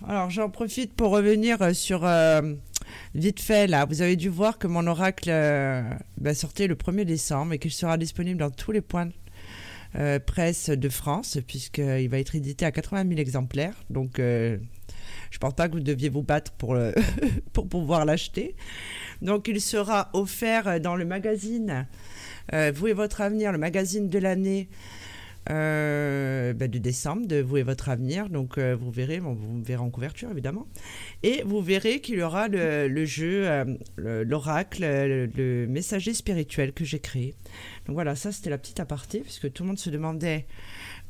Alors 0.07 0.29
j'en 0.29 0.49
profite 0.49 0.93
pour 0.93 1.11
revenir 1.11 1.61
euh, 1.61 1.73
sur 1.73 2.05
euh, 2.05 2.41
vite 3.13 3.39
fait 3.39 3.67
là. 3.67 3.85
Vous 3.85 4.01
avez 4.01 4.15
dû 4.15 4.29
voir 4.29 4.57
que 4.57 4.67
mon 4.67 4.85
oracle 4.87 5.29
euh, 5.29 5.83
sortait 6.33 6.67
le 6.67 6.75
1er 6.75 7.05
décembre 7.05 7.53
et 7.53 7.59
qu'il 7.59 7.71
sera 7.71 7.97
disponible 7.97 8.39
dans 8.39 8.51
tous 8.51 8.71
les 8.71 8.81
points 8.81 9.09
presse 10.25 10.69
de 10.69 10.89
France 10.89 11.37
puisqu'il 11.47 12.09
va 12.09 12.19
être 12.19 12.35
édité 12.35 12.65
à 12.65 12.71
80 12.73 13.07
000 13.07 13.17
exemplaires. 13.17 13.75
Donc 13.89 14.17
je 14.17 15.37
pense 15.39 15.53
pas 15.53 15.69
que 15.69 15.73
vous 15.73 15.79
deviez 15.79 16.09
vous 16.09 16.21
battre 16.21 16.51
pour, 16.51 16.77
pour 17.53 17.69
pouvoir 17.69 18.03
l'acheter. 18.03 18.57
Donc 19.21 19.47
il 19.47 19.61
sera 19.61 20.09
offert 20.11 20.81
dans 20.81 20.97
le 20.97 21.05
magazine 21.05 21.87
Vous 22.51 22.87
et 22.87 22.93
votre 22.93 23.21
avenir, 23.21 23.53
le 23.53 23.57
magazine 23.57 24.09
de 24.09 24.19
l'année 24.19 24.67
euh, 25.51 26.53
ben, 26.53 26.69
de 26.69 26.79
décembre 26.79 27.27
de 27.27 27.39
Vous 27.39 27.57
et 27.57 27.63
votre 27.63 27.89
avenir. 27.89 28.29
Donc 28.29 28.57
euh, 28.57 28.75
vous 28.75 28.89
verrez, 28.89 29.19
bon, 29.19 29.33
vous 29.33 29.61
verrez 29.61 29.83
en 29.83 29.91
couverture 29.91 30.31
évidemment. 30.31 30.67
Et 31.21 31.43
vous 31.45 31.61
verrez 31.61 32.01
qu'il 32.01 32.15
y 32.15 32.23
aura 32.23 32.47
le, 32.47 33.05
jeu, 33.05 33.47
euh, 33.47 33.65
l'oracle, 33.97 34.83
le, 34.83 35.67
messager 35.67 36.13
spirituel 36.13 36.73
que 36.73 36.83
j'ai 36.83 36.99
créé. 36.99 37.35
Donc 37.85 37.93
voilà, 37.93 38.15
ça 38.15 38.31
c'était 38.31 38.49
la 38.49 38.57
petite 38.57 38.79
aparté, 38.79 39.19
puisque 39.19 39.51
tout 39.53 39.63
le 39.63 39.67
monde 39.67 39.79
se 39.79 39.91
demandait 39.91 40.47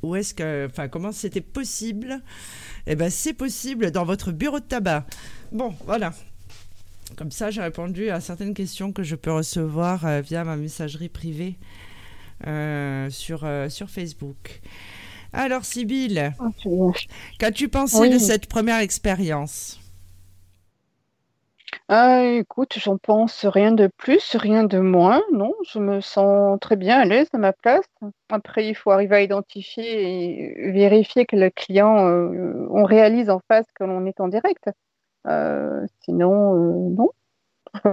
où 0.03 0.15
est-ce 0.15 0.33
que, 0.33 0.67
enfin 0.69 0.89
comment 0.89 1.13
c'était 1.13 1.41
possible. 1.41 2.21
Eh 2.87 2.95
ben 2.95 3.09
c'est 3.09 3.33
possible 3.33 3.91
dans 3.91 4.03
votre 4.03 4.33
bureau 4.33 4.59
de 4.59 4.65
tabac. 4.65 5.05
Bon, 5.53 5.73
voilà. 5.85 6.13
Comme 7.15 7.31
ça, 7.31 7.51
j'ai 7.51 7.61
répondu 7.61 8.09
à 8.09 8.19
certaines 8.19 8.53
questions 8.53 8.91
que 8.91 9.03
je 9.03 9.15
peux 9.15 9.31
recevoir 9.31 10.21
via 10.21 10.43
ma 10.43 10.57
messagerie 10.57 11.07
privée 11.07 11.55
sur, 13.09 13.43
euh, 13.43 13.69
sur 13.69 13.89
Facebook. 13.89 14.61
Alors, 15.33 15.65
Sybille, 15.65 16.31
oh, 16.65 16.93
qu'as-tu 17.39 17.67
pensé 17.67 18.09
de 18.09 18.17
cette 18.17 18.47
première 18.47 18.79
expérience? 18.79 19.79
Ah, 21.89 22.23
écoute, 22.23 22.75
j'en 22.77 22.97
pense 22.97 23.45
rien 23.45 23.71
de 23.71 23.89
plus, 23.97 24.35
rien 24.35 24.63
de 24.63 24.79
moins. 24.79 25.21
Non, 25.33 25.53
je 25.69 25.77
me 25.79 25.99
sens 25.99 26.57
très 26.59 26.77
bien 26.77 26.99
à 26.99 27.05
l'aise 27.05 27.27
à 27.33 27.37
ma 27.37 27.53
place. 27.53 27.85
Après, 28.29 28.65
il 28.67 28.75
faut 28.75 28.91
arriver 28.91 29.15
à 29.17 29.21
identifier 29.21 30.63
et 30.63 30.71
vérifier 30.71 31.25
que 31.25 31.35
le 31.35 31.49
client, 31.49 32.07
euh, 32.07 32.67
on 32.71 32.85
réalise 32.85 33.29
en 33.29 33.41
face 33.47 33.65
que 33.75 33.83
l'on 33.83 34.05
est 34.05 34.19
en 34.19 34.29
direct. 34.29 34.69
sinon, 36.05 36.55
non 36.91 37.09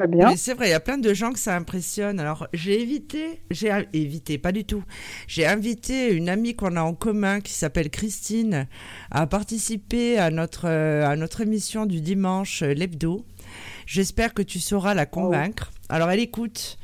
bien. 0.09 0.37
c'est 0.37 0.55
vrai, 0.55 0.68
il 0.68 0.70
y 0.70 0.74
a 0.74 0.80
plein 0.80 0.99
de 0.99 1.14
gens 1.14 1.33
que 1.33 1.39
ça 1.39 1.57
impressionne. 1.57 2.20
Alors, 2.20 2.47
j'ai 2.53 2.80
évité, 2.80 3.43
j'ai 3.51 3.72
évité, 3.93 4.39
pas 4.39 4.53
du 4.53 4.64
tout. 4.64 4.85
J'ai 5.26 5.47
invité 5.47 6.12
une 6.12 6.28
amie 6.28 6.55
qu'on 6.55 6.76
a 6.76 6.83
en 6.83 6.95
commun 6.95 7.41
qui 7.41 7.53
s'appelle 7.53 7.91
Christine 7.91 8.66
à 9.11 9.26
participer 9.26 10.18
à 10.18 10.30
notre, 10.30 10.68
euh, 10.68 11.07
à 11.07 11.16
notre 11.16 11.41
émission 11.41 11.87
du 11.87 12.01
dimanche, 12.01 12.62
euh, 12.62 12.72
l'hebdo. 12.74 13.24
J'espère 13.87 14.35
que 14.35 14.43
tu 14.43 14.61
sauras 14.61 14.95
la 14.95 15.07
convaincre. 15.07 15.72
Alors, 15.89 16.11
elle 16.11 16.20
écoute, 16.20 16.78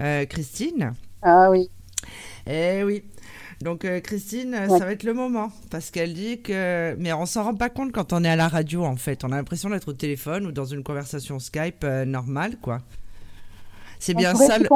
euh, 0.00 0.24
Christine. 0.24 0.94
Ah 1.22 1.50
oui. 1.50 1.70
Eh 2.46 2.82
oui. 2.84 3.04
Donc 3.64 3.86
euh, 3.86 3.98
Christine, 4.00 4.54
ça 4.68 4.84
va 4.84 4.92
être 4.92 5.04
le 5.04 5.14
moment 5.14 5.50
parce 5.70 5.90
qu'elle 5.90 6.12
dit 6.12 6.42
que, 6.42 6.94
mais 6.98 7.14
on 7.14 7.24
s'en 7.24 7.44
rend 7.44 7.54
pas 7.54 7.70
compte 7.70 7.92
quand 7.92 8.12
on 8.12 8.22
est 8.22 8.28
à 8.28 8.36
la 8.36 8.46
radio 8.46 8.84
en 8.84 8.96
fait. 8.96 9.24
On 9.24 9.32
a 9.32 9.36
l'impression 9.36 9.70
d'être 9.70 9.88
au 9.88 9.94
téléphone 9.94 10.44
ou 10.44 10.52
dans 10.52 10.66
une 10.66 10.82
conversation 10.82 11.38
Skype 11.38 11.82
euh, 11.82 12.04
normale 12.04 12.58
quoi. 12.60 12.82
C'est 13.98 14.12
bien 14.12 14.34
ça. 14.34 14.58
Le... 14.58 14.68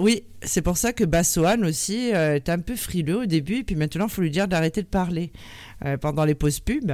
Oui, 0.00 0.24
c'est 0.40 0.62
pour 0.62 0.78
ça 0.78 0.94
que 0.94 1.04
Bassoane 1.04 1.66
aussi 1.66 2.14
euh, 2.14 2.36
est 2.36 2.48
un 2.48 2.60
peu 2.60 2.76
frileux 2.76 3.18
au 3.18 3.26
début, 3.26 3.56
et 3.56 3.62
puis 3.62 3.76
maintenant 3.76 4.06
il 4.06 4.10
faut 4.10 4.22
lui 4.22 4.30
dire 4.30 4.48
d'arrêter 4.48 4.80
de 4.80 4.86
parler 4.86 5.30
pendant 6.00 6.24
les 6.24 6.34
pauses 6.34 6.60
pub, 6.60 6.92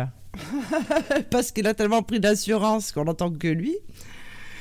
parce 1.30 1.52
qu'il 1.52 1.68
a 1.68 1.74
tellement 1.74 2.02
pris 2.02 2.18
d'assurance 2.18 2.90
qu'on 2.90 3.04
n'entend 3.04 3.30
que 3.30 3.46
lui. 3.46 3.76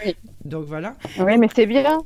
Oui. 0.06 0.16
Donc 0.46 0.66
voilà. 0.66 0.98
Oui, 1.18 1.36
mais 1.40 1.48
c'est 1.56 1.66
bien. 1.66 1.98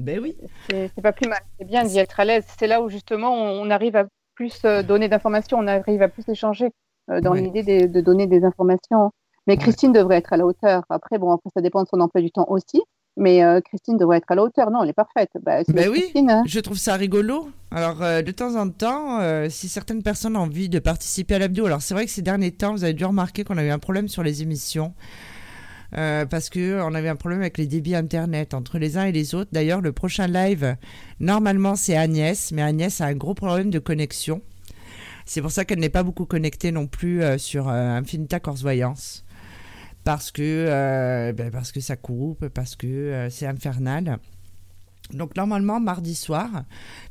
Ben 0.00 0.18
oui. 0.20 0.36
C'est 0.68 1.02
pas 1.02 1.12
plus 1.12 1.28
mal. 1.28 1.40
C'est 1.58 1.66
bien 1.66 1.84
d'y 1.84 1.98
être 1.98 2.20
à 2.20 2.24
l'aise. 2.24 2.44
C'est 2.58 2.66
là 2.66 2.82
où 2.82 2.88
justement 2.88 3.32
on 3.32 3.70
arrive 3.70 3.96
à 3.96 4.06
plus 4.40 4.62
euh, 4.64 4.82
donner 4.82 5.08
d'informations, 5.10 5.58
on 5.58 5.66
arrive 5.66 6.00
à 6.00 6.08
plus 6.08 6.26
échanger 6.26 6.70
euh, 7.10 7.20
dans 7.20 7.34
l'idée 7.34 7.86
de, 7.86 8.00
donner 8.00 8.26
des 8.26 8.42
informations. 8.42 9.10
Mais 9.46 9.58
Christine 9.58 9.92
devrait 9.92 10.16
être 10.16 10.32
à 10.32 10.38
la 10.38 10.46
hauteur. 10.46 10.82
Après, 10.88 11.18
bon, 11.18 11.30
après 11.30 11.50
ça 11.54 11.60
dépend 11.60 11.82
de 11.82 11.88
son 11.88 12.00
emploi 12.00 12.22
du 12.22 12.30
temps 12.30 12.46
aussi. 12.48 12.80
Mais 13.18 13.44
euh, 13.44 13.60
Christine 13.60 13.98
devrait 13.98 14.16
être 14.16 14.30
à 14.30 14.34
la 14.34 14.42
hauteur. 14.42 14.70
Non, 14.70 14.82
elle 14.82 14.88
est 14.88 14.94
parfaite. 14.94 15.28
Bah, 15.42 15.62
ben 15.68 15.90
oui, 15.90 16.10
hein. 16.16 16.42
je 16.46 16.60
trouve 16.60 16.78
ça 16.78 16.94
rigolo. 16.94 17.50
Alors, 17.70 17.98
de 17.98 18.30
temps 18.30 18.56
en 18.56 18.70
temps, 18.70 19.20
si 19.50 19.68
certaines 19.68 20.02
personnes 20.02 20.36
ont 20.36 20.40
envie 20.40 20.70
de 20.70 20.78
participer 20.78 21.34
à 21.34 21.38
l'abdo, 21.38 21.66
alors 21.66 21.82
c'est 21.82 21.92
vrai 21.92 22.06
que 22.06 22.10
ces 22.10 22.22
derniers 22.22 22.52
temps, 22.52 22.72
vous 22.72 22.84
avez 22.84 22.94
dû 22.94 23.04
remarquer 23.04 23.44
qu'on 23.44 23.58
a 23.58 23.64
eu 23.64 23.70
un 23.70 23.78
problème 23.78 24.08
sur 24.08 24.22
les 24.22 24.42
émissions. 24.42 24.94
Euh, 25.96 26.24
parce 26.24 26.50
que 26.50 26.80
on 26.82 26.94
avait 26.94 27.08
un 27.08 27.16
problème 27.16 27.40
avec 27.40 27.58
les 27.58 27.66
débits 27.66 27.94
internet 27.94 28.54
entre 28.54 28.78
les 28.78 28.96
uns 28.96 29.04
et 29.04 29.12
les 29.12 29.34
autres. 29.34 29.50
D'ailleurs, 29.52 29.80
le 29.80 29.92
prochain 29.92 30.26
live, 30.26 30.76
normalement, 31.18 31.76
c'est 31.76 31.96
Agnès, 31.96 32.52
mais 32.52 32.62
Agnès 32.62 33.00
a 33.00 33.06
un 33.06 33.14
gros 33.14 33.34
problème 33.34 33.70
de 33.70 33.78
connexion. 33.78 34.42
C'est 35.26 35.42
pour 35.42 35.50
ça 35.50 35.64
qu'elle 35.64 35.78
n'est 35.80 35.88
pas 35.88 36.02
beaucoup 36.02 36.26
connectée 36.26 36.72
non 36.72 36.86
plus 36.86 37.22
euh, 37.22 37.38
sur 37.38 37.68
euh, 37.68 37.96
Infinita 37.96 38.40
Corse 38.40 38.62
Voyance. 38.62 39.24
Parce 40.02 40.30
que, 40.30 41.32
ben, 41.36 41.50
parce 41.50 41.72
que 41.72 41.80
ça 41.80 41.94
coupe, 41.94 42.48
parce 42.48 42.74
que 42.74 43.28
c'est 43.30 43.46
infernal. 43.46 44.18
Donc 45.12 45.36
normalement 45.36 45.78
mardi 45.78 46.14
soir, 46.14 46.48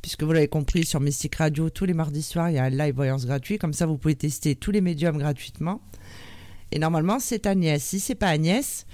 puisque 0.01 0.23
vous 0.23 0.31
l'avez 0.31 0.47
compris 0.47 0.85
sur 0.85 0.99
Mystic 0.99 1.35
Radio, 1.35 1.69
tous 1.69 1.85
les 1.85 1.93
mardis 1.93 2.23
soirs 2.23 2.49
il 2.49 2.55
y 2.55 2.57
a 2.57 2.63
un 2.63 2.69
live 2.69 2.95
voyance 2.95 3.25
gratuit, 3.25 3.59
comme 3.59 3.73
ça 3.73 3.85
vous 3.85 3.97
pouvez 3.97 4.15
tester 4.15 4.55
tous 4.55 4.71
les 4.71 4.81
médiums 4.81 5.17
gratuitement. 5.17 5.81
Et 6.71 6.79
normalement, 6.79 7.19
c'est 7.19 7.45
Agnès. 7.45 7.83
Si 7.83 7.99
c'est 7.99 8.15
pas 8.15 8.29
Agnès, 8.29 8.85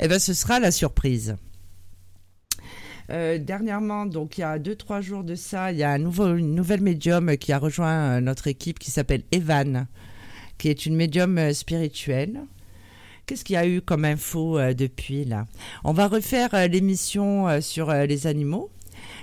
eh 0.00 0.08
ben, 0.08 0.18
ce 0.18 0.34
sera 0.34 0.60
la 0.60 0.70
surprise. 0.70 1.36
Euh, 3.10 3.38
dernièrement, 3.38 4.04
donc 4.04 4.38
il 4.38 4.40
y 4.40 4.44
a 4.44 4.58
2-3 4.58 5.00
jours 5.00 5.22
de 5.22 5.36
ça, 5.36 5.70
il 5.70 5.78
y 5.78 5.84
a 5.84 5.90
un 5.90 5.98
nouveau, 5.98 6.34
une 6.34 6.54
nouvelle 6.54 6.80
médium 6.80 7.36
qui 7.36 7.52
a 7.52 7.58
rejoint 7.58 8.16
euh, 8.16 8.20
notre 8.20 8.48
équipe 8.48 8.80
qui 8.80 8.90
s'appelle 8.90 9.22
Evan, 9.30 9.86
qui 10.58 10.68
est 10.68 10.86
une 10.86 10.96
médium 10.96 11.38
euh, 11.38 11.52
spirituelle. 11.52 12.40
Qu'est-ce 13.26 13.44
qu'il 13.44 13.54
y 13.54 13.58
a 13.58 13.66
eu 13.66 13.80
comme 13.80 14.04
info 14.04 14.56
depuis 14.72 15.24
là? 15.24 15.46
On 15.82 15.92
va 15.92 16.06
refaire 16.06 16.68
l'émission 16.68 17.60
sur 17.60 17.92
les 17.92 18.28
animaux, 18.28 18.70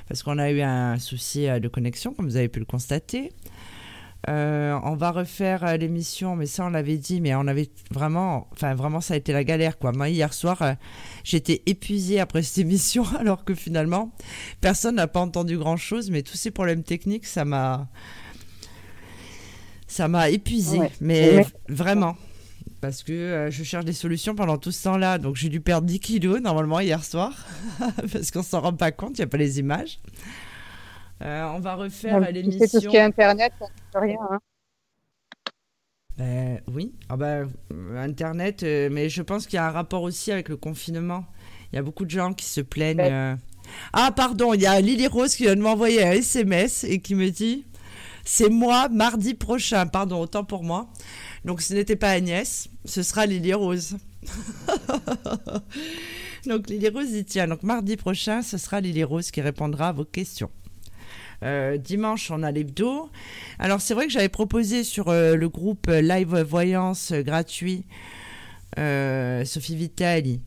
parce 0.10 0.24
qu'on 0.24 0.40
a 0.40 0.52
eu 0.52 0.60
un 0.60 1.00
souci 1.00 1.46
de 1.48 1.68
connexion, 1.70 2.14
comme 2.14 2.28
vous 2.28 2.36
avez 2.36 2.50
pu 2.50 2.60
le 2.60 2.66
constater. 2.66 3.32
Euh, 4.30 4.80
on 4.84 4.96
va 4.96 5.12
refaire 5.12 5.66
euh, 5.66 5.76
l'émission, 5.76 6.38
mais 6.38 6.46
ça 6.46 6.66
on 6.66 6.70
l'avait 6.70 6.98
dit, 6.98 7.20
mais 7.20 7.36
on 7.36 7.46
avait 7.46 7.70
vraiment, 7.92 8.48
enfin 8.54 8.74
vraiment 8.74 9.02
ça 9.02 9.16
a 9.16 9.18
été 9.18 9.34
la 9.34 9.44
galère 9.44 9.78
quoi. 9.78 9.92
Moi 9.92 10.08
hier 10.10 10.34
soir, 10.34 10.62
euh, 10.62 10.74
j'étais 11.26 11.62
épuisée 11.66 12.22
après 12.22 12.42
cette 12.42 12.60
émission, 12.60 13.04
alors 13.20 13.44
que 13.44 13.54
finalement 13.54 14.14
personne 14.62 14.96
n'a 14.96 15.08
pas 15.08 15.20
entendu 15.20 15.58
grand 15.58 15.76
chose, 15.76 16.10
mais 16.10 16.22
tous 16.22 16.38
ces 16.38 16.52
problèmes 16.52 16.84
techniques, 16.84 17.26
ça 17.26 17.44
m'a, 17.44 17.90
Ça 19.88 20.08
m'a 20.08 20.30
épuisé, 20.30 20.80
mais 21.02 21.46
vraiment. 21.68 22.16
Parce 22.84 23.04
que 23.04 23.14
euh, 23.14 23.52
je 23.52 23.64
cherche 23.64 23.86
des 23.86 23.94
solutions 23.94 24.36
pendant 24.36 24.58
tout 24.58 24.72
ce 24.72 24.84
temps-là. 24.84 25.18
Donc 25.18 25.38
j'ai 25.38 25.48
dû 25.48 25.62
perdre 25.62 25.88
10 25.88 26.00
kilos 26.02 26.42
normalement 26.42 26.82
hier 26.82 27.04
soir. 27.04 27.46
parce 28.12 28.32
qu'on 28.32 28.44
s'en 28.44 28.60
rend 28.60 28.74
pas 28.74 28.92
compte, 28.92 29.18
il 29.18 29.22
n'y 29.22 29.24
a 29.24 29.28
pas 29.28 29.38
les 29.38 29.60
images. 29.60 30.00
Euh, 31.24 31.46
on 31.56 31.60
va 31.60 31.76
refaire 31.76 32.20
l'émission. 32.32 32.66
C'est 32.66 32.80
tout 32.80 32.84
ce 32.84 32.90
qui 32.90 32.98
est 32.98 33.02
Internet, 33.02 33.54
ça 33.60 34.00
ne 34.00 34.06
rien. 34.06 34.18
Hein. 34.30 34.40
Ben, 36.18 36.62
oui, 36.72 36.94
ah 37.10 37.18
Internet, 37.96 38.64
euh, 38.64 38.90
mais 38.92 39.10
je 39.10 39.22
pense 39.24 39.48
qu'il 39.48 39.56
y 39.56 39.60
a 39.60 39.66
un 39.66 39.72
rapport 39.72 40.04
aussi 40.04 40.32
avec 40.32 40.50
le 40.50 40.58
confinement. 40.58 41.26
Il 41.72 41.78
y 41.78 41.80
a 41.80 41.82
beaucoup 41.82 42.06
de 42.06 42.12
gens 42.12 42.34
qui 42.34 42.46
se 42.46 42.62
plaignent. 42.62 43.00
Euh. 43.00 43.36
Ah, 43.94 44.12
pardon, 44.16 44.54
il 44.54 44.62
y 44.62 44.68
a 44.68 44.80
Lily 44.80 45.08
Rose 45.08 45.36
qui 45.36 45.44
vient 45.44 45.56
de 45.56 45.62
m'envoyer 45.62 46.04
un 46.04 46.12
SMS 46.12 46.84
et 46.84 47.00
qui 47.00 47.16
me 47.16 47.30
dit 47.30 47.66
C'est 48.26 48.50
moi 48.50 48.90
mardi 48.90 49.34
prochain. 49.34 49.88
Pardon, 49.88 50.20
autant 50.20 50.44
pour 50.44 50.64
moi. 50.64 50.90
Donc 51.46 51.62
ce 51.62 51.74
n'était 51.74 51.96
pas 51.96 52.12
Agnès, 52.12 52.70
ce 52.86 53.02
sera 53.02 53.26
Lily 53.26 53.54
Rose. 53.54 53.98
Donc 56.46 56.70
Lily 56.70 56.90
Rose 56.90 57.10
dit 57.10 57.26
Tiens, 57.26 57.48
donc 57.48 57.64
mardi 57.64 57.98
prochain, 57.98 58.42
ce 58.42 58.58
sera 58.58 58.82
Lily 58.82 59.04
Rose 59.04 59.32
qui 59.32 59.42
répondra 59.42 59.90
à 59.90 59.92
vos 59.94 60.06
questions. 60.06 60.50
Euh, 61.44 61.78
dimanche, 61.78 62.32
on 62.32 62.42
a 62.44 62.52
l'hebdo. 62.52 63.10
Alors, 63.60 63.82
c'est 63.82 63.94
vrai 63.94 64.08
que 64.08 64.12
j'avais 64.12 64.30
proposé 64.30 64.84
sur 64.84 65.10
euh, 65.10 65.36
le 65.36 65.50
groupe 65.50 65.88
Live 65.88 66.36
Voyance 66.38 67.12
gratuit 67.12 67.86
Sophie 68.76 69.76
Vitali 69.76 70.42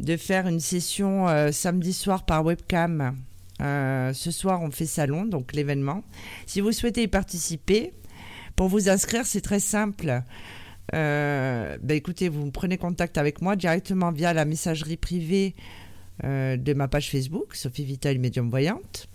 de 0.00 0.16
faire 0.16 0.48
une 0.48 0.58
session 0.58 1.26
samedi 1.52 1.92
soir 1.92 2.24
par 2.24 2.44
webcam. 2.44 3.16
ce 3.60 4.30
soir, 4.32 4.60
on 4.60 4.72
fait 4.72 4.86
salon, 4.86 5.24
donc 5.24 5.52
l'événement. 5.52 6.02
Si 6.46 6.60
vous 6.60 6.72
souhaitez 6.72 7.04
y 7.04 7.08
participer, 7.08 7.92
pour 8.56 8.66
vous 8.66 8.88
inscrire, 8.88 9.24
c'est 9.24 9.40
très 9.40 9.60
simple. 9.60 10.22
Ben 10.92 11.90
écoutez, 11.90 12.28
vous 12.28 12.50
prenez 12.50 12.76
contact 12.76 13.18
avec 13.18 13.40
moi 13.40 13.54
directement 13.54 14.10
via 14.10 14.32
la 14.32 14.44
messagerie 14.44 14.96
privée 14.96 15.54
de 16.24 16.72
ma 16.74 16.88
page 16.88 17.08
Facebook, 17.08 17.54
Sophie 17.54 17.84
Vitali 17.84 18.18
Médium 18.18 18.50
Voyante 18.50 19.08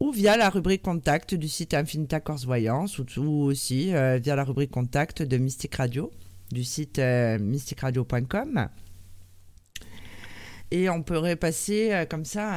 ou 0.00 0.12
via 0.12 0.38
la 0.38 0.48
rubrique 0.48 0.82
contact 0.82 1.34
du 1.34 1.48
site 1.48 1.74
Infinita 1.74 2.20
Corse 2.20 2.46
Voyance 2.46 2.98
ou, 2.98 3.42
aussi 3.44 3.94
euh, 3.94 4.18
via 4.20 4.34
la 4.34 4.44
rubrique 4.44 4.70
contact 4.70 5.22
de 5.22 5.36
Mystic 5.36 5.74
Radio 5.74 6.10
du 6.50 6.64
site 6.64 6.98
euh, 6.98 7.38
mysticradio.com. 7.38 8.68
Et 10.72 10.88
on 10.88 11.02
pourrait 11.02 11.36
passer 11.36 11.92
euh, 11.92 12.06
comme 12.06 12.24
ça 12.24 12.50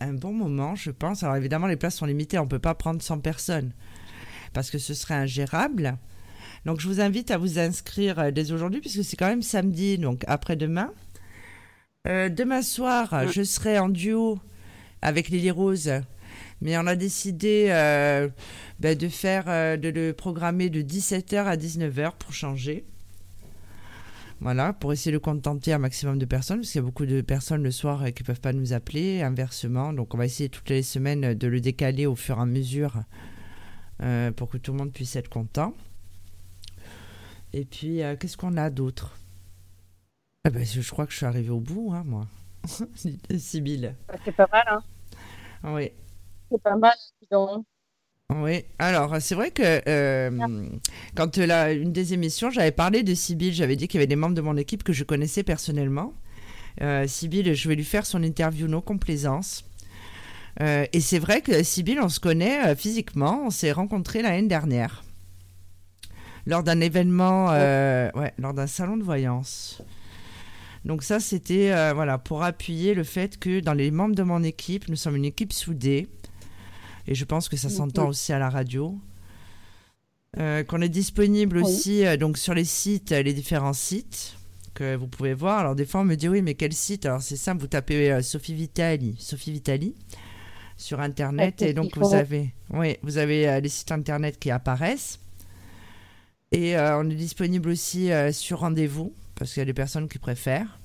un, 0.00 0.12
bon 0.12 0.32
moment, 0.32 0.74
je 0.74 0.90
pense. 0.90 1.22
Alors 1.22 1.36
évidemment, 1.36 1.66
les 1.66 1.76
places 1.76 1.96
sont 1.96 2.06
limitées, 2.06 2.38
on 2.38 2.44
ne 2.44 2.48
peut 2.48 2.58
pas 2.58 2.74
prendre 2.74 3.00
100 3.00 3.20
personnes 3.20 3.72
parce 4.52 4.70
que 4.70 4.78
ce 4.78 4.92
serait 4.92 5.14
ingérable. 5.14 5.96
Donc 6.66 6.80
je 6.80 6.86
vous 6.86 7.00
invite 7.00 7.30
à 7.30 7.38
vous 7.38 7.58
inscrire 7.58 8.30
dès 8.30 8.52
aujourd'hui 8.52 8.80
puisque 8.80 9.04
c'est 9.04 9.16
quand 9.16 9.28
même 9.28 9.42
samedi, 9.42 9.96
donc 9.96 10.22
après-demain. 10.26 10.92
demain 12.04 12.60
soir, 12.60 13.28
je 13.28 13.42
serai 13.42 13.78
en 13.78 13.88
duo 13.88 14.38
avec 15.00 15.30
Lily 15.30 15.50
Rose 15.50 16.02
mais 16.60 16.76
on 16.76 16.86
a 16.86 16.96
décidé 16.96 17.66
euh, 17.70 18.28
ben, 18.78 18.96
de 18.96 19.08
faire, 19.08 19.44
euh, 19.48 19.76
de 19.76 19.88
le 19.88 20.12
programmer 20.12 20.68
de 20.68 20.82
17h 20.82 21.44
à 21.44 21.56
19h 21.56 22.12
pour 22.18 22.32
changer. 22.32 22.84
Voilà, 24.40 24.72
pour 24.72 24.92
essayer 24.92 25.12
de 25.12 25.18
contenter 25.18 25.72
un 25.72 25.78
maximum 25.78 26.18
de 26.18 26.24
personnes, 26.24 26.60
parce 26.60 26.70
qu'il 26.70 26.80
y 26.80 26.84
a 26.84 26.86
beaucoup 26.86 27.04
de 27.04 27.20
personnes 27.20 27.62
le 27.62 27.70
soir 27.70 28.02
euh, 28.02 28.10
qui 28.10 28.22
ne 28.22 28.26
peuvent 28.26 28.40
pas 28.40 28.52
nous 28.52 28.72
appeler, 28.72 29.22
inversement. 29.22 29.92
Donc 29.92 30.14
on 30.14 30.18
va 30.18 30.26
essayer 30.26 30.48
toutes 30.48 30.68
les 30.70 30.82
semaines 30.82 31.34
de 31.34 31.46
le 31.46 31.60
décaler 31.60 32.06
au 32.06 32.16
fur 32.16 32.38
et 32.38 32.42
à 32.42 32.46
mesure 32.46 33.02
pour 34.36 34.48
que 34.48 34.56
tout 34.56 34.72
le 34.72 34.78
monde 34.78 34.92
puisse 34.92 35.14
être 35.14 35.28
content. 35.28 35.74
Et 37.52 37.66
puis, 37.66 38.00
qu'est-ce 38.18 38.38
qu'on 38.38 38.56
a 38.56 38.70
d'autre? 38.70 39.18
Ah 40.46 40.48
ben, 40.48 40.64
Je 40.64 40.90
crois 40.90 41.04
que 41.04 41.12
je 41.12 41.18
suis 41.18 41.26
arrivée 41.26 41.50
au 41.50 41.60
bout, 41.60 41.92
hein, 41.92 42.02
moi. 42.06 42.26
Sibylle. 43.36 43.94
C'est 44.24 44.34
pas 44.34 44.48
mal, 44.50 44.64
hein 44.70 44.82
Oui 45.64 45.92
c'est 46.50 46.62
pas 46.62 46.76
mal. 46.76 46.94
Oui, 48.34 48.64
alors 48.78 49.16
c'est 49.20 49.34
vrai 49.34 49.50
que 49.50 49.82
euh, 49.88 50.68
quand 51.16 51.36
là, 51.36 51.72
une 51.72 51.92
des 51.92 52.14
émissions, 52.14 52.50
j'avais 52.50 52.70
parlé 52.70 53.02
de 53.02 53.12
Sybille, 53.12 53.52
j'avais 53.52 53.76
dit 53.76 53.88
qu'il 53.88 53.98
y 53.98 54.00
avait 54.00 54.06
des 54.06 54.16
membres 54.16 54.36
de 54.36 54.40
mon 54.40 54.56
équipe 54.56 54.84
que 54.84 54.92
je 54.92 55.02
connaissais 55.04 55.42
personnellement. 55.42 56.14
Euh, 56.80 57.06
je 57.06 57.68
vais 57.68 57.74
lui 57.74 57.84
faire 57.84 58.06
son 58.06 58.22
interview 58.22 58.66
non 58.66 58.80
complaisance. 58.80 59.64
Euh, 60.60 60.86
et 60.92 61.00
c'est 61.00 61.18
vrai 61.18 61.42
que 61.42 61.62
Sybille, 61.62 62.00
on 62.00 62.08
se 62.08 62.20
connaît 62.20 62.66
euh, 62.66 62.76
physiquement, 62.76 63.42
on 63.46 63.50
s'est 63.50 63.72
rencontrés 63.72 64.22
l'année 64.22 64.48
dernière 64.48 65.04
lors 66.46 66.62
d'un 66.62 66.80
événement, 66.80 67.50
ouais, 67.50 68.32
lors 68.38 68.54
d'un 68.54 68.66
salon 68.66 68.96
de 68.96 69.02
voyance. 69.02 69.82
Donc 70.86 71.02
ça, 71.02 71.20
c'était 71.20 71.92
voilà 71.92 72.16
pour 72.16 72.42
appuyer 72.42 72.94
le 72.94 73.04
fait 73.04 73.38
que 73.38 73.60
dans 73.60 73.74
les 73.74 73.90
membres 73.90 74.14
de 74.14 74.22
mon 74.22 74.42
équipe, 74.42 74.88
nous 74.88 74.96
sommes 74.96 75.16
une 75.16 75.26
équipe 75.26 75.52
soudée. 75.52 76.08
Et 77.06 77.14
je 77.14 77.24
pense 77.24 77.48
que 77.48 77.56
ça 77.56 77.68
s'entend 77.68 78.08
aussi 78.08 78.32
à 78.32 78.38
la 78.38 78.50
radio. 78.50 78.98
Euh, 80.38 80.62
qu'on 80.62 80.80
est 80.80 80.88
disponible 80.88 81.58
aussi 81.58 82.06
euh, 82.06 82.16
donc 82.16 82.38
sur 82.38 82.54
les 82.54 82.64
sites, 82.64 83.10
les 83.10 83.32
différents 83.32 83.72
sites 83.72 84.36
que 84.74 84.94
vous 84.94 85.08
pouvez 85.08 85.34
voir. 85.34 85.58
Alors 85.58 85.74
des 85.74 85.84
fois 85.84 86.02
on 86.02 86.04
me 86.04 86.14
dit 86.14 86.28
oui 86.28 86.40
mais 86.40 86.54
quel 86.54 86.72
site? 86.72 87.04
Alors 87.04 87.20
c'est 87.20 87.36
simple, 87.36 87.60
vous 87.60 87.66
tapez 87.66 88.12
euh, 88.12 88.22
Sophie 88.22 88.54
Vitali, 88.54 89.16
Sophie 89.18 89.50
Vitali 89.50 89.92
sur 90.76 91.00
internet 91.00 91.62
et 91.62 91.74
donc 91.74 91.98
vous 91.98 92.14
avez, 92.14 92.54
oui, 92.72 92.96
vous 93.02 93.18
avez 93.18 93.60
les 93.60 93.68
sites 93.68 93.90
internet 93.90 94.38
qui 94.38 94.50
apparaissent. 94.50 95.18
Et 96.52 96.74
on 96.78 97.08
est 97.10 97.14
disponible 97.14 97.68
aussi 97.68 98.08
sur 98.32 98.60
rendez-vous 98.60 99.12
parce 99.34 99.52
qu'il 99.52 99.60
y 99.60 99.62
a 99.62 99.66
des 99.66 99.74
personnes 99.74 100.08
qui 100.08 100.18
préfèrent. 100.18 100.80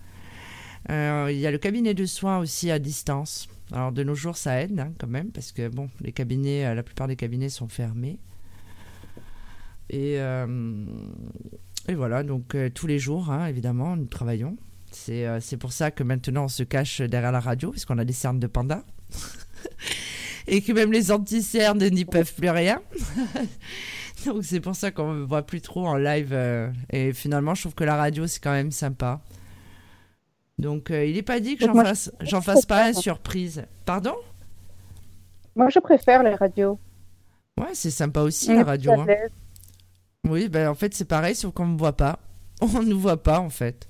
il 0.89 1.37
y 1.37 1.47
a 1.47 1.51
le 1.51 1.57
cabinet 1.57 1.93
de 1.93 2.05
soins 2.05 2.39
aussi 2.39 2.71
à 2.71 2.77
distance. 2.77 3.47
Alors 3.71 3.91
de 3.91 4.03
nos 4.03 4.15
jours, 4.15 4.37
ça 4.37 4.61
aide 4.61 4.79
hein, 4.79 4.93
quand 4.99 5.07
même, 5.07 5.31
parce 5.31 5.51
que 5.51 5.67
bon, 5.67 5.89
les 6.01 6.11
cabinets, 6.11 6.65
euh, 6.65 6.75
la 6.75 6.83
plupart 6.83 7.07
des 7.07 7.15
cabinets 7.15 7.49
sont 7.49 7.67
fermés. 7.67 8.19
Et, 9.89 10.19
euh, 10.19 10.85
et 11.87 11.95
voilà, 11.95 12.23
donc 12.23 12.55
euh, 12.55 12.69
tous 12.69 12.87
les 12.87 12.99
jours, 12.99 13.31
hein, 13.31 13.47
évidemment, 13.47 13.95
nous 13.95 14.05
travaillons. 14.05 14.57
C'est 14.91 15.57
pour 15.59 15.73
ça 15.73 15.91
que 15.91 16.03
maintenant 16.03 16.45
on 16.45 16.47
se 16.47 16.63
cache 16.63 17.01
derrière 17.01 17.33
la 17.33 17.41
radio, 17.41 17.71
parce 17.71 17.83
qu'on 17.83 17.97
a 17.97 18.05
des 18.05 18.13
cernes 18.13 18.39
de 18.39 18.47
panda. 18.47 18.85
et 20.47 20.61
que 20.61 20.71
même 20.71 20.93
les 20.93 21.11
anti-cernes 21.11 21.83
n'y 21.89 22.05
peuvent 22.05 22.33
plus 22.33 22.49
rien. 22.49 22.81
donc 24.25 24.45
c'est 24.45 24.61
pour 24.61 24.73
ça 24.73 24.91
qu'on 24.91 25.13
ne 25.13 25.23
voit 25.25 25.45
plus 25.45 25.59
trop 25.59 25.85
en 25.85 25.97
live. 25.97 26.33
et 26.91 27.11
finalement, 27.11 27.55
je 27.55 27.63
trouve 27.63 27.75
que 27.75 27.83
la 27.83 27.97
radio, 27.97 28.25
c'est 28.25 28.39
quand 28.39 28.53
même 28.53 28.71
sympa. 28.71 29.21
Donc, 30.57 30.91
euh, 30.91 31.05
il 31.05 31.15
n'est 31.15 31.21
pas 31.21 31.39
dit 31.39 31.57
que 31.57 31.65
j'en 31.65 31.73
fasse, 31.73 32.11
j'en 32.21 32.41
fasse 32.41 32.65
pas 32.65 32.89
une 32.89 32.93
surprise. 32.93 33.65
Pardon? 33.85 34.15
Moi, 35.55 35.69
je 35.69 35.79
préfère 35.79 36.23
les 36.23 36.35
radios. 36.35 36.79
Ouais, 37.57 37.73
c'est 37.73 37.91
sympa 37.91 38.21
aussi, 38.21 38.53
la 38.53 38.63
radio. 38.63 38.93
Hein. 38.93 39.07
Oui, 40.27 40.49
ben, 40.49 40.69
en 40.69 40.75
fait, 40.75 40.93
c'est 40.93 41.05
pareil, 41.05 41.35
sauf 41.35 41.53
qu'on 41.53 41.65
ne 41.65 41.73
me 41.73 41.77
voit 41.77 41.95
pas. 41.95 42.19
On 42.61 42.81
ne 42.81 42.85
nous 42.85 42.99
voit 42.99 43.21
pas, 43.21 43.39
en 43.39 43.49
fait. 43.49 43.87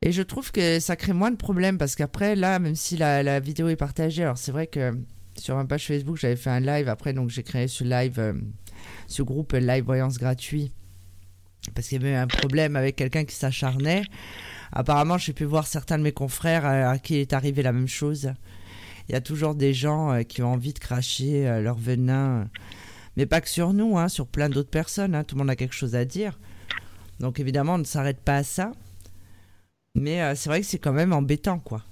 Et 0.00 0.12
je 0.12 0.22
trouve 0.22 0.50
que 0.50 0.80
ça 0.80 0.96
crée 0.96 1.12
moins 1.12 1.30
de 1.30 1.36
problèmes 1.36 1.76
parce 1.76 1.94
qu'après, 1.94 2.36
là, 2.36 2.58
même 2.58 2.74
si 2.74 2.96
la, 2.96 3.40
vidéo 3.40 3.68
est 3.68 3.76
partagée, 3.76 4.22
alors 4.22 4.38
c'est 4.38 4.52
vrai 4.52 4.66
que 4.66 4.96
sur 5.36 5.56
ma 5.56 5.64
page 5.64 5.86
Facebook, 5.86 6.16
j'avais 6.16 6.36
fait 6.36 6.50
un 6.50 6.60
live. 6.60 6.88
Après, 6.88 7.12
donc, 7.12 7.30
j'ai 7.30 7.42
créé 7.42 7.68
ce 7.68 7.84
live, 7.84 8.18
euh, 8.18 8.32
ce 9.06 9.22
groupe 9.22 9.52
Live 9.52 9.84
Voyance 9.84 10.18
gratuit 10.18 10.72
parce 11.74 11.88
qu'il 11.88 12.02
y 12.02 12.06
avait 12.06 12.16
un 12.16 12.26
problème 12.26 12.76
avec 12.76 12.96
quelqu'un 12.96 13.24
qui 13.24 13.34
s'acharnait. 13.34 14.02
Apparemment, 14.72 15.18
j'ai 15.18 15.32
pu 15.32 15.44
voir 15.44 15.66
certains 15.66 15.98
de 15.98 16.02
mes 16.02 16.12
confrères 16.12 16.66
euh, 16.66 16.90
à 16.90 16.98
qui 16.98 17.16
est 17.16 17.32
arrivé 17.32 17.62
la 17.62 17.72
même 17.72 17.88
chose. 17.88 18.32
Il 19.08 19.12
y 19.12 19.14
a 19.14 19.20
toujours 19.20 19.54
des 19.54 19.72
gens 19.72 20.12
euh, 20.12 20.22
qui 20.22 20.42
ont 20.42 20.52
envie 20.52 20.74
de 20.74 20.78
cracher 20.78 21.48
euh, 21.48 21.62
leur 21.62 21.76
venin, 21.76 22.48
mais 23.16 23.26
pas 23.26 23.40
que 23.40 23.48
sur 23.48 23.72
nous, 23.72 23.98
hein, 23.98 24.08
sur 24.08 24.26
plein 24.26 24.48
d'autres 24.48 24.70
personnes. 24.70 25.14
Hein. 25.14 25.24
Tout 25.24 25.36
le 25.36 25.40
monde 25.40 25.50
a 25.50 25.56
quelque 25.56 25.74
chose 25.74 25.94
à 25.94 26.04
dire. 26.04 26.38
Donc 27.20 27.40
évidemment, 27.40 27.74
on 27.74 27.78
ne 27.78 27.84
s'arrête 27.84 28.20
pas 28.20 28.36
à 28.36 28.42
ça. 28.42 28.72
Mais 29.94 30.36
c'est 30.36 30.48
vrai 30.48 30.60
que 30.60 30.66
c'est 30.66 30.78
quand 30.78 30.92
même 30.92 31.12
embêtant, 31.12 31.58
quoi. 31.58 31.82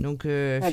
Donc, 0.00 0.26
ah, 0.26 0.70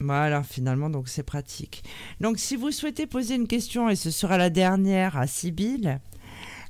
voilà, 0.00 0.42
finalement, 0.42 0.90
donc 0.90 1.08
c'est 1.08 1.22
pratique. 1.22 1.82
Donc, 2.20 2.38
si 2.38 2.56
vous 2.56 2.70
souhaitez 2.72 3.06
poser 3.06 3.36
une 3.36 3.46
question, 3.46 3.88
et 3.88 3.96
ce 3.96 4.10
sera 4.10 4.36
la 4.36 4.50
dernière 4.50 5.16
à 5.16 5.26
Sibylle, 5.26 5.98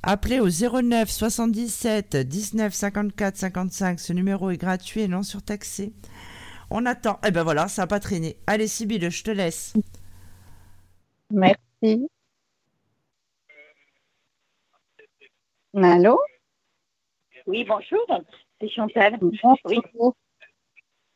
Appelez 0.06 0.38
au 0.38 0.50
09 0.50 1.08
77 1.08 2.16
19 2.16 2.74
54 2.74 3.36
55. 3.38 3.98
Ce 3.98 4.12
numéro 4.12 4.50
est 4.50 4.58
gratuit 4.58 5.00
et 5.00 5.08
non 5.08 5.22
surtaxé. 5.22 5.94
On 6.70 6.84
attend. 6.84 7.18
Eh 7.26 7.30
ben 7.30 7.42
voilà, 7.42 7.68
ça 7.68 7.82
n'a 7.82 7.86
pas 7.86 8.00
traîné. 8.00 8.36
Allez, 8.46 8.66
Sybille, 8.66 9.10
je 9.10 9.24
te 9.24 9.30
laisse. 9.30 9.72
Merci. 11.30 12.06
Allô? 15.74 16.20
Oui, 17.46 17.64
bonjour. 17.64 18.06
C'est 18.60 18.68
Chantal. 18.68 19.16
Bonjour. 19.18 19.58
Oui. 19.64 19.78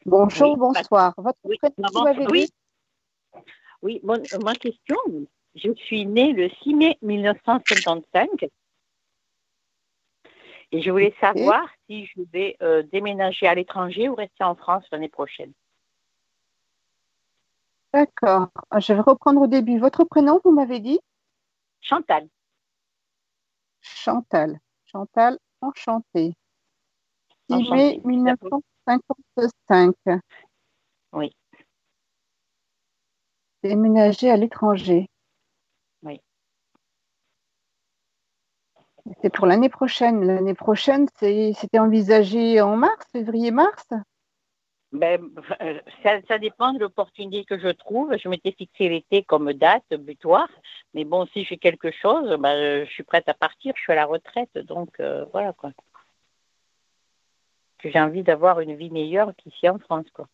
Bonjour, 0.07 0.57
bonsoir. 0.57 1.12
Votre 1.18 1.39
oui. 1.45 1.59
oui. 2.30 2.49
oui. 3.82 4.01
Bon, 4.03 4.22
ma 4.43 4.55
question, 4.55 4.97
Je 5.55 5.74
suis 5.74 6.07
née 6.07 6.32
le 6.32 6.49
6 6.62 6.74
mai 6.74 6.97
1955 7.03 8.49
et 10.73 10.83
je 10.83 10.91
voulais 10.91 11.14
savoir 11.21 11.69
si 11.87 12.07
je 12.07 12.23
vais 12.33 12.57
euh, 12.62 12.83
déménager 12.83 13.47
à 13.47 13.55
l'étranger 13.55 14.09
ou 14.09 14.14
rester 14.14 14.45
en 14.45 14.55
France 14.55 14.85
l'année 14.93 15.09
prochaine. 15.09 15.53
D'accord. 17.93 18.49
Je 18.79 18.93
vais 18.93 19.01
reprendre 19.01 19.41
au 19.41 19.47
début. 19.47 19.79
Votre 19.79 20.05
prénom, 20.05 20.41
vous 20.45 20.53
m'avez 20.53 20.81
dit? 20.81 21.01
Chantal. 21.81 22.29
Chantal. 23.81 24.59
Chantal, 24.85 25.39
enchantée. 25.61 26.35
6 27.51 27.71
mai 27.71 28.01
1955. 28.05 29.95
Oui. 31.12 31.35
Déménager 33.62 34.31
à 34.31 34.37
l'étranger. 34.37 35.09
Oui. 36.03 36.21
C'est 39.23 39.33
pour 39.33 39.47
l'année 39.47 39.69
prochaine. 39.69 40.27
L'année 40.27 40.55
prochaine, 40.55 41.07
c'était 41.19 41.79
envisagé 41.79 42.61
en 42.61 42.77
mars, 42.77 43.07
février-mars 43.13 43.87
ben, 44.91 45.21
euh, 45.61 45.79
ça, 46.03 46.39
dépend 46.39 46.73
de 46.73 46.79
l'opportunité 46.79 47.45
que 47.45 47.59
je 47.59 47.69
trouve. 47.69 48.17
Je 48.17 48.29
m'étais 48.29 48.53
fixé 48.53 48.89
l'été 48.89 49.23
comme 49.23 49.53
date 49.53 49.85
butoir. 49.93 50.49
Mais 50.95 51.05
bon, 51.05 51.27
si 51.27 51.45
j'ai 51.45 51.59
quelque 51.59 51.91
chose, 51.91 52.37
ben, 52.39 52.87
je 52.87 52.91
suis 52.91 53.03
prête 53.03 53.29
à 53.29 53.35
partir. 53.35 53.75
Je 53.77 53.83
suis 53.83 53.93
à 53.93 53.97
la 53.97 54.07
retraite. 54.07 54.57
Donc, 54.59 54.99
euh, 55.01 55.27
voilà 55.33 55.53
quoi. 55.53 55.73
J'ai 57.85 58.01
envie 58.01 58.23
d'avoir 58.23 58.61
une 58.61 58.75
vie 58.75 58.91
meilleure 58.91 59.33
qu'ici 59.37 59.69
en 59.69 59.79
France. 59.79 60.07
quoi. 60.13 60.27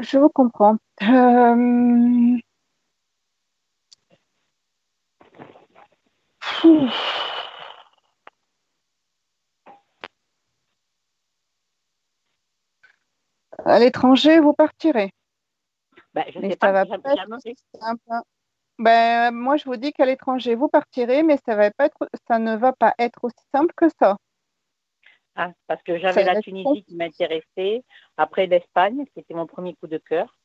Je 0.00 0.18
vous 0.18 0.28
comprends. 0.28 0.76
Euh... 1.02 2.38
À 13.64 13.78
l'étranger, 13.78 14.40
vous 14.40 14.52
partirez. 14.52 15.12
Ben, 16.12 16.24
je 16.28 16.40
sais 16.40 16.56
pas, 16.56 16.72
va 16.72 16.84
pas 16.86 17.14
hein. 17.80 18.22
ben, 18.78 19.30
moi, 19.32 19.56
je 19.56 19.64
vous 19.64 19.76
dis 19.76 19.92
qu'à 19.92 20.06
l'étranger, 20.06 20.54
vous 20.54 20.68
partirez, 20.68 21.22
mais 21.22 21.38
ça, 21.46 21.56
va 21.56 21.70
pas 21.70 21.86
être, 21.86 22.08
ça 22.28 22.38
ne 22.38 22.56
va 22.56 22.72
pas 22.72 22.94
être 22.98 23.24
aussi 23.24 23.44
simple 23.52 23.72
que 23.76 23.86
ça. 24.00 24.16
Ah, 25.36 25.50
parce 25.66 25.82
que 25.82 25.98
j'avais 25.98 26.24
la 26.24 26.40
Tunisie 26.40 26.84
qui 26.84 26.94
m'intéressait, 26.94 27.82
après 28.16 28.46
l'Espagne, 28.46 29.04
c'était 29.16 29.34
mon 29.34 29.46
premier 29.46 29.74
coup 29.74 29.88
de 29.88 29.98
cœur. 29.98 30.38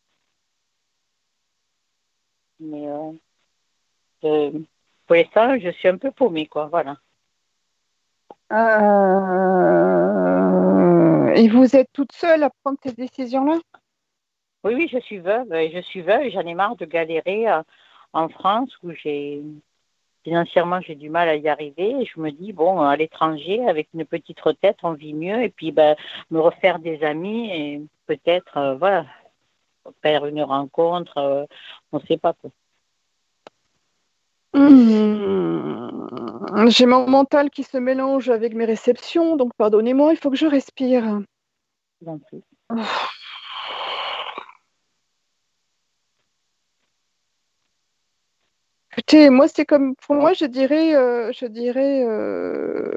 Mais 2.59 2.89
euh, 4.23 4.51
pour 5.09 5.15
l'instant, 5.15 5.57
je 5.57 5.71
suis 5.71 5.87
un 5.87 5.97
peu 5.97 6.11
paumée, 6.11 6.45
quoi, 6.45 6.67
voilà. 6.67 6.97
Euh, 8.51 8.93
et 11.33 11.49
vous 11.49 11.75
êtes 11.75 11.89
toute 11.93 12.11
seule 12.11 12.43
à 12.43 12.51
prendre 12.63 12.77
ces 12.83 12.91
décisions-là? 12.93 13.57
Oui, 14.63 14.75
oui, 14.75 14.87
je 14.93 14.99
suis 14.99 15.17
veuve. 15.17 15.47
Je 15.49 15.81
suis 15.81 16.01
veuve 16.01 16.29
j'en 16.29 16.41
ai 16.41 16.53
marre 16.53 16.75
de 16.75 16.85
galérer 16.85 17.49
euh, 17.49 17.63
en 18.13 18.29
France 18.29 18.69
où 18.83 18.91
j'ai 18.91 19.41
financièrement, 20.23 20.79
j'ai 20.81 20.93
du 20.93 21.09
mal 21.09 21.27
à 21.27 21.37
y 21.37 21.49
arriver. 21.49 22.01
Et 22.01 22.05
je 22.05 22.19
me 22.19 22.29
dis, 22.29 22.53
bon, 22.53 22.79
à 22.81 22.95
l'étranger, 22.95 23.67
avec 23.67 23.89
une 23.95 24.05
petite 24.05 24.39
retraite, 24.39 24.77
on 24.83 24.93
vit 24.93 25.15
mieux. 25.15 25.41
Et 25.41 25.49
puis, 25.49 25.71
ben, 25.71 25.95
me 26.29 26.39
refaire 26.39 26.77
des 26.77 27.03
amis 27.03 27.49
et 27.51 27.81
peut-être, 28.05 28.57
euh, 28.57 28.75
voilà, 28.75 29.07
faire 30.03 30.27
une 30.27 30.43
rencontre, 30.43 31.17
euh, 31.17 31.45
on 31.91 31.97
ne 31.97 32.05
sait 32.05 32.17
pas 32.17 32.33
quoi. 32.33 32.51
Mmh. 34.53 35.69
J'ai 36.67 36.85
mon 36.85 37.07
mental 37.07 37.49
qui 37.49 37.63
se 37.63 37.77
mélange 37.77 38.29
avec 38.29 38.53
mes 38.55 38.65
réceptions, 38.65 39.35
donc 39.35 39.51
pardonnez-moi, 39.57 40.13
il 40.13 40.17
faut 40.17 40.29
que 40.29 40.37
je 40.37 40.47
respire. 40.47 41.21
Écoutez, 48.91 49.29
moi, 49.29 49.47
c'est 49.47 49.65
comme 49.65 49.95
pour 49.95 50.15
moi, 50.15 50.33
je 50.33 50.45
dirais, 50.45 50.95
euh, 50.95 51.31
je 51.31 51.45
dirais 51.45 52.03
euh, 52.05 52.91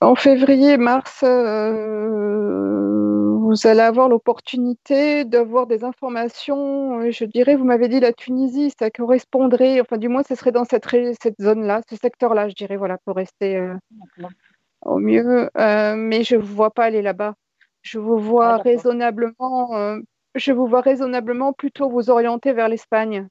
en 0.00 0.14
février, 0.16 0.76
mars, 0.76 1.22
euh, 1.22 3.11
vous 3.52 3.66
allez 3.66 3.80
avoir 3.80 4.08
l'opportunité 4.08 5.24
d'avoir 5.24 5.66
des 5.66 5.84
informations. 5.84 7.10
Je 7.10 7.24
dirais, 7.24 7.56
vous 7.56 7.64
m'avez 7.64 7.88
dit 7.88 8.00
la 8.00 8.12
Tunisie, 8.12 8.72
ça 8.78 8.90
correspondrait, 8.90 9.80
enfin, 9.80 9.98
du 9.98 10.08
moins, 10.08 10.22
ce 10.22 10.34
serait 10.34 10.52
dans 10.52 10.64
cette, 10.64 10.86
cette 11.20 11.40
zone-là, 11.40 11.82
ce 11.88 11.96
secteur-là, 11.96 12.48
je 12.48 12.54
dirais, 12.54 12.76
voilà, 12.76 12.98
pour 13.04 13.16
rester 13.16 13.60
au 14.84 14.98
mieux. 14.98 15.50
mais 15.54 16.24
je 16.24 16.36
ne 16.36 16.40
vous 16.40 16.54
vois 16.54 16.70
pas 16.70 16.84
aller 16.84 17.02
là-bas. 17.02 17.34
Je 17.82 17.98
vous 17.98 18.18
vois 18.18 18.54
ah, 18.54 18.56
raisonnablement 18.58 19.98
je 20.34 20.52
vous 20.52 20.66
vois 20.66 20.80
raisonnablement 20.80 21.52
plutôt 21.52 21.90
vous 21.90 22.10
orienter 22.10 22.52
vers 22.52 22.68
l'Espagne. 22.68 23.28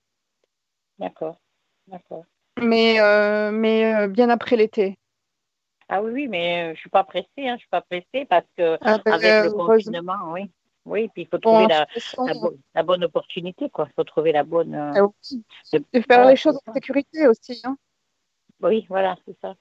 D'accord, 1.00 1.40
d'accord. 1.88 2.26
Mais, 2.62 3.00
euh, 3.00 3.52
mais 3.52 3.96
euh, 3.96 4.08
bien 4.08 4.30
après 4.30 4.56
l'été. 4.56 4.98
Ah 5.94 6.02
oui, 6.02 6.12
oui, 6.14 6.28
mais 6.30 6.62
euh, 6.62 6.66
je 6.68 6.70
ne 6.72 6.76
suis 6.76 6.90
pas 6.90 7.04
pressée, 7.04 7.28
hein, 7.38 7.56
je 7.56 7.60
suis 7.60 7.70
pas 7.70 7.82
pressée 7.82 8.26
parce 8.30 8.46
que 8.58 8.78
ah, 8.80 8.98
ben, 9.04 9.12
avec 9.12 9.44
le 9.44 9.52
confinement, 9.52 10.32
oui. 10.32 10.50
Oui, 10.86 11.10
puis 11.14 11.24
il 11.24 11.28
faut 11.28 11.38
trouver 11.38 11.68
la, 11.68 12.84
bonne 12.84 13.04
opportunité, 13.04 13.70
quoi. 13.70 13.88
Il 13.90 13.94
faut 13.94 14.04
trouver 14.04 14.32
la 14.32 14.44
bonne. 14.44 14.74
Ah 14.74 15.02
de, 15.74 16.02
faire 16.02 16.26
les 16.26 16.38
choses 16.38 16.60
en 16.66 16.74
sécurité 16.74 17.28
aussi. 17.28 17.62
Hein. 17.66 17.78
Oui, 18.62 18.86
voilà, 18.90 19.16
c'est 19.28 19.38
ça 19.42 19.54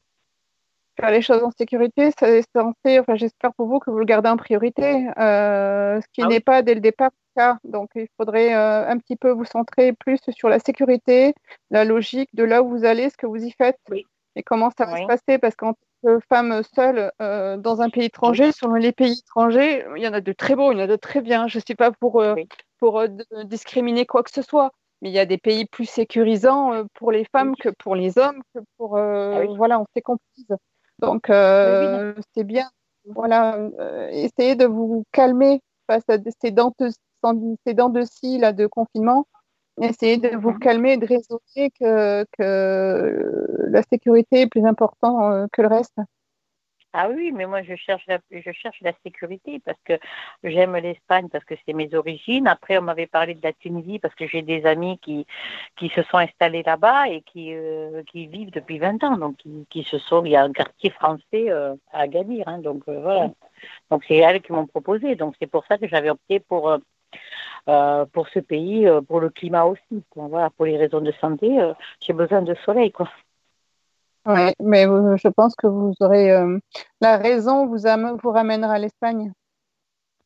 faire 1.01 1.11
les 1.11 1.23
choses 1.23 1.43
en 1.43 1.51
sécurité, 1.51 2.11
c'est 2.19 2.43
censé, 2.55 2.99
enfin 2.99 3.17
j'espère 3.17 3.55
pour 3.55 3.67
vous 3.67 3.79
que 3.79 3.91
vous 3.91 3.99
le 3.99 4.05
gardez 4.05 4.29
en 4.29 4.37
priorité, 4.37 5.09
euh, 5.19 6.01
ce 6.01 6.07
qui 6.13 6.23
ah 6.23 6.27
n'est 6.27 6.41
pas 6.41 6.63
dès 6.63 6.75
le 6.75 6.81
départ 6.81 7.11
le 7.37 7.41
cas. 7.41 7.59
Donc 7.65 7.91
il 7.95 8.09
faudrait 8.17 8.55
euh, 8.55 8.89
un 8.89 8.99
petit 8.99 9.17
peu 9.17 9.31
vous 9.31 9.45
centrer 9.45 9.93
plus 9.93 10.19
sur 10.29 10.49
la 10.49 10.59
sécurité, 10.59 11.35
la 11.71 11.85
logique 11.85 12.29
de 12.35 12.45
là 12.45 12.63
où 12.63 12.69
vous 12.69 12.85
allez, 12.85 13.09
ce 13.09 13.17
que 13.17 13.27
vous 13.27 13.43
y 13.43 13.51
faites 13.51 13.79
et 14.37 14.43
comment 14.43 14.71
ça 14.77 14.85
va 14.85 14.99
se 14.99 15.07
passer. 15.07 15.39
Parce 15.39 15.55
qu'en 15.57 15.75
que 16.03 16.19
femme 16.29 16.63
seule 16.75 17.13
euh, 17.21 17.57
dans 17.57 17.81
un 17.81 17.91
pays 17.91 18.05
étranger, 18.05 18.53
selon 18.53 18.75
les 18.75 18.93
pays 18.93 19.21
étrangers, 19.21 19.85
il 19.97 20.03
y 20.03 20.09
en 20.09 20.13
a 20.13 20.21
de 20.21 20.33
très 20.33 20.57
beaux, 20.57 20.73
il 20.73 20.79
y 20.79 20.81
en 20.81 20.85
a 20.85 20.87
de 20.87 20.97
très 20.97 21.21
bien. 21.21 21.49
Je 21.49 21.59
ne 21.59 21.63
suis 21.65 21.75
pas 21.75 21.91
pour, 21.93 22.23
pour 22.79 23.05
discriminer 23.45 24.07
quoi 24.07 24.23
que 24.23 24.31
ce 24.31 24.43
soit 24.43 24.73
mais 25.03 25.09
il 25.09 25.15
y 25.15 25.19
a 25.19 25.25
des 25.25 25.39
pays 25.39 25.65
plus 25.65 25.89
sécurisants 25.89 26.85
pour 26.93 27.11
les 27.11 27.25
femmes 27.33 27.57
que 27.57 27.71
pour 27.71 27.95
les 27.95 28.19
hommes, 28.19 28.43
que 28.55 28.61
pour 28.77 28.99
ah 28.99 29.47
voilà, 29.57 29.81
on 29.81 29.87
s'est 29.95 30.03
comprise. 30.03 30.55
Donc, 31.01 31.31
euh, 31.31 32.13
c'est 32.35 32.45
bien, 32.45 32.69
voilà, 33.07 33.57
euh, 33.57 34.09
essayez 34.09 34.55
de 34.55 34.67
vous 34.67 35.05
calmer 35.13 35.61
face 35.87 36.05
à 36.09 36.19
ces 36.43 36.51
dents 36.51 36.75
de, 36.79 36.91
ces 37.67 37.75
dents 37.75 37.89
de 37.89 38.03
scie 38.03 38.39
là, 38.39 38.53
de 38.53 38.67
confinement. 38.67 39.27
Essayez 39.81 40.19
de 40.19 40.37
vous 40.37 40.51
mhm. 40.51 40.59
calmer 40.59 40.93
et 40.93 40.97
de 40.97 41.07
raisonner 41.07 41.71
que, 41.79 42.25
que 42.37 43.69
la 43.71 43.83
sécurité 43.83 44.43
est 44.43 44.47
plus 44.47 44.65
importante 44.65 45.33
euh, 45.33 45.47
que 45.53 45.63
le 45.63 45.69
reste. 45.69 45.99
Ah 46.93 47.09
oui, 47.09 47.31
mais 47.31 47.47
moi 47.47 47.63
je 47.63 47.77
cherche 47.77 48.05
la, 48.09 48.19
je 48.33 48.51
cherche 48.51 48.81
la 48.81 48.93
sécurité 49.05 49.61
parce 49.65 49.79
que 49.85 49.93
j'aime 50.43 50.77
l'Espagne 50.77 51.29
parce 51.29 51.45
que 51.45 51.55
c'est 51.65 51.73
mes 51.73 51.95
origines. 51.95 52.49
Après, 52.49 52.79
on 52.79 52.83
m'avait 52.83 53.07
parlé 53.07 53.35
de 53.35 53.43
la 53.45 53.53
Tunisie 53.53 54.01
parce 54.01 54.15
que 54.17 54.27
j'ai 54.27 54.43
des 54.43 54.67
amis 54.67 54.99
qui, 54.99 55.25
qui 55.77 55.89
se 55.91 56.03
sont 56.03 56.17
installés 56.19 56.65
là-bas 56.65 57.09
et 57.09 57.23
qui, 57.23 57.55
euh, 57.55 58.03
qui 58.11 58.27
vivent 58.27 58.51
depuis 58.51 58.81
20 58.81 59.05
ans. 59.05 59.17
Donc, 59.17 59.37
qui, 59.71 59.85
se 59.85 59.99
sont, 59.99 60.25
il 60.25 60.33
y 60.33 60.37
a 60.37 60.43
un 60.43 60.53
quartier 60.53 60.91
français 60.91 61.49
euh, 61.51 61.77
à 61.93 62.09
Gadir. 62.09 62.49
Hein, 62.49 62.59
donc, 62.59 62.83
euh, 62.89 63.01
voilà. 63.01 63.31
Donc, 63.91 64.05
c'est 64.09 64.17
elles 64.17 64.43
qui 64.43 64.53
m'ont 64.53 64.67
proposé. 64.67 65.15
Donc, 65.15 65.37
c'est 65.41 65.47
pour 65.47 65.65
ça 65.67 65.79
que 65.79 65.87
j'avais 65.87 66.11
opté 66.11 66.41
pour, 66.41 66.77
pour 68.13 68.29
ce 68.29 68.41
pays, 68.41 68.89
pour 69.09 69.21
le 69.21 69.31
climat 69.31 69.65
aussi. 69.65 70.03
voilà, 70.17 70.51
pour 70.51 70.67
les 70.67 70.77
raisons 70.77 71.01
de 71.01 71.13
santé, 71.21 71.59
j'ai 72.01 72.13
besoin 72.13 72.43
de 72.43 72.55
soleil, 72.65 72.91
quoi. 72.91 73.09
Oui, 74.27 74.53
mais 74.61 74.85
je 74.85 75.29
pense 75.29 75.55
que 75.57 75.67
vous 75.67 75.95
aurez 76.01 76.31
euh, 76.31 76.59
la 77.01 77.17
raison 77.17 77.67
vous, 77.67 77.79
vous 78.23 78.31
ramènera 78.31 78.75
à 78.75 78.79
l'Espagne. 78.79 79.33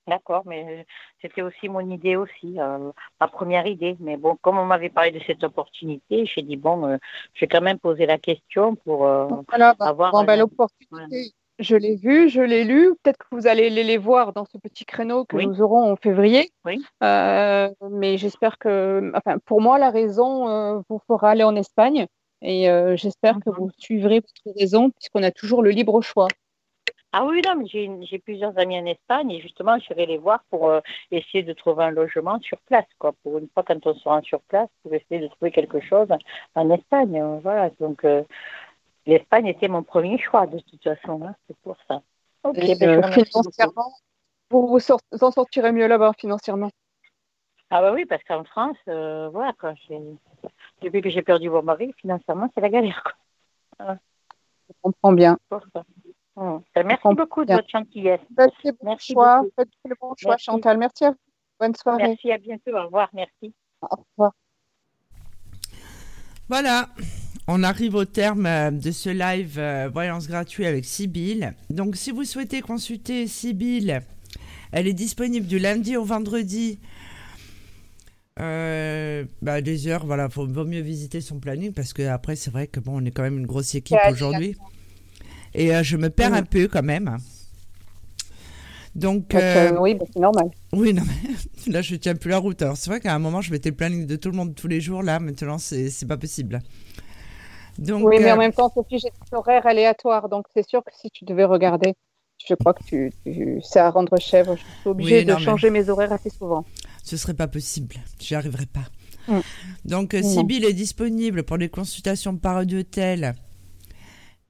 D'accord, 0.07 0.43
mais 0.45 0.85
c'était 1.23 1.41
aussi 1.41 1.69
mon 1.69 1.81
idée 1.89 2.17
aussi, 2.17 2.61
euh, 2.61 2.91
ma 3.21 3.29
première 3.29 3.67
idée. 3.67 3.97
Mais 4.01 4.17
bon, 4.17 4.37
comme 4.43 4.59
on 4.59 4.67
m'avait 4.67 4.91
parlé 4.91 5.13
de 5.13 5.21
cette 5.27 5.45
opportunité, 5.45 6.27
j'ai 6.27 6.43
dit 6.43 6.57
bon, 6.57 6.87
euh, 6.87 6.97
je 7.33 7.41
vais 7.41 7.47
quand 7.47 7.63
même 7.63 7.79
poser 7.79 8.05
la 8.05 8.19
question 8.19 8.75
pour 8.75 8.99
voilà, 8.99 9.75
bah, 9.79 9.87
avoir. 9.87 10.25
Ben, 10.25 10.39
l'opportunité, 10.39 11.33
je 11.59 11.77
l'ai 11.77 11.97
vue, 11.97 12.29
je 12.29 12.41
l'ai 12.41 12.65
lu. 12.65 12.95
Peut-être 13.03 13.19
que 13.19 13.27
vous 13.31 13.47
allez 13.47 13.71
les, 13.71 13.97
voir 13.97 14.33
dans 14.33 14.45
ce 14.45 14.59
petit 14.59 14.85
créneau 14.85 15.25
que 15.25 15.37
nous 15.37 15.61
aurons 15.61 15.93
en 15.93 15.97
février. 15.97 16.51
Oui. 16.65 16.85
mais 17.01 18.17
j'espère 18.17 18.59
que, 18.59 19.13
enfin, 19.15 19.39
pour 19.45 19.61
moi, 19.61 19.79
la 19.79 19.91
raison 19.91 20.83
vous 20.89 21.01
fera 21.07 21.31
aller 21.31 21.45
en 21.45 21.57
Espagne. 21.57 22.07
Et 22.45 22.69
euh, 22.69 22.95
j'espère 22.95 23.41
que 23.41 23.51
mhm. 23.51 23.57
vous 23.57 23.71
suivrez 23.79 24.21
votre 24.21 24.59
raison, 24.59 24.91
puisqu'on 24.91 25.23
a 25.23 25.31
toujours 25.31 25.63
le 25.63 25.71
libre 25.71 26.01
choix. 26.03 26.29
Ah 27.17 27.25
oui, 27.25 27.41
non, 27.47 27.65
j'ai 27.65 28.19
plusieurs 28.19 28.59
amis 28.59 28.77
en 28.77 28.87
Espagne 28.87 29.31
et 29.31 29.41
justement, 29.41 29.79
j'irai 29.79 30.05
les 30.05 30.19
voir 30.19 30.43
pour 30.51 30.69
euh, 30.69 30.81
essayer 31.13 31.45
de 31.45 31.53
trouver 31.53 31.85
un 31.85 31.91
logement 31.93 32.41
sur 32.41 32.59
place, 32.63 32.89
quoi. 32.99 33.13
Pour 33.23 33.39
une 33.39 33.49
fois, 33.55 33.63
quand 33.63 33.87
on 33.87 33.95
sera 33.95 34.21
sur 34.23 34.41
place, 34.43 34.69
pour 34.83 34.93
essayer 34.93 35.21
de 35.21 35.29
trouver 35.29 35.53
quelque 35.53 35.81
chose 35.81 36.09
en 36.57 36.71
Espagne. 36.71 37.23
Voilà, 37.41 37.71
donc 37.79 38.05
euh, 38.05 38.25
l'Espagne 39.07 39.47
était 39.47 39.69
mon 39.69 39.83
premier 39.83 40.19
choix 40.19 40.47
de 40.47 40.59
toute 40.59 40.83
façon, 40.83 41.23
hein, 41.25 41.35
c'est 41.47 41.57
pour 41.59 41.77
ça. 41.89 42.03
Ok, 42.43 42.59
ben, 42.79 43.03
financièrement, 43.13 43.93
vous 44.51 44.67
vous, 44.67 44.81
en 45.23 45.31
sortirez 45.31 45.73
mieux 45.73 45.87
là-bas 45.87 46.13
financièrement. 46.19 46.71
Ah 47.71 47.81
bah 47.81 47.93
oui, 47.93 48.05
parce 48.05 48.23
qu'en 48.25 48.45
France, 48.45 48.77
euh, 48.89 49.29
voilà, 49.31 49.53
quoi, 49.55 49.75
depuis 50.83 51.01
que 51.01 51.09
j'ai 51.09 51.23
perdu 51.23 51.49
mon 51.49 51.63
mari, 51.63 51.93
financièrement, 51.97 52.49
c'est 52.55 52.61
la 52.61 52.69
galère, 52.69 53.03
quoi. 53.03 53.97
Je 54.69 54.75
comprends 54.83 55.13
bien. 55.13 55.39
Oh. 56.37 56.61
Ben, 56.75 56.87
merci 56.87 57.09
beaucoup 57.15 57.45
de 57.45 57.55
votre 57.55 57.69
gentillesse. 57.69 58.21
Merci, 58.37 58.73
merci 58.83 59.13
choix. 59.13 59.43
Faites 59.57 59.69
le 59.85 59.95
bon 60.01 60.15
choix, 60.17 60.37
Chantal. 60.37 60.79
Merci 60.79 61.05
à 61.05 61.11
vous. 61.11 61.17
Bonne 61.61 61.75
soirée. 61.75 62.09
Merci, 62.09 62.33
à 62.33 62.39
bientôt. 62.39 62.77
Au 62.77 62.85
revoir. 62.85 63.09
Merci. 63.13 63.55
Au 63.83 63.97
revoir. 63.97 64.33
Voilà, 66.49 66.89
on 67.47 67.63
arrive 67.63 67.95
au 67.95 68.05
terme 68.05 68.47
euh, 68.47 68.71
de 68.71 68.91
ce 68.91 69.11
live 69.11 69.59
euh, 69.59 69.89
voyance 69.93 70.29
gratuit 70.29 70.67
avec 70.67 70.85
Sibyl. 70.85 71.55
Donc, 71.71 71.97
si 71.97 72.11
vous 72.11 72.25
souhaitez 72.25 72.61
consulter 72.61 73.27
Sibyl, 73.27 74.03
elle 74.73 74.87
est 74.87 74.95
disponible 74.95 75.47
du 75.47 75.59
lundi 75.59 75.97
au 75.97 76.05
vendredi. 76.05 76.79
Euh, 78.41 79.25
bah, 79.43 79.61
des 79.61 79.87
heures, 79.87 80.07
voilà, 80.07 80.29
faut, 80.29 80.47
vaut 80.47 80.65
mieux 80.65 80.81
visiter 80.81 81.21
son 81.21 81.39
planning 81.39 81.73
parce 81.73 81.93
que 81.93 82.03
après, 82.03 82.35
c'est 82.35 82.51
vrai 82.51 82.67
que 82.67 82.81
bon, 82.81 83.01
on 83.01 83.05
est 83.05 83.13
quand 83.13 83.23
même 83.23 83.39
une 83.39 83.47
grosse 83.47 83.75
équipe 83.75 83.99
aujourd'hui. 84.11 84.57
Et 85.55 85.75
euh, 85.75 85.83
je 85.85 85.97
me 85.97 86.11
perds 86.11 86.35
un 86.35 86.43
peu 86.43 86.67
quand 86.67 86.83
même. 86.83 87.17
Donc, 88.97 89.35
euh, 89.35 89.77
oui, 89.81 89.95
bah, 89.95 90.05
c'est 90.13 90.21
normal. 90.21 90.51
Oui, 90.73 90.93
non, 90.93 91.03
mais 91.07 91.73
là, 91.73 91.83
je 91.83 91.95
tiens 91.97 92.15
plus 92.15 92.31
la 92.31 92.39
route. 92.39 92.61
Alors, 92.63 92.77
c'est 92.77 92.91
vrai 92.91 93.01
qu'à 93.01 93.15
un 93.15 93.19
moment, 93.19 93.41
je 93.41 93.53
mettais 93.53 93.71
le 93.71 93.77
planning 93.77 94.07
de 94.07 94.17
tout 94.17 94.31
le 94.31 94.37
monde 94.37 94.55
tous 94.55 94.69
les 94.69 94.81
jours. 94.81 95.03
Là, 95.03 95.21
maintenant, 95.21 95.59
c'est 95.59 96.09
pas 96.09 96.17
possible. 96.17 96.61
Donc, 97.79 98.07
oui, 98.07 98.19
mais 98.21 98.31
en 98.31 98.37
euh, 98.37 98.39
même 98.39 98.53
temps, 98.53 98.71
Sophie, 98.73 98.99
j'ai 98.99 99.09
des 99.09 99.37
horaires 99.37 99.67
aléatoires. 99.67 100.29
Donc, 100.29 100.47
c'est 100.55 100.67
sûr 100.67 100.83
que 100.85 100.93
si 100.95 101.11
tu 101.11 101.25
devais 101.25 101.45
regarder, 101.45 101.95
je 102.47 102.55
crois 102.55 102.75
que 102.75 102.85
tu, 102.85 103.13
c'est 103.63 103.81
à 103.81 103.91
rendre 103.91 104.19
chèvre. 104.19 104.57
Je 104.57 104.81
suis 104.81 104.91
obligée 104.91 105.25
de 105.25 105.37
changer 105.37 105.71
mes 105.71 105.89
horaires 105.89 106.13
assez 106.13 106.31
souvent. 106.31 106.65
Ce 107.03 107.17
serait 107.17 107.35
pas 107.35 107.49
possible. 107.49 107.97
J'y 108.19 108.35
arriverai 108.35 108.67
pas. 108.67 108.85
Mm. 109.29 109.41
Donc, 109.85 110.17
Sibyl 110.23 110.65
est 110.65 110.73
disponible 110.73 111.43
pour 111.43 111.57
les 111.57 111.69
consultations 111.69 112.37
par 112.37 112.59
hôtel 112.59 113.35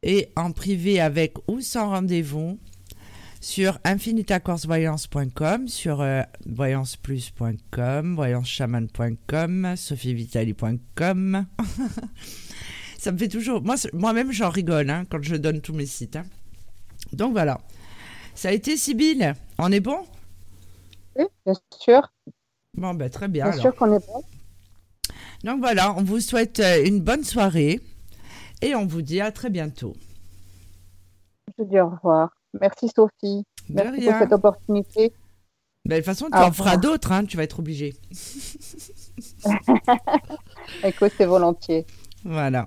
et 0.03 0.31
en 0.37 0.53
privé 0.53 1.01
avec 1.01 1.37
ou 1.49 1.61
sans 1.61 1.89
rendez-vous 1.89 2.59
sur 3.41 3.79
infinitacoursevoyance.com, 3.85 5.68
sur 5.68 6.01
euh, 6.01 6.22
voyanceplus.com, 6.47 8.14
voyancechaman.com, 8.14 9.75
sophievitali.com. 9.77 11.47
Ça 13.05 13.13
me 13.13 13.19
fait 13.19 13.29
toujours. 13.29 13.61
Moi, 13.61 13.75
moi-même, 13.93 14.33
j'en 14.33 14.49
rigole 14.49 14.89
hein, 14.89 15.05
quand 15.11 15.23
je 15.23 15.37
donne 15.37 15.61
tous 15.61 15.75
mes 15.75 15.85
sites. 15.85 16.17
Hein. 16.17 16.25
Donc 17.13 17.33
voilà. 17.33 17.61
Ça 18.35 18.49
a 18.49 18.53
été 18.53 18.79
Sybille. 18.79 19.35
On 19.59 19.71
est 19.73 19.81
bon? 19.81 19.99
Oui, 21.15 21.27
bien 21.45 21.55
sûr. 21.79 22.11
Bon, 22.73 22.95
ben, 22.95 23.11
très 23.11 23.29
bien. 23.29 23.51
Bien 23.51 23.61
sûr 23.61 23.77
qu'on 23.77 23.95
est 23.95 24.07
bon. 24.07 24.25
Donc 25.43 25.61
voilà, 25.61 25.93
on 25.99 26.03
vous 26.03 26.21
souhaite 26.21 26.61
euh, 26.61 26.83
une 26.83 27.03
bonne 27.03 27.25
soirée. 27.25 27.79
Et 28.63 28.75
on 28.75 28.87
vous 28.87 29.03
dit 29.03 29.21
à 29.21 29.31
très 29.33 29.51
bientôt. 29.51 29.93
Je 31.49 31.63
vous 31.63 31.69
dis 31.69 31.79
au 31.79 31.91
revoir. 31.91 32.31
Merci 32.59 32.89
Sophie. 32.89 33.45
Merci 33.69 34.07
pour 34.07 34.19
cette 34.19 34.33
opportunité. 34.33 35.13
Ben, 35.85 35.97
de 35.97 36.01
toute 36.01 36.07
façon, 36.07 36.31
tu 36.33 36.39
en 36.39 36.53
feras 36.53 36.79
d'autres, 36.79 37.13
hein, 37.13 37.27
tu 37.27 37.37
vas 37.37 37.43
être 37.43 37.59
obligé. 37.59 37.95
Écoute, 40.83 41.13
c'est 41.19 41.27
volontiers. 41.27 41.85
Voilà. 42.25 42.67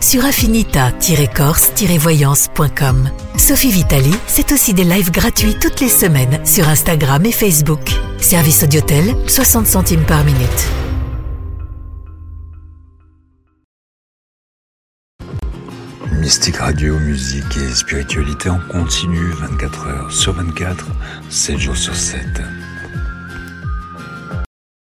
sur 0.00 0.24
affinita-corse-voyance.com. 0.24 3.10
Sophie 3.36 3.70
Vitali, 3.70 4.14
c'est 4.26 4.50
aussi 4.52 4.72
des 4.74 4.84
lives 4.84 5.10
gratuits 5.10 5.56
toutes 5.60 5.80
les 5.80 5.88
semaines 5.88 6.38
sur 6.44 6.68
Instagram 6.68 7.26
et 7.26 7.32
Facebook. 7.32 7.80
Service 8.18 8.62
Audiotel, 8.62 9.16
60 9.26 9.66
centimes 9.66 10.04
par 10.04 10.22
minute. 10.24 10.68
Mystique 16.20 16.58
Radio, 16.58 16.96
musique 16.98 17.56
et 17.56 17.74
spiritualité 17.74 18.50
en 18.50 18.60
continu 18.70 19.32
24 19.32 19.86
heures 19.86 20.12
sur 20.12 20.34
24, 20.34 20.86
7 21.28 21.58
jours 21.58 21.76
sur 21.76 21.96
7. 21.96 22.20